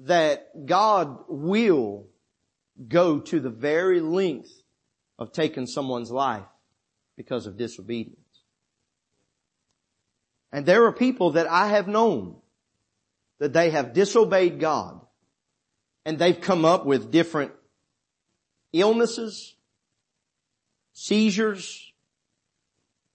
that 0.00 0.66
God 0.66 1.24
will 1.28 2.06
go 2.86 3.20
to 3.20 3.40
the 3.40 3.50
very 3.50 4.00
length 4.00 4.50
of 5.18 5.32
taking 5.32 5.66
someone's 5.66 6.10
life 6.10 6.46
because 7.16 7.46
of 7.46 7.56
disobedience. 7.56 8.18
And 10.52 10.64
there 10.64 10.84
are 10.84 10.92
people 10.92 11.32
that 11.32 11.48
I 11.48 11.68
have 11.68 11.88
known 11.88 12.36
that 13.38 13.52
they 13.52 13.70
have 13.70 13.92
disobeyed 13.92 14.60
God 14.60 15.00
and 16.04 16.18
they've 16.18 16.40
come 16.40 16.64
up 16.64 16.86
with 16.86 17.10
different 17.10 17.52
illnesses, 18.72 19.54
seizures, 20.92 21.92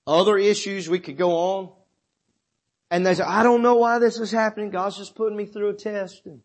other 0.06 0.38
issues 0.38 0.90
we 0.90 1.00
could 1.00 1.18
go 1.18 1.32
on. 1.32 1.70
And 2.92 3.06
they 3.06 3.16
say, 3.16 3.24
I 3.24 3.44
don't 3.44 3.62
know 3.62 3.76
why 3.76 4.00
this 4.00 4.20
is 4.20 4.32
happening. 4.32 4.70
God's 4.70 4.98
just 4.98 5.16
putting 5.16 5.38
me 5.38 5.46
through 5.46 5.70
a 5.70 5.74
test. 5.74 6.26
And 6.26 6.42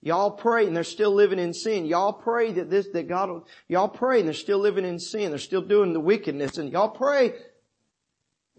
Y'all 0.00 0.30
pray 0.30 0.66
and 0.66 0.76
they're 0.76 0.84
still 0.84 1.12
living 1.12 1.38
in 1.38 1.52
sin. 1.52 1.84
Y'all 1.84 2.12
pray 2.12 2.52
that 2.52 2.70
this, 2.70 2.88
that 2.92 3.08
God 3.08 3.30
will, 3.30 3.46
y'all 3.66 3.88
pray 3.88 4.20
and 4.20 4.28
they're 4.28 4.34
still 4.34 4.58
living 4.58 4.84
in 4.84 4.98
sin. 4.98 5.30
They're 5.30 5.38
still 5.38 5.62
doing 5.62 5.92
the 5.92 6.00
wickedness 6.00 6.58
and 6.58 6.70
y'all 6.70 6.90
pray. 6.90 7.34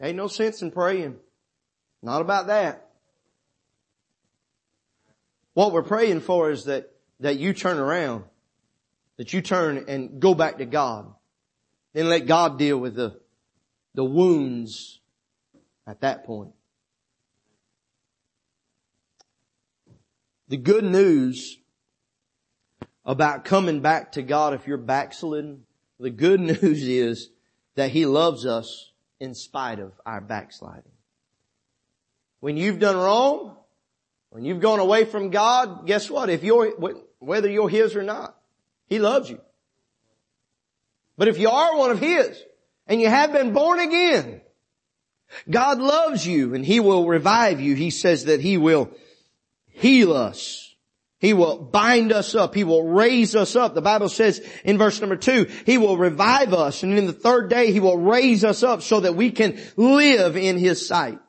Ain't 0.02 0.18
no 0.18 0.28
sense 0.28 0.62
in 0.62 0.72
praying. 0.72 1.16
Not 2.02 2.22
about 2.22 2.47
that. 2.47 2.89
What 5.54 5.72
we're 5.72 5.84
praying 5.84 6.22
for 6.22 6.52
is 6.52 6.66
that, 6.66 6.91
that 7.22 7.38
you 7.38 7.54
turn 7.54 7.80
around. 7.80 8.26
That 9.20 9.34
you 9.34 9.42
turn 9.42 9.84
and 9.90 10.22
go 10.22 10.34
back 10.34 10.60
to 10.60 10.66
God. 10.66 11.14
Then 11.92 12.08
let 12.08 12.26
God 12.26 12.58
deal 12.58 12.78
with 12.78 12.96
the, 12.96 13.20
the 13.94 14.06
wounds 14.06 15.02
at 15.86 16.00
that 16.00 16.24
point. 16.24 16.54
The 20.48 20.56
good 20.56 20.86
news 20.86 21.60
about 23.04 23.44
coming 23.44 23.82
back 23.82 24.14
to 24.14 24.22
God 24.22 24.54
if 24.54 24.66
you're 24.66 24.78
backslidden, 24.78 25.66
the 26.00 26.12
good 26.12 26.40
news 26.62 26.88
is 26.88 27.30
that 27.76 27.92
He 27.92 28.06
loves 28.06 28.46
us 28.46 28.94
in 29.20 29.36
spite 29.36 29.80
of 29.80 29.92
our 30.06 30.22
backsliding. 30.22 30.94
When 32.40 32.56
you've 32.56 32.80
done 32.80 32.96
wrong, 32.96 33.58
when 34.30 34.46
you've 34.46 34.62
gone 34.62 34.80
away 34.80 35.04
from 35.04 35.30
God, 35.30 35.86
guess 35.86 36.10
what? 36.10 36.30
If 36.30 36.42
you're, 36.46 36.72
whether 37.20 37.50
you're 37.50 37.68
His 37.68 37.98
or 37.98 38.04
not, 38.04 38.39
He 38.90 39.00
loves 39.00 39.30
you. 39.30 39.40
But 41.18 41.28
if 41.28 41.38
you 41.38 41.50
are 41.50 41.78
one 41.78 41.92
of 41.92 42.00
His, 42.00 42.42
and 42.88 43.00
you 43.00 43.08
have 43.08 43.32
been 43.32 43.54
born 43.54 43.80
again, 43.80 44.42
God 45.50 45.80
loves 45.80 46.26
you 46.26 46.56
and 46.56 46.66
He 46.66 46.80
will 46.80 47.08
revive 47.08 47.62
you. 47.62 47.76
He 47.76 47.92
says 47.92 48.26
that 48.26 48.42
He 48.42 48.58
will 48.58 48.92
heal 49.68 50.12
us. 50.14 50.66
He 51.20 51.34
will 51.34 51.58
bind 51.58 52.12
us 52.14 52.34
up. 52.34 52.56
He 52.56 52.64
will 52.64 52.84
raise 52.84 53.36
us 53.36 53.56
up. 53.56 53.76
The 53.76 53.82
Bible 53.82 54.10
says 54.10 54.42
in 54.64 54.78
verse 54.78 55.00
number 55.02 55.18
two, 55.18 55.48
He 55.66 55.78
will 55.78 55.98
revive 55.98 56.54
us 56.54 56.82
and 56.82 56.98
in 56.98 57.06
the 57.06 57.14
third 57.14 57.50
day 57.50 57.72
He 57.72 57.80
will 57.80 57.98
raise 57.98 58.44
us 58.44 58.64
up 58.64 58.82
so 58.82 59.02
that 59.02 59.16
we 59.16 59.30
can 59.30 59.60
live 59.76 60.36
in 60.36 60.58
His 60.58 60.88
sight. 60.88 61.20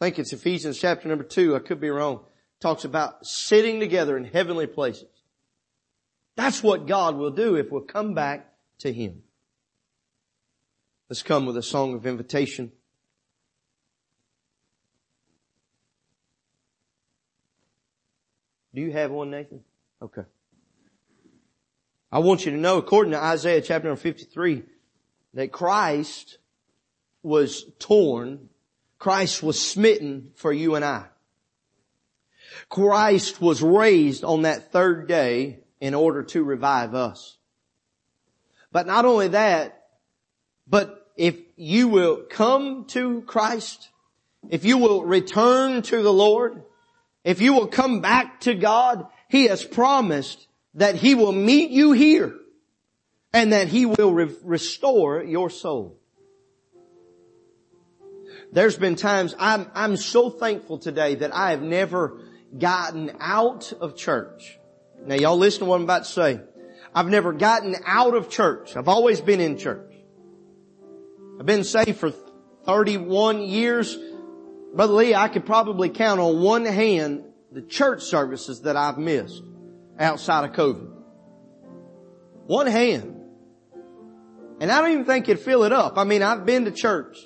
I 0.00 0.06
think 0.06 0.18
it's 0.18 0.32
Ephesians 0.32 0.78
chapter 0.78 1.08
number 1.08 1.24
two. 1.24 1.54
I 1.54 1.60
could 1.60 1.80
be 1.80 1.90
wrong. 1.90 2.24
Talks 2.60 2.84
about 2.84 3.24
sitting 3.24 3.78
together 3.78 4.16
in 4.16 4.24
heavenly 4.24 4.66
places. 4.66 5.04
That's 6.36 6.62
what 6.62 6.86
God 6.86 7.16
will 7.16 7.30
do 7.30 7.56
if 7.56 7.70
we'll 7.70 7.82
come 7.82 8.14
back 8.14 8.52
to 8.78 8.92
Him. 8.92 9.22
Let's 11.08 11.22
come 11.22 11.46
with 11.46 11.56
a 11.56 11.62
song 11.62 11.94
of 11.94 12.06
invitation. 12.06 12.72
Do 18.74 18.80
you 18.80 18.90
have 18.90 19.12
one, 19.12 19.30
Nathan? 19.30 19.60
Okay. 20.02 20.22
I 22.10 22.18
want 22.18 22.44
you 22.44 22.52
to 22.52 22.56
know, 22.56 22.78
according 22.78 23.12
to 23.12 23.22
Isaiah 23.22 23.60
chapter 23.60 23.94
53, 23.94 24.62
that 25.34 25.52
Christ 25.52 26.38
was 27.22 27.64
torn, 27.78 28.48
Christ 28.98 29.42
was 29.42 29.60
smitten 29.60 30.30
for 30.34 30.52
you 30.52 30.74
and 30.74 30.84
I. 30.84 31.06
Christ 32.68 33.40
was 33.40 33.62
raised 33.62 34.24
on 34.24 34.42
that 34.42 34.72
third 34.72 35.06
day 35.08 35.63
in 35.84 35.92
order 35.92 36.22
to 36.22 36.42
revive 36.42 36.94
us. 36.94 37.36
But 38.72 38.86
not 38.86 39.04
only 39.04 39.28
that, 39.28 39.82
but 40.66 41.12
if 41.14 41.36
you 41.56 41.88
will 41.88 42.22
come 42.22 42.86
to 42.86 43.20
Christ, 43.26 43.90
if 44.48 44.64
you 44.64 44.78
will 44.78 45.04
return 45.04 45.82
to 45.82 46.00
the 46.00 46.12
Lord, 46.12 46.62
if 47.22 47.42
you 47.42 47.52
will 47.52 47.66
come 47.66 48.00
back 48.00 48.40
to 48.40 48.54
God, 48.54 49.06
He 49.28 49.44
has 49.48 49.62
promised 49.62 50.46
that 50.72 50.94
He 50.94 51.14
will 51.14 51.32
meet 51.32 51.70
you 51.70 51.92
here 51.92 52.34
and 53.34 53.52
that 53.52 53.68
He 53.68 53.84
will 53.84 54.14
re- 54.14 54.34
restore 54.42 55.22
your 55.22 55.50
soul. 55.50 55.98
There's 58.52 58.78
been 58.78 58.96
times 58.96 59.34
I'm, 59.38 59.70
I'm 59.74 59.98
so 59.98 60.30
thankful 60.30 60.78
today 60.78 61.16
that 61.16 61.34
I 61.34 61.50
have 61.50 61.60
never 61.60 62.22
gotten 62.56 63.14
out 63.20 63.70
of 63.74 63.96
church. 63.96 64.58
Now 65.06 65.16
y'all 65.16 65.36
listen 65.36 65.60
to 65.60 65.64
what 65.66 65.76
I'm 65.76 65.82
about 65.82 66.04
to 66.04 66.10
say. 66.10 66.40
I've 66.94 67.08
never 67.08 67.32
gotten 67.32 67.76
out 67.84 68.14
of 68.14 68.30
church. 68.30 68.76
I've 68.76 68.88
always 68.88 69.20
been 69.20 69.40
in 69.40 69.58
church. 69.58 69.92
I've 71.38 71.46
been 71.46 71.64
saved 71.64 71.98
for 71.98 72.10
31 72.64 73.42
years. 73.42 73.98
Brother 74.74 74.92
Lee, 74.94 75.14
I 75.14 75.28
could 75.28 75.44
probably 75.44 75.88
count 75.88 76.20
on 76.20 76.40
one 76.40 76.64
hand 76.64 77.24
the 77.52 77.62
church 77.62 78.02
services 78.02 78.62
that 78.62 78.76
I've 78.76 78.98
missed 78.98 79.42
outside 79.98 80.48
of 80.48 80.56
COVID. 80.56 80.90
One 82.46 82.66
hand. 82.66 83.20
And 84.60 84.70
I 84.70 84.80
don't 84.80 84.92
even 84.92 85.04
think 85.04 85.28
you'd 85.28 85.40
fill 85.40 85.64
it 85.64 85.72
up. 85.72 85.98
I 85.98 86.04
mean, 86.04 86.22
I've 86.22 86.46
been 86.46 86.64
to 86.64 86.70
church. 86.70 87.18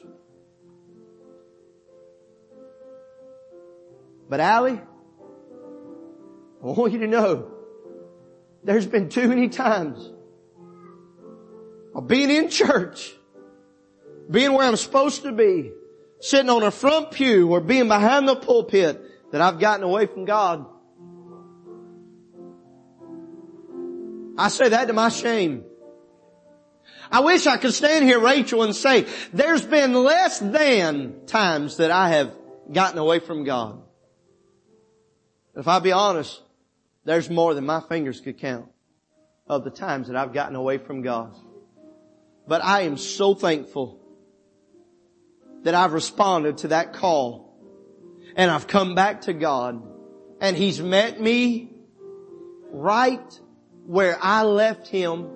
But 4.28 4.40
Allie, 4.40 4.80
I 6.62 6.66
want 6.66 6.92
you 6.92 6.98
to 7.00 7.06
know, 7.06 7.57
there's 8.68 8.86
been 8.86 9.08
too 9.08 9.28
many 9.28 9.48
times 9.48 10.12
of 11.94 12.06
being 12.06 12.30
in 12.30 12.50
church, 12.50 13.14
being 14.30 14.52
where 14.52 14.66
I'm 14.66 14.76
supposed 14.76 15.22
to 15.22 15.32
be, 15.32 15.72
sitting 16.20 16.50
on 16.50 16.62
a 16.62 16.70
front 16.70 17.12
pew 17.12 17.50
or 17.50 17.60
being 17.60 17.88
behind 17.88 18.28
the 18.28 18.36
pulpit 18.36 19.00
that 19.32 19.40
I've 19.40 19.58
gotten 19.58 19.84
away 19.84 20.04
from 20.04 20.26
God. 20.26 20.66
I 24.36 24.48
say 24.48 24.68
that 24.68 24.86
to 24.88 24.92
my 24.92 25.08
shame. 25.08 25.64
I 27.10 27.20
wish 27.20 27.46
I 27.46 27.56
could 27.56 27.72
stand 27.72 28.04
here, 28.04 28.20
Rachel, 28.20 28.62
and 28.62 28.76
say, 28.76 29.06
there's 29.32 29.64
been 29.64 29.94
less 29.94 30.40
than 30.40 31.24
times 31.26 31.78
that 31.78 31.90
I 31.90 32.10
have 32.10 32.32
gotten 32.70 32.98
away 32.98 33.20
from 33.20 33.44
God. 33.44 33.80
If 35.56 35.66
I 35.66 35.78
be 35.78 35.92
honest, 35.92 36.42
there's 37.04 37.30
more 37.30 37.54
than 37.54 37.64
my 37.66 37.80
fingers 37.80 38.20
could 38.20 38.38
count 38.38 38.66
of 39.46 39.64
the 39.64 39.70
times 39.70 40.08
that 40.08 40.16
I've 40.16 40.32
gotten 40.32 40.56
away 40.56 40.78
from 40.78 41.02
God. 41.02 41.34
But 42.46 42.62
I 42.62 42.82
am 42.82 42.96
so 42.96 43.34
thankful 43.34 44.00
that 45.62 45.74
I've 45.74 45.92
responded 45.92 46.58
to 46.58 46.68
that 46.68 46.92
call 46.92 47.54
and 48.36 48.50
I've 48.50 48.66
come 48.66 48.94
back 48.94 49.22
to 49.22 49.32
God 49.32 49.82
and 50.40 50.56
He's 50.56 50.80
met 50.80 51.20
me 51.20 51.70
right 52.70 53.40
where 53.86 54.18
I 54.20 54.42
left 54.42 54.88
Him. 54.88 55.30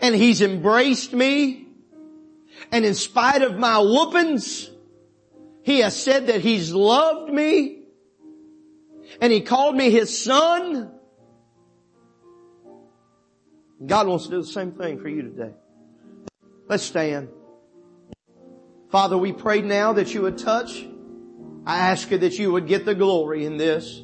And 0.00 0.14
He's 0.14 0.40
embraced 0.40 1.12
me. 1.12 1.66
And 2.70 2.84
in 2.84 2.94
spite 2.94 3.42
of 3.42 3.56
my 3.56 3.78
whoopings, 3.78 4.70
He 5.62 5.80
has 5.80 6.00
said 6.00 6.28
that 6.28 6.40
He's 6.40 6.72
loved 6.72 7.32
me 7.32 7.79
and 9.20 9.32
He 9.32 9.40
called 9.40 9.76
me 9.76 9.90
His 9.90 10.22
son. 10.22 10.92
God 13.84 14.06
wants 14.06 14.24
to 14.24 14.30
do 14.30 14.42
the 14.42 14.46
same 14.46 14.72
thing 14.72 15.00
for 15.00 15.08
you 15.08 15.22
today. 15.22 15.52
Let's 16.68 16.82
stand. 16.82 17.28
Father, 18.90 19.16
we 19.16 19.32
pray 19.32 19.62
now 19.62 19.94
that 19.94 20.12
you 20.12 20.22
would 20.22 20.38
touch. 20.38 20.86
I 21.64 21.78
ask 21.90 22.10
you 22.10 22.18
that 22.18 22.38
you 22.38 22.52
would 22.52 22.66
get 22.66 22.84
the 22.84 22.94
glory 22.94 23.44
in 23.44 23.56
this. 23.56 24.02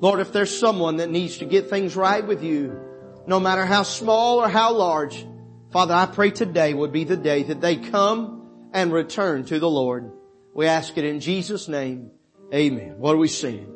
Lord, 0.00 0.20
if 0.20 0.32
there's 0.32 0.56
someone 0.56 0.98
that 0.98 1.10
needs 1.10 1.38
to 1.38 1.44
get 1.44 1.70
things 1.70 1.96
right 1.96 2.24
with 2.24 2.42
you, 2.42 2.78
no 3.26 3.40
matter 3.40 3.64
how 3.64 3.82
small 3.82 4.38
or 4.40 4.48
how 4.48 4.72
large, 4.74 5.26
Father, 5.70 5.94
I 5.94 6.06
pray 6.06 6.30
today 6.30 6.72
would 6.72 6.92
be 6.92 7.04
the 7.04 7.16
day 7.16 7.42
that 7.44 7.60
they 7.60 7.76
come 7.76 8.70
and 8.72 8.92
return 8.92 9.44
to 9.46 9.58
the 9.58 9.68
Lord. 9.68 10.12
We 10.54 10.66
ask 10.66 10.96
it 10.96 11.04
in 11.04 11.20
Jesus' 11.20 11.68
name. 11.68 12.10
Amen. 12.54 12.94
What 12.98 13.14
are 13.14 13.18
we 13.18 13.28
seeing? 13.28 13.74